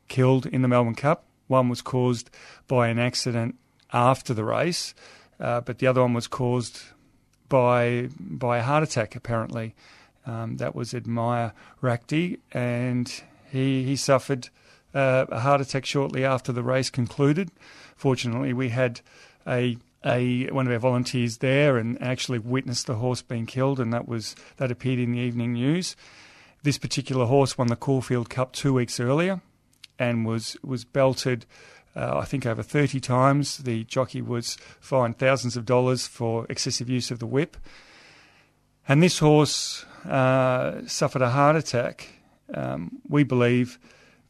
killed 0.09 0.47
in 0.47 0.63
the 0.63 0.69
Melbourne 0.69 0.95
Cup. 0.95 1.25
One 1.47 1.69
was 1.69 1.83
caused 1.83 2.31
by 2.69 2.89
an 2.89 2.99
accident 2.99 3.57
after 3.93 4.35
the 4.35 4.45
race, 4.45 4.95
uh, 5.41 5.61
but 5.61 5.79
the 5.79 5.87
other 5.87 6.01
one 6.01 6.15
was 6.15 6.27
caused 6.27 6.83
by 7.49 8.09
by 8.19 8.59
a 8.59 8.63
heart 8.63 8.83
attack. 8.83 9.15
Apparently, 9.15 9.75
um, 10.27 10.57
that 10.57 10.75
was 10.75 10.95
Admire 10.95 11.53
Rakti, 11.83 12.39
and 12.53 13.23
he 13.51 13.85
he 13.85 13.97
suffered 13.97 14.49
uh, 14.95 15.27
a 15.29 15.41
heart 15.41 15.61
attack 15.61 15.85
shortly 15.85 16.25
after 16.25 16.53
the 16.53 16.63
race 16.63 16.91
concluded. 16.91 17.51
Fortunately, 17.97 18.53
we 18.53 18.71
had 18.71 19.01
a 19.47 19.77
a 20.05 20.47
one 20.51 20.67
of 20.67 20.73
our 20.73 20.79
volunteers 20.79 21.39
there 21.39 21.77
and 21.79 22.01
actually 22.03 22.39
witnessed 22.39 22.87
the 22.87 22.97
horse 22.97 23.23
being 23.23 23.47
killed, 23.47 23.81
and 23.81 23.93
that 23.93 24.09
was 24.09 24.35
that 24.57 24.71
appeared 24.71 24.99
in 24.99 25.13
the 25.13 25.19
evening 25.19 25.55
news. 25.55 25.97
This 26.65 26.79
particular 26.79 27.27
horse 27.27 27.59
won 27.59 27.67
the 27.67 27.77
Caulfield 27.77 28.31
Cup 28.31 28.55
two 28.55 28.73
weeks 28.73 28.99
earlier, 28.99 29.43
and 29.99 30.25
was 30.25 30.57
was 30.63 30.87
belted. 30.87 31.45
Uh, 31.95 32.17
I 32.17 32.25
think 32.25 32.47
over 32.47 32.63
30 32.63 33.01
times. 33.01 33.59
The 33.59 33.85
jockey 33.85 34.23
was 34.23 34.57
fined 34.81 35.19
thousands 35.19 35.59
of 35.59 35.67
dollars 35.67 36.07
for 36.07 36.47
excessive 36.49 36.89
use 36.89 37.11
of 37.11 37.19
the 37.19 37.27
whip. 37.27 37.59
And 38.89 39.03
this 39.03 39.19
horse 39.19 39.85
uh, 40.07 40.87
suffered 40.87 41.21
a 41.21 41.31
heart 41.31 41.55
attack. 41.55 42.21
Um, 42.55 42.99
we 43.07 43.25
believe 43.25 43.79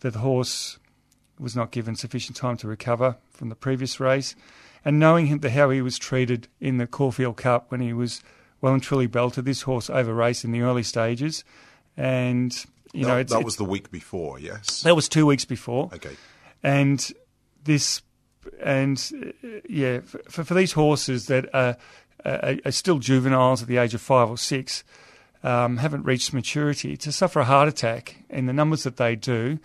that 0.00 0.14
the 0.14 0.18
horse 0.18 0.80
was 1.38 1.54
not 1.54 1.70
given 1.70 1.94
sufficient 1.94 2.36
time 2.36 2.56
to 2.58 2.66
recover 2.66 3.16
from 3.30 3.48
the 3.48 3.54
previous 3.54 4.00
race. 4.00 4.34
And 4.84 4.98
knowing 4.98 5.26
him, 5.26 5.38
the, 5.38 5.50
how 5.50 5.70
he 5.70 5.80
was 5.80 5.98
treated 6.00 6.48
in 6.60 6.78
the 6.78 6.88
Caulfield 6.88 7.36
Cup 7.36 7.70
when 7.70 7.80
he 7.80 7.92
was 7.92 8.22
well 8.60 8.74
and 8.74 8.82
truly 8.82 9.06
belted, 9.06 9.44
this 9.44 9.62
horse 9.62 9.88
over 9.88 10.12
raced 10.12 10.44
in 10.44 10.50
the 10.50 10.62
early 10.62 10.82
stages. 10.82 11.44
And, 11.96 12.52
you 12.92 13.04
that, 13.04 13.08
know, 13.10 13.16
it's, 13.18 13.30
that 13.32 13.36
it's- 13.38 13.44
was 13.44 13.56
the 13.56 13.64
week 13.64 13.90
before, 13.90 14.38
yes. 14.38 14.82
that 14.82 14.96
was 14.96 15.08
two 15.08 15.26
weeks 15.26 15.44
before 15.44 15.90
Okay. 15.94 16.16
and 16.62 17.12
this 17.64 18.02
and 18.62 19.10
uh, 19.42 19.48
yeah 19.68 20.00
for, 20.28 20.44
for 20.44 20.54
these 20.54 20.72
horses 20.72 21.26
that 21.28 21.48
are, 21.54 21.76
are, 22.24 22.56
are 22.64 22.70
still 22.72 22.98
juveniles 22.98 23.62
at 23.62 23.68
the 23.68 23.78
age 23.78 23.94
of 23.94 24.00
five 24.02 24.28
or 24.28 24.36
six 24.36 24.84
um, 25.42 25.78
haven't 25.78 26.04
reached 26.04 26.32
maturity 26.34 26.94
to 26.96 27.10
suffer 27.10 27.40
a 27.40 27.44
heart 27.44 27.68
attack 27.68 28.16
in 28.28 28.44
the 28.46 28.52
numbers 28.52 28.82
that 28.82 28.96
they 28.98 29.16
do 29.16 29.58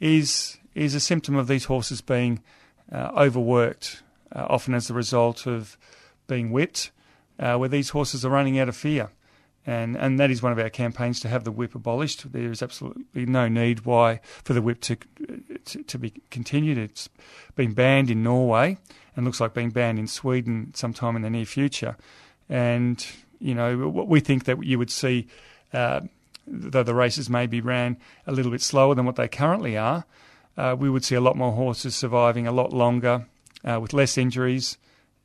is 0.00 0.58
is 0.74 0.94
a 0.96 1.00
symptom 1.00 1.36
of 1.36 1.46
these 1.46 1.66
horses 1.66 2.00
being 2.00 2.42
uh, 2.90 3.10
overworked 3.16 4.02
uh, 4.34 4.46
often 4.50 4.74
as 4.74 4.90
a 4.90 4.94
result 4.94 5.46
of 5.46 5.76
being 6.26 6.50
whipped 6.50 6.90
uh, 7.38 7.56
where 7.56 7.68
these 7.68 7.90
horses 7.90 8.24
are 8.24 8.30
running 8.30 8.58
out 8.58 8.68
of 8.68 8.76
fear 8.76 9.10
and 9.66 9.96
and 9.96 10.18
that 10.20 10.30
is 10.30 10.42
one 10.42 10.52
of 10.52 10.58
our 10.58 10.70
campaigns 10.70 11.20
to 11.20 11.28
have 11.28 11.44
the 11.44 11.50
whip 11.50 11.74
abolished. 11.74 12.30
There 12.32 12.50
is 12.50 12.62
absolutely 12.62 13.26
no 13.26 13.48
need 13.48 13.84
why 13.84 14.20
for 14.42 14.52
the 14.52 14.62
whip 14.62 14.80
to 14.82 14.96
to, 15.64 15.82
to 15.82 15.98
be 15.98 16.12
continued. 16.30 16.78
It's 16.78 17.08
been 17.56 17.72
banned 17.72 18.10
in 18.10 18.22
Norway 18.22 18.78
and 19.16 19.24
looks 19.24 19.40
like 19.40 19.54
being 19.54 19.70
banned 19.70 19.98
in 19.98 20.06
Sweden 20.06 20.72
sometime 20.74 21.16
in 21.16 21.22
the 21.22 21.30
near 21.30 21.46
future. 21.46 21.96
And 22.48 23.04
you 23.38 23.54
know 23.54 23.88
what 23.88 24.08
we 24.08 24.20
think 24.20 24.44
that 24.44 24.62
you 24.62 24.78
would 24.78 24.90
see, 24.90 25.28
uh, 25.72 26.00
though 26.46 26.82
the 26.82 26.94
races 26.94 27.30
maybe 27.30 27.60
ran 27.60 27.96
a 28.26 28.32
little 28.32 28.52
bit 28.52 28.60
slower 28.60 28.94
than 28.94 29.06
what 29.06 29.16
they 29.16 29.28
currently 29.28 29.76
are, 29.78 30.04
uh, 30.58 30.76
we 30.78 30.90
would 30.90 31.04
see 31.04 31.14
a 31.14 31.20
lot 31.20 31.36
more 31.36 31.52
horses 31.52 31.94
surviving 31.94 32.46
a 32.46 32.52
lot 32.52 32.72
longer 32.72 33.26
uh, 33.64 33.78
with 33.80 33.92
less 33.92 34.18
injuries. 34.18 34.76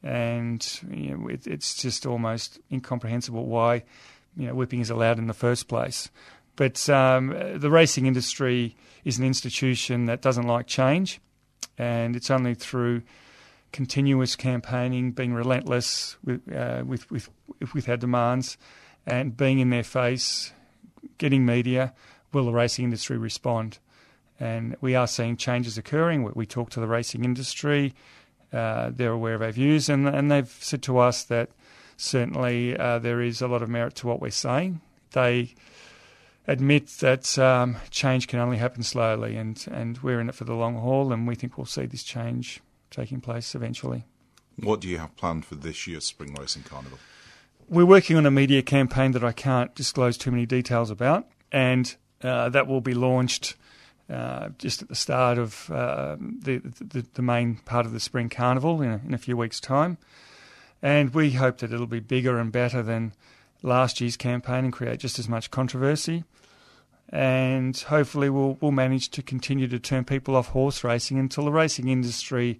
And 0.01 0.65
you 0.89 1.17
know, 1.17 1.27
it, 1.27 1.45
it's 1.45 1.75
just 1.75 2.05
almost 2.05 2.59
incomprehensible 2.71 3.45
why 3.45 3.83
you 4.35 4.47
know, 4.47 4.55
whipping 4.55 4.81
is 4.81 4.89
allowed 4.89 5.19
in 5.19 5.27
the 5.27 5.33
first 5.33 5.67
place. 5.67 6.09
But 6.55 6.89
um, 6.89 7.29
the 7.55 7.69
racing 7.69 8.05
industry 8.05 8.75
is 9.05 9.17
an 9.17 9.25
institution 9.25 10.05
that 10.05 10.21
doesn't 10.21 10.45
like 10.45 10.67
change, 10.67 11.21
and 11.77 12.15
it's 12.15 12.29
only 12.29 12.53
through 12.53 13.03
continuous 13.71 14.35
campaigning, 14.35 15.11
being 15.11 15.33
relentless 15.33 16.17
with 16.23 16.41
uh, 16.53 16.83
with, 16.85 17.09
with 17.09 17.29
with 17.73 17.87
our 17.87 17.97
demands, 17.97 18.57
and 19.05 19.37
being 19.37 19.59
in 19.59 19.69
their 19.69 19.83
face, 19.83 20.51
getting 21.17 21.45
media, 21.45 21.93
will 22.33 22.45
the 22.45 22.51
racing 22.51 22.85
industry 22.85 23.17
respond. 23.17 23.79
And 24.39 24.75
we 24.81 24.95
are 24.95 25.07
seeing 25.07 25.35
changes 25.37 25.77
occurring. 25.77 26.29
We, 26.33 26.45
talk 26.45 26.69
to 26.71 26.79
the 26.79 26.87
racing 26.87 27.25
industry; 27.25 27.93
uh, 28.53 28.91
they're 28.93 29.11
aware 29.11 29.35
of 29.35 29.41
our 29.41 29.51
views, 29.51 29.89
and 29.89 30.07
and 30.07 30.31
they've 30.31 30.49
said 30.59 30.81
to 30.83 30.97
us 30.97 31.23
that 31.25 31.49
certainly 31.99 32.77
uh, 32.77 32.99
there 32.99 33.21
is 33.21 33.41
a 33.41 33.47
lot 33.47 33.61
of 33.61 33.69
merit 33.69 33.95
to 33.95 34.07
what 34.07 34.21
we're 34.21 34.31
saying. 34.31 34.81
They 35.11 35.53
admit 36.47 36.87
that 36.99 37.37
um, 37.37 37.77
change 37.89 38.27
can 38.27 38.39
only 38.39 38.57
happen 38.57 38.83
slowly, 38.83 39.35
and, 39.35 39.63
and 39.71 39.97
we're 39.99 40.19
in 40.19 40.29
it 40.29 40.35
for 40.35 40.45
the 40.45 40.55
long 40.55 40.77
haul, 40.77 41.11
and 41.11 41.27
we 41.27 41.35
think 41.35 41.57
we'll 41.57 41.65
see 41.65 41.85
this 41.85 42.03
change 42.03 42.61
taking 42.89 43.21
place 43.21 43.53
eventually. 43.53 44.05
What 44.57 44.81
do 44.81 44.87
you 44.87 44.97
have 44.97 45.15
planned 45.15 45.45
for 45.45 45.55
this 45.55 45.87
year's 45.87 46.05
Spring 46.05 46.35
Racing 46.39 46.63
Carnival? 46.63 46.97
We're 47.67 47.85
working 47.85 48.17
on 48.17 48.25
a 48.25 48.31
media 48.31 48.61
campaign 48.61 49.11
that 49.11 49.23
I 49.23 49.31
can't 49.31 49.73
disclose 49.75 50.17
too 50.17 50.31
many 50.31 50.45
details 50.45 50.89
about, 50.89 51.27
and 51.51 51.95
uh, 52.23 52.49
that 52.49 52.67
will 52.67 52.81
be 52.81 52.93
launched 52.93 53.55
uh, 54.09 54.49
just 54.57 54.81
at 54.81 54.89
the 54.89 54.95
start 54.95 55.37
of 55.37 55.69
uh, 55.69 56.17
the, 56.19 56.57
the 56.57 57.05
the 57.13 57.21
main 57.21 57.57
part 57.57 57.85
of 57.85 57.91
the 57.91 57.99
Spring 57.99 58.27
Carnival 58.27 58.81
in 58.81 58.89
a, 58.89 59.01
in 59.05 59.13
a 59.13 59.19
few 59.19 59.37
weeks' 59.37 59.59
time. 59.59 59.97
And 60.81 61.13
we 61.13 61.31
hope 61.31 61.57
that 61.59 61.73
it'll 61.73 61.87
be 61.87 61.99
bigger 61.99 62.39
and 62.39 62.51
better 62.51 62.81
than 62.81 63.13
last 63.61 63.99
year's 63.99 64.17
campaign 64.17 64.65
and 64.65 64.73
create 64.73 64.99
just 64.99 65.19
as 65.19 65.27
much 65.27 65.51
controversy. 65.51 66.23
And 67.09 67.75
hopefully, 67.77 68.29
we'll 68.29 68.57
we'll 68.61 68.71
manage 68.71 69.09
to 69.09 69.23
continue 69.23 69.67
to 69.67 69.79
turn 69.79 70.05
people 70.05 70.35
off 70.35 70.49
horse 70.49 70.83
racing 70.83 71.17
until 71.17 71.45
the 71.45 71.51
racing 71.51 71.87
industry 71.87 72.59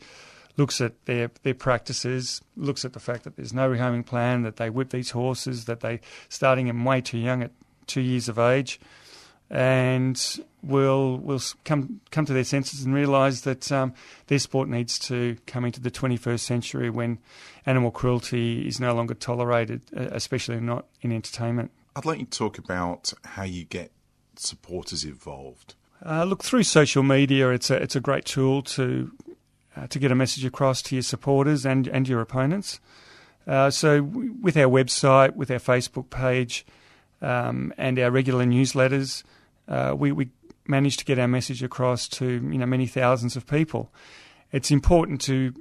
looks 0.57 0.81
at 0.81 1.05
their 1.05 1.29
their 1.43 1.53
practices, 1.53 2.41
looks 2.57 2.83
at 2.83 2.93
the 2.93 2.99
fact 2.99 3.23
that 3.23 3.35
there's 3.35 3.53
no 3.53 3.69
rehoming 3.69 4.05
plan, 4.05 4.41
that 4.41 4.57
they 4.57 4.69
whip 4.69 4.89
these 4.89 5.11
horses, 5.11 5.65
that 5.65 5.81
they 5.81 6.01
starting 6.29 6.65
them 6.65 6.83
way 6.83 6.99
too 6.99 7.19
young 7.19 7.43
at 7.43 7.51
two 7.85 8.01
years 8.01 8.27
of 8.27 8.39
age, 8.39 8.79
and 9.51 10.39
will 10.61 11.17
will 11.17 11.41
come 11.63 12.01
come 12.11 12.25
to 12.25 12.33
their 12.33 12.43
senses 12.43 12.83
and 12.83 12.93
realise 12.93 13.41
that 13.41 13.71
um, 13.71 13.93
their 14.27 14.39
sport 14.39 14.67
needs 14.67 14.99
to 14.99 15.37
come 15.47 15.63
into 15.63 15.79
the 15.79 15.91
21st 15.91 16.39
century 16.39 16.89
when 16.89 17.19
animal 17.69 17.91
cruelty 17.91 18.67
is 18.67 18.79
no 18.79 18.95
longer 18.95 19.13
tolerated, 19.13 19.81
uh, 19.95 20.07
especially 20.11 20.59
not 20.59 20.85
in 21.01 21.11
entertainment. 21.11 21.71
I'd 21.95 22.05
like 22.05 22.19
you 22.19 22.25
to 22.25 22.37
talk 22.37 22.57
about 22.57 23.13
how 23.23 23.43
you 23.43 23.63
get 23.63 23.91
supporters 24.35 25.03
involved. 25.03 25.75
Uh, 26.03 26.23
look 26.23 26.43
through 26.43 26.63
social 26.63 27.03
media. 27.03 27.49
It's 27.49 27.69
a 27.69 27.75
it's 27.75 27.95
a 27.95 27.99
great 27.99 28.25
tool 28.25 28.61
to 28.63 29.11
uh, 29.75 29.87
to 29.87 29.99
get 29.99 30.11
a 30.11 30.15
message 30.15 30.45
across 30.45 30.81
to 30.83 30.95
your 30.95 31.03
supporters 31.03 31.65
and 31.65 31.87
and 31.87 32.07
your 32.07 32.21
opponents. 32.21 32.79
Uh, 33.45 33.69
so 33.69 34.01
w- 34.01 34.35
with 34.41 34.57
our 34.57 34.69
website, 34.69 35.35
with 35.35 35.51
our 35.51 35.59
Facebook 35.59 36.09
page, 36.09 36.65
um, 37.21 37.73
and 37.77 37.99
our 37.99 38.11
regular 38.11 38.45
newsletters, 38.45 39.23
uh, 39.67 39.93
we 39.97 40.11
we 40.11 40.29
manage 40.67 40.97
to 40.97 41.05
get 41.05 41.19
our 41.19 41.27
message 41.27 41.61
across 41.63 42.07
to 42.07 42.25
you 42.25 42.57
know 42.57 42.65
many 42.65 42.87
thousands 42.87 43.35
of 43.35 43.45
people. 43.45 43.91
It's 44.51 44.71
important 44.71 45.21
to 45.21 45.53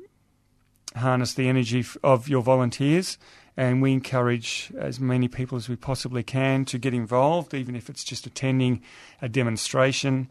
harness 0.98 1.34
the 1.34 1.48
energy 1.48 1.84
of 2.04 2.28
your 2.28 2.42
volunteers, 2.42 3.18
and 3.56 3.82
we 3.82 3.92
encourage 3.92 4.72
as 4.78 5.00
many 5.00 5.28
people 5.28 5.56
as 5.56 5.68
we 5.68 5.76
possibly 5.76 6.22
can 6.22 6.64
to 6.66 6.78
get 6.78 6.94
involved, 6.94 7.54
even 7.54 7.74
if 7.74 7.90
it's 7.90 8.04
just 8.04 8.26
attending 8.26 8.82
a 9.20 9.28
demonstration 9.28 10.30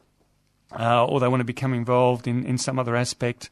uh, 0.77 1.05
or 1.05 1.19
they 1.19 1.27
want 1.27 1.41
to 1.41 1.45
become 1.45 1.73
involved 1.73 2.27
in, 2.27 2.45
in 2.45 2.57
some 2.57 2.79
other 2.79 2.95
aspect 2.95 3.49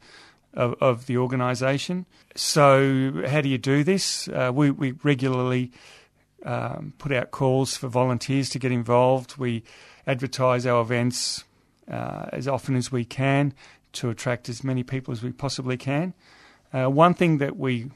of, 0.54 0.74
of 0.80 1.06
the 1.06 1.16
organisation. 1.16 2.06
So, 2.34 3.22
how 3.26 3.40
do 3.40 3.48
you 3.48 3.58
do 3.58 3.84
this? 3.84 4.28
Uh, 4.28 4.50
we, 4.54 4.70
we 4.70 4.92
regularly 5.02 5.72
um, 6.44 6.94
put 6.98 7.12
out 7.12 7.30
calls 7.30 7.76
for 7.76 7.88
volunteers 7.88 8.48
to 8.50 8.58
get 8.58 8.72
involved. 8.72 9.36
We 9.36 9.62
advertise 10.06 10.66
our 10.66 10.80
events 10.80 11.44
uh, 11.90 12.26
as 12.32 12.48
often 12.48 12.76
as 12.76 12.90
we 12.90 13.04
can 13.04 13.54
to 13.92 14.10
attract 14.10 14.48
as 14.48 14.62
many 14.62 14.82
people 14.82 15.12
as 15.12 15.22
we 15.22 15.32
possibly 15.32 15.76
can. 15.76 16.14
Uh, 16.76 16.90
one 16.90 17.14
thing 17.14 17.38
that 17.38 17.56
we 17.56 17.90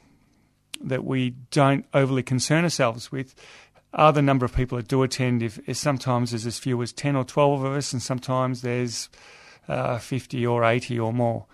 that 0.83 1.03
we 1.03 1.29
don't 1.51 1.85
overly 1.93 2.23
concern 2.23 2.63
ourselves 2.63 3.11
with 3.11 3.35
are 3.93 4.11
the 4.11 4.21
number 4.21 4.45
of 4.45 4.55
people 4.55 4.75
that 4.77 4.87
do 4.87 5.03
attend. 5.03 5.43
If, 5.43 5.59
if 5.67 5.77
sometimes 5.77 6.31
there's 6.31 6.47
as 6.47 6.57
few 6.57 6.81
as 6.81 6.91
ten 6.91 7.15
or 7.15 7.23
twelve 7.23 7.63
of 7.63 7.73
us, 7.73 7.93
and 7.93 8.01
sometimes 8.01 8.61
there's 8.61 9.09
uh, 9.67 9.99
fifty 9.99 10.47
or 10.47 10.63
eighty 10.63 10.99
or 10.99 11.13
more. 11.13 11.45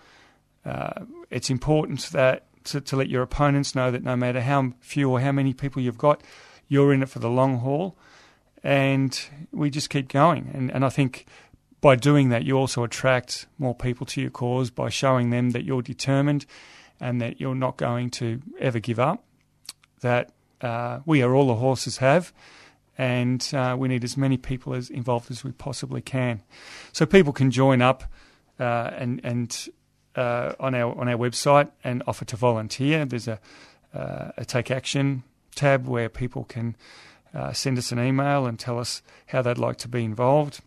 Uh, 0.64 1.04
it's 1.28 1.50
important 1.50 2.00
that 2.12 2.44
to, 2.64 2.80
to 2.80 2.96
let 2.96 3.10
your 3.10 3.22
opponents 3.22 3.74
know 3.74 3.90
that 3.90 4.02
no 4.02 4.16
matter 4.16 4.40
how 4.40 4.72
few 4.80 5.10
or 5.10 5.20
how 5.20 5.32
many 5.32 5.52
people 5.52 5.82
you've 5.82 5.98
got, 5.98 6.22
you're 6.66 6.94
in 6.94 7.02
it 7.02 7.10
for 7.10 7.18
the 7.18 7.28
long 7.28 7.58
haul, 7.58 7.98
and 8.62 9.28
we 9.52 9.68
just 9.68 9.90
keep 9.90 10.08
going. 10.08 10.50
And 10.54 10.70
and 10.70 10.82
I 10.82 10.88
think 10.88 11.26
by 11.82 11.94
doing 11.94 12.30
that, 12.30 12.44
you 12.44 12.56
also 12.56 12.84
attract 12.84 13.46
more 13.58 13.74
people 13.74 14.06
to 14.06 14.20
your 14.22 14.30
cause 14.30 14.70
by 14.70 14.88
showing 14.88 15.28
them 15.28 15.50
that 15.50 15.64
you're 15.64 15.82
determined 15.82 16.46
and 17.00 17.20
that 17.20 17.40
you're 17.40 17.54
not 17.54 17.76
going 17.76 18.10
to 18.10 18.40
ever 18.58 18.78
give 18.78 18.98
up. 18.98 19.24
That 20.00 20.30
uh, 20.60 21.00
we 21.06 21.22
are 21.22 21.34
all 21.34 21.48
the 21.48 21.56
horses 21.56 21.98
have, 21.98 22.32
and 22.96 23.48
uh, 23.52 23.76
we 23.78 23.88
need 23.88 24.04
as 24.04 24.16
many 24.16 24.36
people 24.36 24.74
as 24.74 24.90
involved 24.90 25.30
as 25.30 25.44
we 25.44 25.52
possibly 25.52 26.00
can. 26.00 26.42
So 26.92 27.06
people 27.06 27.32
can 27.32 27.50
join 27.50 27.82
up 27.82 28.04
uh, 28.58 28.90
and 28.96 29.20
and 29.24 29.68
uh, 30.16 30.52
on 30.58 30.74
our 30.74 30.98
on 30.98 31.08
our 31.08 31.16
website 31.16 31.70
and 31.84 32.02
offer 32.06 32.24
to 32.26 32.36
volunteer. 32.36 33.04
There's 33.04 33.28
a 33.28 33.40
uh, 33.94 34.32
a 34.36 34.44
take 34.44 34.70
action 34.70 35.22
tab 35.54 35.86
where 35.86 36.08
people 36.08 36.44
can 36.44 36.76
uh, 37.34 37.52
send 37.52 37.78
us 37.78 37.92
an 37.92 37.98
email 37.98 38.46
and 38.46 38.58
tell 38.58 38.78
us 38.78 39.02
how 39.26 39.42
they'd 39.42 39.58
like 39.58 39.76
to 39.78 39.88
be 39.88 40.04
involved. 40.04 40.60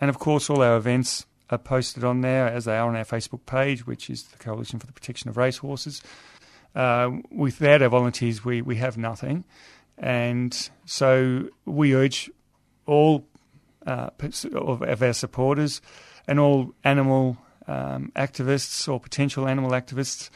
And 0.00 0.10
of 0.10 0.18
course, 0.18 0.50
all 0.50 0.62
our 0.62 0.76
events 0.76 1.26
are 1.50 1.58
posted 1.58 2.04
on 2.04 2.20
there 2.22 2.46
as 2.46 2.64
they 2.64 2.76
are 2.76 2.88
on 2.88 2.96
our 2.96 3.04
Facebook 3.04 3.44
page, 3.46 3.86
which 3.86 4.08
is 4.08 4.24
the 4.24 4.38
Coalition 4.38 4.78
for 4.78 4.86
the 4.86 4.92
Protection 4.92 5.28
of 5.28 5.36
Racehorses. 5.36 6.02
Uh, 6.74 7.18
without 7.30 7.82
our 7.82 7.88
volunteers, 7.88 8.44
we, 8.44 8.62
we 8.62 8.76
have 8.76 8.96
nothing. 8.96 9.44
And 9.98 10.68
so 10.84 11.48
we 11.64 11.94
urge 11.94 12.30
all 12.86 13.26
uh, 13.86 14.10
of, 14.54 15.02
our 15.02 15.12
supporters 15.12 15.80
and 16.26 16.40
all 16.40 16.74
animal 16.82 17.36
um, 17.66 18.10
activists 18.16 18.92
or 18.92 18.98
potential 18.98 19.46
animal 19.46 19.70
activists 19.70 20.30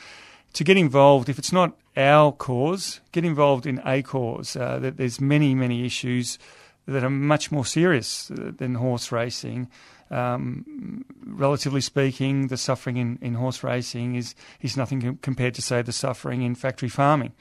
to 0.53 0.65
get 0.65 0.77
involved. 0.77 1.29
If 1.29 1.39
it's 1.39 1.53
not 1.53 1.77
our 1.97 2.33
cause, 2.33 3.01
get 3.13 3.25
involved 3.25 3.67
in 3.67 3.81
a 3.85 4.03
cause. 4.03 4.57
Uh, 4.57 4.93
there's 4.95 5.21
many, 5.21 5.55
many 5.55 5.85
issues 5.85 6.39
that 6.87 7.05
are 7.05 7.11
much 7.11 7.53
more 7.53 7.65
serious 7.67 8.31
uh, 8.31 8.53
than 8.57 8.77
horse 8.77 9.13
racing. 9.13 9.69
Um, 10.11 11.05
relatively 11.27 11.81
speaking, 11.81 12.49
the 12.49 12.57
suffering 12.57 12.97
in, 12.97 13.19
in 13.21 13.35
horse 13.35 13.63
racing 13.63 14.15
is, 14.15 14.35
is 14.63 14.77
nothing 14.77 15.01
com- 15.01 15.19
compared 15.21 15.55
to, 15.55 15.63
say, 15.63 15.83
the 15.83 15.93
suffering 15.93 16.43
in 16.43 16.55
factory 16.55 16.89
farming 16.89 17.33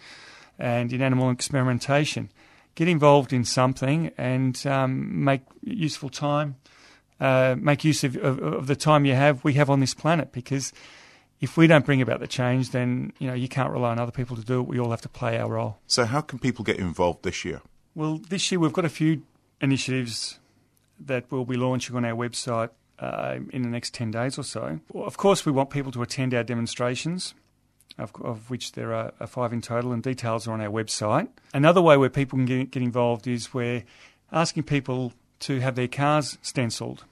and 0.59 0.91
in 0.91 1.01
animal 1.01 1.29
experimentation. 1.29 2.29
Get 2.75 2.87
involved 2.87 3.33
in 3.33 3.43
something 3.43 4.11
and 4.17 4.65
um, 4.67 5.23
make 5.23 5.41
useful 5.63 6.09
time, 6.09 6.55
uh, 7.19 7.55
make 7.57 7.83
use 7.83 8.03
of, 8.03 8.15
of, 8.17 8.39
of 8.39 8.67
the 8.67 8.75
time 8.75 9.05
you 9.05 9.13
have, 9.13 9.43
we 9.43 9.53
have 9.53 9.69
on 9.69 9.79
this 9.79 9.93
planet, 9.93 10.31
because 10.31 10.73
if 11.39 11.57
we 11.57 11.67
don't 11.67 11.85
bring 11.85 12.01
about 12.01 12.19
the 12.19 12.27
change, 12.27 12.71
then 12.71 13.13
you 13.19 13.27
know 13.27 13.33
you 13.33 13.47
can't 13.47 13.71
rely 13.71 13.91
on 13.91 13.99
other 13.99 14.11
people 14.11 14.35
to 14.35 14.43
do 14.43 14.59
it. 14.59 14.67
We 14.67 14.79
all 14.79 14.91
have 14.91 15.01
to 15.01 15.09
play 15.09 15.39
our 15.39 15.49
role. 15.49 15.79
So, 15.87 16.05
how 16.05 16.21
can 16.21 16.39
people 16.39 16.63
get 16.63 16.77
involved 16.77 17.23
this 17.23 17.45
year? 17.45 17.61
Well, 17.95 18.19
this 18.29 18.51
year 18.51 18.59
we've 18.59 18.73
got 18.73 18.85
a 18.85 18.89
few 18.89 19.23
initiatives 19.61 20.39
that 20.99 21.25
we'll 21.31 21.45
be 21.45 21.57
launching 21.57 21.95
on 21.95 22.05
our 22.05 22.15
website 22.15 22.69
uh, 22.99 23.37
in 23.51 23.61
the 23.61 23.69
next 23.69 23.93
10 23.93 24.11
days 24.11 24.37
or 24.37 24.43
so. 24.43 24.79
Of 24.93 25.17
course, 25.17 25.45
we 25.45 25.51
want 25.51 25.69
people 25.69 25.91
to 25.91 26.01
attend 26.01 26.33
our 26.33 26.43
demonstrations, 26.43 27.33
of, 27.97 28.11
of 28.21 28.49
which 28.49 28.71
there 28.73 28.93
are, 28.93 29.11
five 29.27 29.53
in 29.53 29.61
total, 29.61 29.91
and 29.91 30.01
details 30.01 30.47
are 30.47 30.53
on 30.53 30.61
our 30.61 30.69
website. 30.71 31.27
Another 31.53 31.81
way 31.81 31.97
where 31.97 32.09
people 32.09 32.37
can 32.37 32.45
get, 32.45 32.71
get 32.71 32.83
involved 32.83 33.27
is 33.27 33.53
we're 33.53 33.83
asking 34.31 34.63
people 34.63 35.13
to 35.41 35.59
have 35.59 35.75
their 35.75 35.87
cars 35.87 36.37
stenciled. 36.41 37.05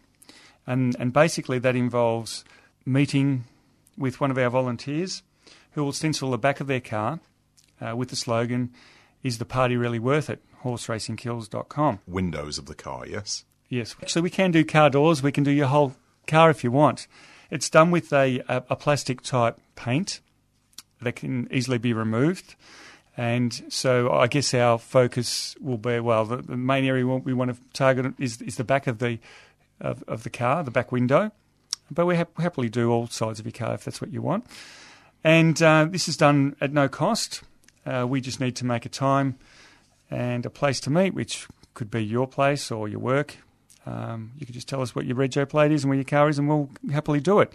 And, 0.65 0.95
and 0.99 1.13
basically, 1.13 1.59
that 1.59 1.75
involves 1.75 2.43
meeting 2.86 3.45
with 3.97 4.19
one 4.19 4.31
of 4.31 4.38
our 4.38 4.49
volunteers 4.49 5.21
who 5.73 5.83
will 5.83 5.93
stencil 5.93 6.31
the 6.31 6.38
back 6.38 6.59
of 6.59 6.67
their 6.67 6.79
car 6.79 7.19
uh, 7.79 7.95
with 7.95 8.09
the 8.09 8.15
slogan, 8.15 8.71
Is 9.23 9.38
the 9.38 9.45
party 9.45 9.75
really 9.77 9.99
worth 9.99 10.29
it? 10.29 10.41
horseracingkills.com. 10.63 11.99
Windows 12.07 12.57
of 12.57 12.65
the 12.65 12.75
car, 12.75 13.05
yes? 13.07 13.45
Yes. 13.70 13.95
Actually, 14.01 14.22
we 14.24 14.30
can 14.30 14.51
do 14.51 14.63
car 14.63 14.89
doors. 14.89 15.24
We 15.24 15.32
can 15.32 15.43
do 15.43 15.51
your 15.51 15.68
whole 15.68 15.95
car 16.28 16.49
if 16.49 16.63
you 16.63 16.72
want. 16.72 17.07
It's 17.49 17.70
done 17.70 17.91
with 17.91 18.11
a, 18.13 18.39
a, 18.47 18.63
a 18.70 18.76
plastic 18.76 19.22
type 19.22 19.59
paint 19.76 20.20
that 21.01 21.16
can 21.16 21.47
easily 21.51 21.78
be 21.78 21.93
removed. 21.93 22.55
And 23.18 23.63
so 23.70 24.11
I 24.11 24.28
guess 24.28 24.53
our 24.53 24.78
focus 24.78 25.55
will 25.61 25.78
be 25.78 25.99
well, 25.99 26.26
the, 26.26 26.38
the 26.38 26.57
main 26.57 26.86
area 26.86 27.05
we 27.05 27.34
want 27.34 27.55
to 27.55 27.61
target 27.74 28.13
is, 28.20 28.41
is 28.41 28.57
the 28.57 28.63
back 28.63 28.88
of 28.88 28.99
the, 28.99 29.20
of, 29.80 30.03
of 30.07 30.24
the 30.24 30.30
car, 30.30 30.63
the 30.63 30.72
back 30.72 30.91
window. 30.91 31.32
But 31.89 32.05
we 32.05 32.18
hap- 32.18 32.38
happily 32.39 32.68
do 32.68 32.91
all 32.91 33.07
sides 33.07 33.39
of 33.39 33.45
your 33.45 33.53
car 33.53 33.76
if 33.76 33.86
that's 33.86 34.01
what 34.01 34.11
you 34.11 34.22
want. 34.22 34.45
And 35.24 35.61
uh, 35.61 35.88
this 35.89 36.07
is 36.07 36.18
done 36.18 36.55
at 36.59 36.74
no 36.74 36.89
cost. 36.89 37.41
Uh, 37.86 38.05
we 38.07 38.20
just 38.20 38.39
need 38.39 38.55
to 38.57 38.66
make 38.66 38.86
a 38.86 38.89
time 38.89 39.38
and 40.11 40.45
a 40.45 40.49
place 40.49 40.80
to 40.82 40.89
meet, 40.89 41.13
which 41.13 41.47
could 41.74 41.89
be 41.89 42.03
your 42.03 42.28
place 42.28 42.72
or 42.72 42.88
your 42.88 42.99
work. 42.99 43.38
Um, 43.86 44.31
you 44.38 44.45
can 44.45 44.53
just 44.53 44.67
tell 44.67 44.81
us 44.81 44.95
what 44.95 45.05
your 45.05 45.15
rego 45.15 45.47
plate 45.47 45.71
is 45.71 45.83
and 45.83 45.89
where 45.89 45.97
your 45.97 46.05
car 46.05 46.29
is, 46.29 46.39
and 46.39 46.47
we'll 46.47 46.69
happily 46.91 47.19
do 47.19 47.39
it. 47.39 47.53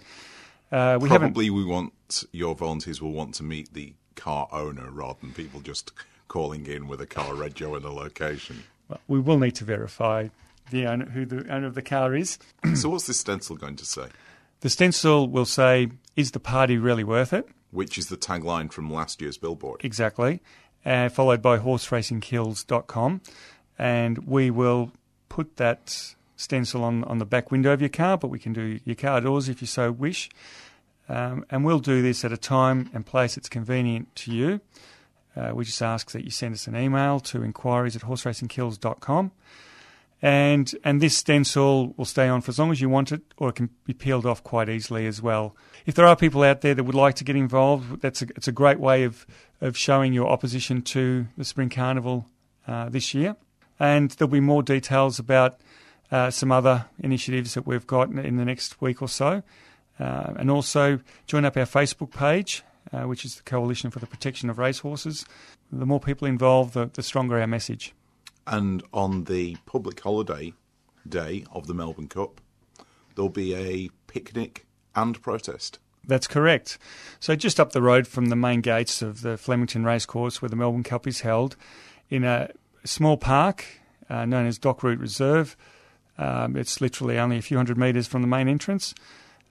Uh, 0.71 0.97
we 1.01 1.09
haven't. 1.09 1.29
Probably 1.29 1.49
we 1.49 1.65
want 1.65 2.23
your 2.31 2.55
volunteers 2.55 3.01
will 3.01 3.11
want 3.11 3.35
to 3.35 3.43
meet 3.43 3.73
the 3.73 3.93
car 4.15 4.47
owner 4.51 4.89
rather 4.91 5.19
than 5.21 5.33
people 5.33 5.59
just 5.59 5.91
calling 6.27 6.65
in 6.67 6.87
with 6.87 7.01
a 7.01 7.05
car 7.05 7.33
rego 7.33 7.75
and 7.75 7.83
a 7.83 7.91
location. 7.91 8.63
well, 8.87 8.99
We 9.07 9.19
will 9.19 9.37
need 9.37 9.55
to 9.55 9.65
verify 9.65 10.29
the 10.69 10.85
owner, 10.87 11.05
who 11.05 11.25
the 11.25 11.45
owner 11.53 11.67
of 11.67 11.75
the 11.75 11.81
car 11.81 12.15
is. 12.15 12.39
so, 12.75 12.89
what's 12.89 13.07
this 13.07 13.19
stencil 13.19 13.57
going 13.57 13.75
to 13.75 13.85
say? 13.85 14.07
The 14.61 14.69
stencil 14.69 15.27
will 15.27 15.45
say, 15.45 15.89
"Is 16.15 16.31
the 16.31 16.39
party 16.39 16.77
really 16.77 17.03
worth 17.03 17.33
it?" 17.33 17.49
Which 17.71 17.97
is 17.97 18.07
the 18.07 18.17
tagline 18.17 18.71
from 18.71 18.89
last 18.91 19.21
year's 19.21 19.37
billboard. 19.37 19.81
exactly, 19.83 20.41
uh, 20.85 21.09
followed 21.09 21.41
by 21.41 21.57
horseracingkills.com. 21.57 23.21
And 23.77 24.17
we 24.27 24.51
will 24.51 24.91
put 25.29 25.57
that 25.57 26.15
stencil 26.41 26.83
on, 26.83 27.03
on 27.05 27.17
the 27.19 27.25
back 27.25 27.51
window 27.51 27.71
of 27.71 27.81
your 27.81 27.89
car, 27.89 28.17
but 28.17 28.29
we 28.29 28.39
can 28.39 28.53
do 28.53 28.79
your 28.83 28.95
car 28.95 29.21
doors 29.21 29.49
if 29.49 29.61
you 29.61 29.67
so 29.67 29.91
wish. 29.91 30.29
Um, 31.07 31.45
and 31.49 31.65
we'll 31.65 31.79
do 31.79 32.01
this 32.01 32.23
at 32.23 32.31
a 32.31 32.37
time 32.37 32.89
and 32.93 33.05
place 33.05 33.35
that's 33.35 33.49
convenient 33.49 34.15
to 34.17 34.31
you. 34.31 34.61
Uh, 35.35 35.51
we 35.53 35.65
just 35.65 35.81
ask 35.81 36.11
that 36.11 36.23
you 36.23 36.31
send 36.31 36.53
us 36.53 36.67
an 36.67 36.75
email 36.75 37.19
to 37.19 37.43
inquiries 37.43 37.95
at 37.95 38.03
horseracingkills.com. 38.03 39.31
And 40.23 40.75
and 40.83 41.01
this 41.01 41.17
stencil 41.17 41.95
will 41.97 42.05
stay 42.05 42.27
on 42.27 42.41
for 42.41 42.51
as 42.51 42.59
long 42.59 42.71
as 42.71 42.79
you 42.79 42.89
want 42.89 43.11
it, 43.11 43.21
or 43.37 43.49
it 43.49 43.55
can 43.55 43.71
be 43.85 43.93
peeled 43.93 44.25
off 44.25 44.43
quite 44.43 44.69
easily 44.69 45.07
as 45.07 45.19
well. 45.19 45.55
If 45.87 45.95
there 45.95 46.05
are 46.05 46.15
people 46.15 46.43
out 46.43 46.61
there 46.61 46.75
that 46.75 46.83
would 46.83 46.95
like 46.95 47.15
to 47.15 47.23
get 47.23 47.35
involved, 47.35 48.01
that's 48.01 48.21
a, 48.21 48.27
it's 48.35 48.47
a 48.47 48.51
great 48.51 48.79
way 48.79 49.03
of, 49.03 49.25
of 49.61 49.75
showing 49.75 50.13
your 50.13 50.29
opposition 50.29 50.83
to 50.83 51.27
the 51.37 51.43
Spring 51.43 51.69
Carnival 51.69 52.27
uh, 52.67 52.89
this 52.89 53.15
year. 53.15 53.35
And 53.79 54.11
there'll 54.11 54.31
be 54.31 54.39
more 54.39 54.61
details 54.61 55.17
about 55.17 55.59
uh, 56.11 56.29
some 56.29 56.51
other 56.51 56.85
initiatives 56.99 57.53
that 57.53 57.65
we've 57.65 57.87
got 57.87 58.09
in, 58.09 58.19
in 58.19 58.37
the 58.37 58.45
next 58.45 58.81
week 58.81 59.01
or 59.01 59.07
so. 59.07 59.43
Uh, 59.99 60.33
and 60.37 60.49
also 60.49 60.99
join 61.27 61.45
up 61.45 61.55
our 61.55 61.65
Facebook 61.65 62.11
page, 62.11 62.63
uh, 62.91 63.03
which 63.03 63.23
is 63.23 63.35
the 63.35 63.43
Coalition 63.43 63.91
for 63.91 63.99
the 63.99 64.07
Protection 64.07 64.49
of 64.49 64.57
Racehorses. 64.57 65.25
The 65.71 65.85
more 65.85 65.99
people 65.99 66.27
involved, 66.27 66.73
the, 66.73 66.89
the 66.91 67.03
stronger 67.03 67.39
our 67.39 67.47
message. 67.47 67.93
And 68.47 68.83
on 68.93 69.25
the 69.25 69.57
public 69.65 69.99
holiday 69.99 70.53
day 71.07 71.45
of 71.51 71.67
the 71.67 71.73
Melbourne 71.73 72.07
Cup, 72.07 72.41
there'll 73.15 73.29
be 73.29 73.55
a 73.55 73.89
picnic 74.07 74.65
and 74.95 75.21
protest. 75.21 75.79
That's 76.07 76.27
correct. 76.27 76.79
So 77.19 77.35
just 77.35 77.59
up 77.59 77.73
the 77.73 77.81
road 77.81 78.07
from 78.07 78.25
the 78.25 78.35
main 78.35 78.61
gates 78.61 79.03
of 79.03 79.21
the 79.21 79.37
Flemington 79.37 79.83
Racecourse, 79.83 80.41
where 80.41 80.49
the 80.49 80.55
Melbourne 80.55 80.83
Cup 80.83 81.05
is 81.05 81.21
held, 81.21 81.55
in 82.09 82.23
a 82.23 82.49
small 82.83 83.17
park 83.17 83.65
uh, 84.09 84.25
known 84.25 84.47
as 84.47 84.57
Dock 84.57 84.81
Route 84.83 84.99
Reserve. 84.99 85.55
Um, 86.17 86.55
it's 86.55 86.81
literally 86.81 87.17
only 87.17 87.37
a 87.37 87.41
few 87.41 87.57
hundred 87.57 87.77
metres 87.77 88.07
from 88.07 88.21
the 88.21 88.27
main 88.27 88.47
entrance. 88.47 88.93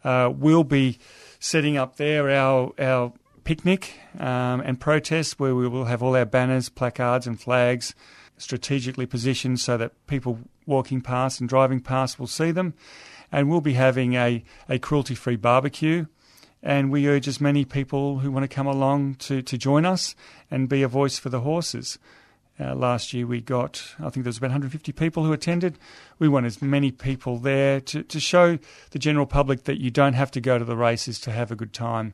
Uh, 0.04 0.32
we'll 0.34 0.64
be 0.64 0.98
setting 1.38 1.76
up 1.76 1.96
there 1.96 2.30
our 2.30 2.72
our 2.78 3.12
picnic 3.44 3.94
um, 4.18 4.60
and 4.60 4.78
protest, 4.78 5.40
where 5.40 5.54
we 5.54 5.66
will 5.66 5.86
have 5.86 6.02
all 6.02 6.14
our 6.14 6.24
banners, 6.24 6.68
placards, 6.68 7.26
and 7.26 7.40
flags 7.40 7.94
strategically 8.40 9.06
positioned 9.06 9.60
so 9.60 9.76
that 9.76 9.92
people 10.06 10.38
walking 10.66 11.00
past 11.00 11.40
and 11.40 11.48
driving 11.48 11.80
past 11.80 12.18
will 12.18 12.26
see 12.26 12.50
them. 12.50 12.74
And 13.30 13.48
we'll 13.48 13.60
be 13.60 13.74
having 13.74 14.14
a, 14.14 14.42
a 14.68 14.78
cruelty 14.78 15.14
free 15.14 15.36
barbecue. 15.36 16.06
And 16.62 16.90
we 16.90 17.08
urge 17.08 17.28
as 17.28 17.40
many 17.40 17.64
people 17.64 18.18
who 18.18 18.30
want 18.30 18.44
to 18.44 18.54
come 18.54 18.66
along 18.66 19.16
to, 19.16 19.40
to 19.42 19.56
join 19.56 19.86
us 19.86 20.14
and 20.50 20.68
be 20.68 20.82
a 20.82 20.88
voice 20.88 21.18
for 21.18 21.28
the 21.28 21.40
horses. 21.40 21.98
Uh, 22.60 22.74
last 22.74 23.14
year 23.14 23.26
we 23.26 23.40
got, 23.40 23.94
I 23.98 24.10
think 24.10 24.24
there 24.24 24.28
was 24.28 24.36
about 24.36 24.48
150 24.48 24.92
people 24.92 25.24
who 25.24 25.32
attended. 25.32 25.78
We 26.18 26.28
want 26.28 26.44
as 26.46 26.60
many 26.60 26.90
people 26.90 27.38
there 27.38 27.80
to, 27.80 28.02
to 28.02 28.20
show 28.20 28.58
the 28.90 28.98
general 28.98 29.26
public 29.26 29.64
that 29.64 29.80
you 29.80 29.90
don't 29.90 30.12
have 30.12 30.30
to 30.32 30.40
go 30.40 30.58
to 30.58 30.64
the 30.64 30.76
races 30.76 31.18
to 31.20 31.30
have 31.30 31.50
a 31.50 31.56
good 31.56 31.72
time, 31.72 32.12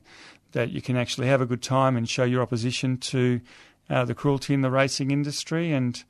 that 0.53 0.69
you 0.69 0.81
can 0.81 0.95
actually 0.95 1.27
have 1.27 1.41
a 1.41 1.45
good 1.45 1.61
time 1.61 1.97
and 1.97 2.07
show 2.07 2.23
your 2.23 2.41
opposition 2.41 2.97
to 2.97 3.41
uh, 3.89 4.05
the 4.05 4.15
cruelty 4.15 4.53
in 4.53 4.61
the 4.61 4.71
racing 4.71 5.11
industry. 5.11 5.73
And 5.73 6.01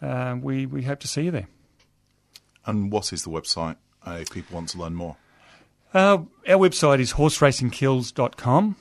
uh, 0.00 0.36
we, 0.40 0.64
we 0.64 0.84
hope 0.84 1.00
to 1.00 1.08
see 1.08 1.24
you 1.24 1.30
there. 1.30 1.48
And 2.64 2.90
what 2.90 3.12
is 3.12 3.24
the 3.24 3.30
website 3.30 3.76
uh, 4.06 4.18
if 4.20 4.30
people 4.30 4.54
want 4.54 4.70
to 4.70 4.78
learn 4.78 4.94
more? 4.94 5.16
Uh, 5.92 6.24
our 6.48 6.56
website 6.56 7.00
is 7.00 7.12
horseracingkills.com. 7.12 8.76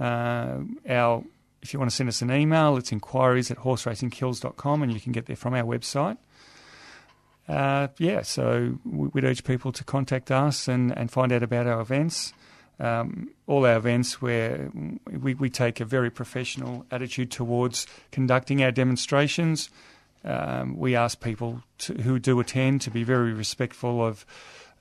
Uh, 0.00 0.58
our, 0.88 1.24
if 1.62 1.72
you 1.72 1.78
want 1.78 1.90
to 1.90 1.96
send 1.96 2.08
us 2.08 2.22
an 2.22 2.30
email, 2.30 2.76
it's 2.76 2.92
inquiries 2.92 3.50
at 3.50 3.58
horseracingkills.com 3.58 4.82
and 4.82 4.92
you 4.92 5.00
can 5.00 5.12
get 5.12 5.26
there 5.26 5.36
from 5.36 5.54
our 5.54 5.62
website. 5.64 6.18
Uh, 7.48 7.88
yeah, 7.98 8.22
so 8.22 8.78
we- 8.84 9.08
we'd 9.08 9.24
urge 9.24 9.42
people 9.44 9.72
to 9.72 9.84
contact 9.84 10.30
us 10.30 10.68
and, 10.68 10.96
and 10.96 11.10
find 11.10 11.32
out 11.32 11.42
about 11.42 11.66
our 11.66 11.80
events. 11.80 12.32
Um, 12.80 13.30
all 13.48 13.66
our 13.66 13.76
events 13.76 14.22
where 14.22 14.70
we, 15.10 15.34
we 15.34 15.50
take 15.50 15.80
a 15.80 15.84
very 15.84 16.10
professional 16.10 16.86
attitude 16.92 17.30
towards 17.30 17.88
conducting 18.12 18.62
our 18.62 18.70
demonstrations. 18.70 19.68
Um, 20.24 20.76
we 20.76 20.94
ask 20.94 21.20
people 21.20 21.62
to, 21.78 21.94
who 21.94 22.20
do 22.20 22.38
attend 22.38 22.82
to 22.82 22.90
be 22.90 23.02
very 23.02 23.32
respectful 23.32 24.04
of 24.04 24.24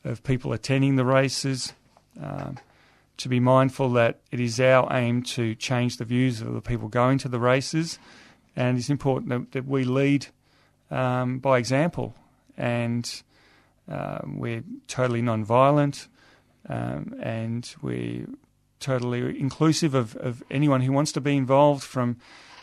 of 0.03 0.23
people 0.23 0.53
attending 0.53 0.95
the 0.95 1.03
races, 1.03 1.73
um, 2.21 2.57
to 3.17 3.29
be 3.29 3.39
mindful 3.39 3.89
that 3.91 4.19
it 4.31 4.39
is 4.39 4.59
our 4.59 4.87
aim 4.91 5.23
to 5.23 5.55
change 5.55 5.97
the 5.97 6.05
views 6.05 6.41
of 6.41 6.53
the 6.53 6.61
people 6.61 6.87
going 6.87 7.17
to 7.19 7.29
the 7.29 7.39
races, 7.39 7.99
and 8.55 8.77
it's 8.77 8.89
important 8.89 9.29
that, 9.29 9.51
that 9.51 9.67
we 9.67 9.83
lead 9.83 10.27
um, 10.91 11.39
by 11.39 11.57
example, 11.57 12.15
and 12.57 13.23
um, 13.87 14.37
we're 14.37 14.63
totally 14.87 15.21
non-violent, 15.21 16.07
um, 16.69 17.15
and 17.21 17.75
we're 17.81 18.27
totally 18.79 19.39
inclusive 19.39 19.95
of, 19.95 20.15
of 20.17 20.43
anyone 20.51 20.81
who 20.81 20.91
wants 20.91 21.11
to 21.13 21.21
be 21.21 21.35
involved, 21.35 21.83
from 21.83 22.17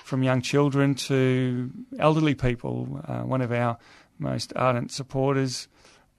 from 0.05 0.23
young 0.23 0.43
children 0.43 0.95
to 0.95 1.71
elderly 1.99 2.35
people. 2.35 3.01
Uh, 3.09 3.23
one 3.23 3.41
of 3.41 3.51
our 3.51 3.79
most 4.19 4.53
ardent 4.55 4.93
supporters 4.93 5.67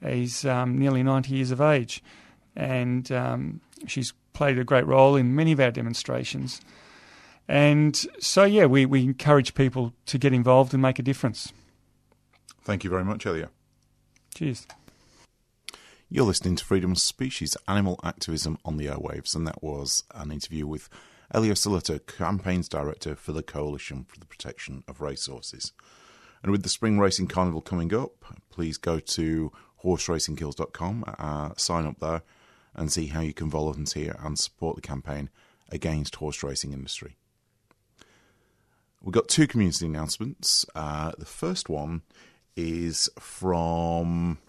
is 0.02 0.44
um, 0.44 0.78
nearly 0.78 1.04
90 1.04 1.36
years 1.36 1.52
of 1.52 1.62
age, 1.62 2.04
and 2.56 3.12
um, 3.12 3.62
she's 3.86 4.14
played 4.36 4.60
a 4.60 4.64
great 4.64 4.86
role 4.86 5.16
in 5.16 5.36
many 5.36 5.52
of 5.52 5.60
our 5.60 5.72
demonstrations. 5.72 6.62
And 7.48 7.96
so, 8.20 8.44
yeah, 8.44 8.66
we, 8.66 8.86
we 8.86 9.04
encourage 9.04 9.56
people 9.56 9.94
to 10.08 10.18
get 10.18 10.34
involved 10.34 10.74
and 10.74 10.82
make 10.82 11.00
a 11.00 11.04
difference. 11.04 11.52
Thank 12.62 12.84
you 12.84 12.90
very 12.90 13.06
much, 13.06 13.26
Elio. 13.26 13.50
Cheers. 14.36 14.68
You're 16.10 16.26
listening 16.26 16.56
to 16.58 16.66
Freedom 16.66 16.92
of 16.92 17.00
Species 17.00 17.58
Animal 17.68 18.00
Activism 18.04 18.58
on 18.64 18.78
the 18.78 18.88
Airwaves, 18.88 19.36
and 19.36 19.48
that 19.48 19.64
was 19.64 20.04
an 20.14 20.32
interview 20.32 20.68
with 20.68 20.90
Elio 21.34 21.54
Celotto, 21.54 22.00
Campaigns 22.06 22.70
Director 22.70 23.16
for 23.16 23.32
the 23.32 23.44
Coalition 23.44 24.06
for 24.08 24.20
the 24.20 24.26
Protection 24.26 24.84
of 24.88 25.02
Racehorses. 25.02 25.72
And 26.44 26.52
with 26.52 26.64
the 26.64 26.70
Spring 26.70 27.00
Racing 27.00 27.28
Carnival 27.28 27.62
coming 27.62 27.94
up, 27.94 28.24
please 28.52 28.78
go 28.78 29.00
to 29.00 29.52
horseracingkills.com, 29.84 31.16
uh, 31.18 31.50
sign 31.58 31.86
up 31.86 32.00
there, 32.00 32.22
and 32.76 32.92
see 32.92 33.08
how 33.08 33.22
you 33.22 33.34
can 33.34 33.50
volunteer 33.50 34.16
and 34.24 34.38
support 34.38 34.76
the 34.76 34.82
campaign 34.82 35.30
against 35.72 36.18
horse 36.18 36.44
racing 36.44 36.74
industry. 36.74 37.18
We've 39.02 39.14
got 39.14 39.28
two 39.28 39.48
community 39.48 39.86
announcements. 39.86 40.66
Uh, 40.74 41.12
the 41.18 41.26
first 41.26 41.70
one 41.70 42.02
is 42.56 43.10
from 43.20 44.40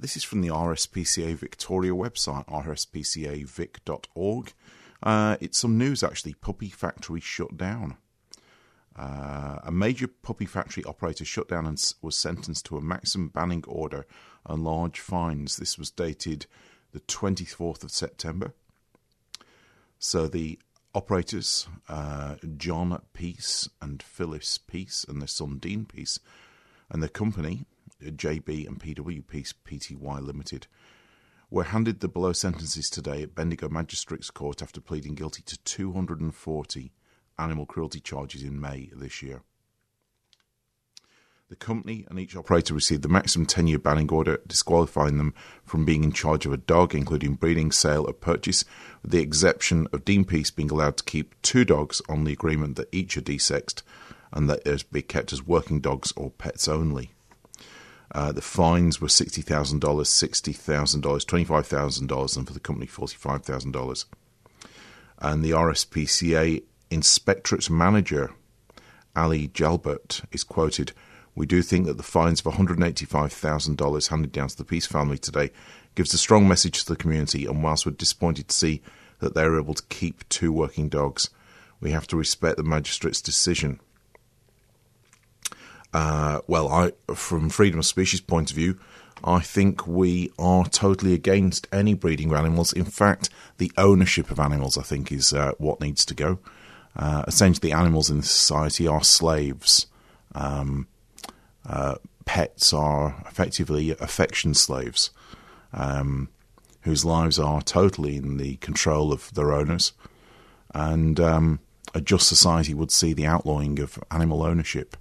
this 0.00 0.16
is 0.16 0.24
from 0.24 0.40
the 0.40 0.48
RSPCA 0.48 1.36
Victoria 1.36 1.92
website, 1.92 2.46
rspcavic.org. 2.48 4.52
Uh, 5.02 5.36
it's 5.40 5.58
some 5.58 5.78
news 5.78 6.02
actually. 6.02 6.34
Puppy 6.34 6.68
factory 6.68 7.20
shut 7.20 7.56
down. 7.56 7.96
Uh, 8.96 9.60
a 9.62 9.70
major 9.70 10.08
puppy 10.08 10.44
factory 10.44 10.82
operator 10.84 11.24
shut 11.24 11.48
down 11.48 11.66
and 11.66 11.94
was 12.02 12.16
sentenced 12.16 12.66
to 12.66 12.76
a 12.76 12.80
maximum 12.80 13.28
banning 13.28 13.62
order 13.68 14.06
and 14.44 14.64
large 14.64 14.98
fines. 14.98 15.56
This 15.56 15.78
was 15.78 15.90
dated 15.90 16.46
the 16.92 17.00
24th 17.00 17.84
of 17.84 17.90
September. 17.90 18.54
So 19.98 20.26
the 20.26 20.58
operators, 20.94 21.68
uh, 21.88 22.36
John 22.56 23.00
Peace 23.12 23.68
and 23.80 24.02
Phyllis 24.02 24.58
Peace, 24.58 25.04
and 25.08 25.20
their 25.20 25.28
son 25.28 25.58
Dean 25.58 25.84
Peace, 25.84 26.18
and 26.90 27.02
their 27.02 27.08
company, 27.08 27.64
JB 28.02 28.66
and 28.66 28.80
PW 28.80 29.26
Peace 29.26 29.52
Pty 29.52 29.96
Limited, 30.20 30.66
were 31.50 31.64
handed 31.64 32.00
the 32.00 32.08
below 32.08 32.32
sentences 32.32 32.90
today 32.90 33.22
at 33.22 33.34
Bendigo 33.34 33.68
Magistrates 33.68 34.30
Court 34.30 34.62
after 34.62 34.80
pleading 34.80 35.14
guilty 35.14 35.42
to 35.42 35.58
240 35.58 36.92
animal 37.38 37.66
cruelty 37.66 38.00
charges 38.00 38.42
in 38.42 38.60
May 38.60 38.90
this 38.94 39.22
year. 39.22 39.42
The 41.48 41.56
company 41.56 42.04
and 42.10 42.20
each 42.20 42.36
operator 42.36 42.74
received 42.74 43.00
the 43.00 43.08
maximum 43.08 43.46
10 43.46 43.68
year 43.68 43.78
banning 43.78 44.10
order, 44.10 44.38
disqualifying 44.46 45.16
them 45.16 45.32
from 45.64 45.86
being 45.86 46.04
in 46.04 46.12
charge 46.12 46.44
of 46.44 46.52
a 46.52 46.58
dog, 46.58 46.94
including 46.94 47.36
breeding, 47.36 47.72
sale, 47.72 48.04
or 48.06 48.12
purchase, 48.12 48.66
with 49.00 49.12
the 49.12 49.22
exception 49.22 49.88
of 49.90 50.04
Dean 50.04 50.26
Peace 50.26 50.50
being 50.50 50.70
allowed 50.70 50.98
to 50.98 51.04
keep 51.04 51.34
two 51.40 51.64
dogs 51.64 52.02
on 52.06 52.24
the 52.24 52.34
agreement 52.34 52.76
that 52.76 52.90
each 52.92 53.16
are 53.16 53.22
desexed 53.22 53.80
and 54.30 54.50
that 54.50 54.64
they 54.66 54.76
be 54.92 55.00
kept 55.00 55.32
as 55.32 55.46
working 55.46 55.80
dogs 55.80 56.12
or 56.16 56.32
pets 56.32 56.68
only. 56.68 57.12
Uh, 58.12 58.30
the 58.30 58.42
fines 58.42 59.00
were 59.00 59.08
$60,000, 59.08 59.80
$60,000, 59.80 61.00
$25,000, 61.00 62.36
and 62.36 62.46
for 62.46 62.52
the 62.52 62.60
company, 62.60 62.86
$45,000. 62.86 64.04
And 65.20 65.42
the 65.42 65.52
RSPCA 65.52 66.62
Inspectorate 66.90 67.70
Manager, 67.70 68.32
Ali 69.16 69.48
Jalbert, 69.48 70.26
is 70.30 70.44
quoted 70.44 70.92
We 71.38 71.46
do 71.46 71.62
think 71.62 71.86
that 71.86 71.96
the 71.96 72.02
fines 72.02 72.40
of 72.40 72.52
$185,000 72.52 74.08
handed 74.08 74.32
down 74.32 74.48
to 74.48 74.56
the 74.56 74.64
Peace 74.64 74.86
family 74.86 75.18
today 75.18 75.52
gives 75.94 76.12
a 76.12 76.18
strong 76.18 76.48
message 76.48 76.82
to 76.82 76.88
the 76.92 76.96
community, 76.96 77.46
and 77.46 77.62
whilst 77.62 77.86
we're 77.86 77.92
disappointed 77.92 78.48
to 78.48 78.56
see 78.56 78.82
that 79.20 79.34
they're 79.34 79.56
able 79.56 79.74
to 79.74 79.84
keep 79.84 80.28
two 80.28 80.52
working 80.52 80.88
dogs. 80.88 81.30
We 81.80 81.92
have 81.92 82.08
to 82.08 82.16
respect 82.16 82.56
the 82.56 82.64
magistrate's 82.64 83.22
decision. 83.22 83.78
Uh, 85.94 86.40
well, 86.48 86.68
I, 86.72 86.92
from 87.14 87.50
freedom 87.50 87.78
of 87.78 87.86
species 87.86 88.20
point 88.20 88.50
of 88.50 88.56
view, 88.56 88.76
I 89.22 89.38
think 89.38 89.86
we 89.86 90.32
are 90.40 90.64
totally 90.64 91.14
against 91.14 91.68
any 91.70 91.94
breeding 91.94 92.32
of 92.32 92.36
animals. 92.36 92.72
In 92.72 92.84
fact, 92.84 93.30
the 93.58 93.70
ownership 93.78 94.32
of 94.32 94.40
animals, 94.40 94.76
I 94.76 94.82
think, 94.82 95.12
is 95.12 95.32
uh, 95.32 95.52
what 95.58 95.80
needs 95.80 96.04
to 96.06 96.14
go. 96.14 96.40
Uh, 96.96 97.22
essentially, 97.28 97.70
animals 97.70 98.10
in 98.10 98.22
society 98.22 98.88
are 98.88 99.04
slaves. 99.04 99.86
Um, 100.34 100.88
uh, 101.66 101.96
pets 102.24 102.72
are 102.72 103.22
effectively 103.26 103.90
affection 103.92 104.54
slaves, 104.54 105.10
um, 105.72 106.28
whose 106.82 107.04
lives 107.04 107.38
are 107.38 107.62
totally 107.62 108.16
in 108.16 108.36
the 108.36 108.56
control 108.56 109.12
of 109.12 109.32
their 109.34 109.52
owners. 109.52 109.92
And 110.74 111.18
um, 111.18 111.60
a 111.94 112.00
just 112.00 112.28
society 112.28 112.74
would 112.74 112.90
see 112.90 113.12
the 113.12 113.26
outlawing 113.26 113.80
of 113.80 113.98
animal 114.10 114.42
ownership 114.42 114.96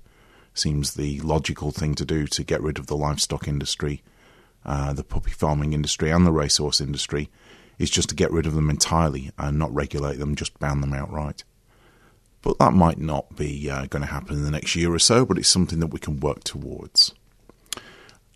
seems 0.53 0.93
the 0.93 1.19
logical 1.21 1.71
thing 1.71 1.93
to 1.95 2.05
do 2.05 2.25
to 2.27 2.43
get 2.43 2.61
rid 2.61 2.79
of 2.79 2.87
the 2.87 2.97
livestock 2.97 3.47
industry, 3.47 4.01
uh, 4.65 4.93
the 4.93 5.03
puppy 5.03 5.31
farming 5.31 5.73
industry, 5.73 6.09
and 6.09 6.25
the 6.25 6.31
racehorse 6.31 6.81
industry, 6.81 7.29
is 7.77 7.89
just 7.89 8.09
to 8.09 8.15
get 8.15 8.31
rid 8.31 8.47
of 8.47 8.55
them 8.55 8.69
entirely 8.69 9.31
and 9.37 9.59
not 9.59 9.73
regulate 9.73 10.17
them, 10.17 10.35
just 10.35 10.57
ban 10.59 10.81
them 10.81 10.93
outright. 10.93 11.43
But 12.41 12.59
that 12.59 12.73
might 12.73 12.99
not 12.99 13.35
be 13.35 13.69
uh, 13.69 13.87
going 13.87 14.03
to 14.03 14.11
happen 14.11 14.35
in 14.35 14.43
the 14.43 14.51
next 14.51 14.75
year 14.75 14.93
or 14.93 14.99
so, 14.99 15.25
but 15.25 15.37
it's 15.37 15.49
something 15.49 15.79
that 15.79 15.87
we 15.87 15.99
can 15.99 16.19
work 16.19 16.43
towards. 16.43 17.13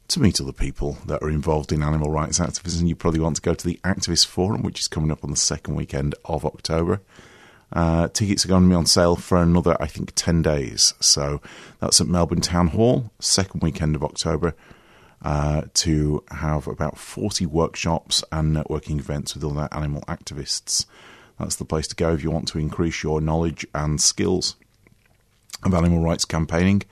To 0.10 0.20
meet 0.20 0.42
other 0.42 0.52
people 0.52 0.98
that 1.06 1.24
are 1.24 1.30
involved 1.30 1.72
in 1.72 1.84
animal 1.84 2.12
rights 2.12 2.40
activism, 2.40 2.88
you 2.88 2.96
probably 2.96 3.22
want 3.22 3.38
to 3.38 3.42
go 3.42 3.54
to 3.54 3.66
the 3.66 3.80
Activist 3.84 4.26
Forum, 4.26 4.62
which 4.64 4.80
is 4.80 4.90
coming 4.90 5.12
up 5.12 5.24
on 5.24 5.32
the 5.32 5.38
second 5.38 5.76
weekend 5.76 6.16
of 6.26 6.46
October. 6.46 7.00
Uh, 7.74 8.10
tickets 8.10 8.44
are 8.44 8.50
going 8.50 8.64
to 8.64 8.70
be 8.70 8.76
on 8.76 8.86
sale 8.86 9.16
for 9.16 9.42
another, 9.42 9.78
I 9.80 9.88
think, 9.88 10.12
10 10.16 10.42
days. 10.42 10.94
So 11.00 11.42
that's 11.80 12.02
at 12.02 12.08
Melbourne 12.08 12.42
Town 12.42 12.68
Hall, 12.68 13.12
second 13.20 13.62
weekend 13.62 13.96
of 13.96 14.04
October, 14.04 14.54
uh, 15.22 15.64
to 15.76 16.24
have 16.32 16.68
about 16.68 16.98
40 16.98 17.46
workshops 17.46 18.24
and 18.32 18.56
networking 18.56 19.00
events 19.00 19.34
with 19.34 19.46
other 19.46 19.70
animal 19.72 20.02
activists. 20.08 20.86
That's 21.42 21.56
the 21.56 21.66
place 21.66 21.88
to 21.88 21.96
go 21.96 22.14
if 22.14 22.24
you 22.24 22.30
want 22.30 22.48
to 22.50 22.60
increase 22.60 23.02
your 23.02 23.20
knowledge 23.20 23.66
and 23.74 24.00
skills 24.00 24.56
of 25.64 25.74
animal 25.74 26.00
rights 26.00 26.24
campaigning 26.24 26.84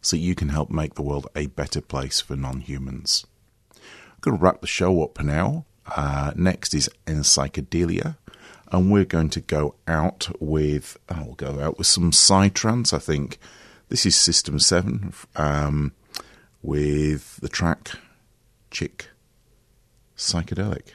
so 0.00 0.16
you 0.16 0.36
can 0.36 0.50
help 0.50 0.70
make 0.70 0.94
the 0.94 1.02
world 1.02 1.26
a 1.34 1.46
better 1.46 1.80
place 1.80 2.20
for 2.20 2.36
non 2.36 2.60
humans. 2.60 3.26
I'm 3.74 3.80
going 4.20 4.38
to 4.38 4.42
wrap 4.42 4.60
the 4.60 4.68
show 4.68 5.02
up 5.02 5.20
now. 5.20 5.64
Uh, 5.94 6.32
next 6.36 6.72
is 6.72 6.88
Encyclopedia 7.06 8.16
and 8.72 8.92
we're 8.92 9.04
going 9.04 9.30
to 9.30 9.40
go 9.40 9.74
out 9.86 10.28
with 10.40 10.96
I'll 11.08 11.34
go 11.34 11.60
out 11.60 11.78
with 11.78 11.86
some 11.86 12.10
psytrance. 12.12 12.92
I 12.92 12.98
think 12.98 13.38
this 13.88 14.06
is 14.06 14.16
System 14.16 14.58
Seven 14.58 15.12
um, 15.34 15.92
with 16.62 17.36
the 17.40 17.48
track 17.48 17.92
"Chick 18.70 19.08
Psychedelic." 20.16 20.94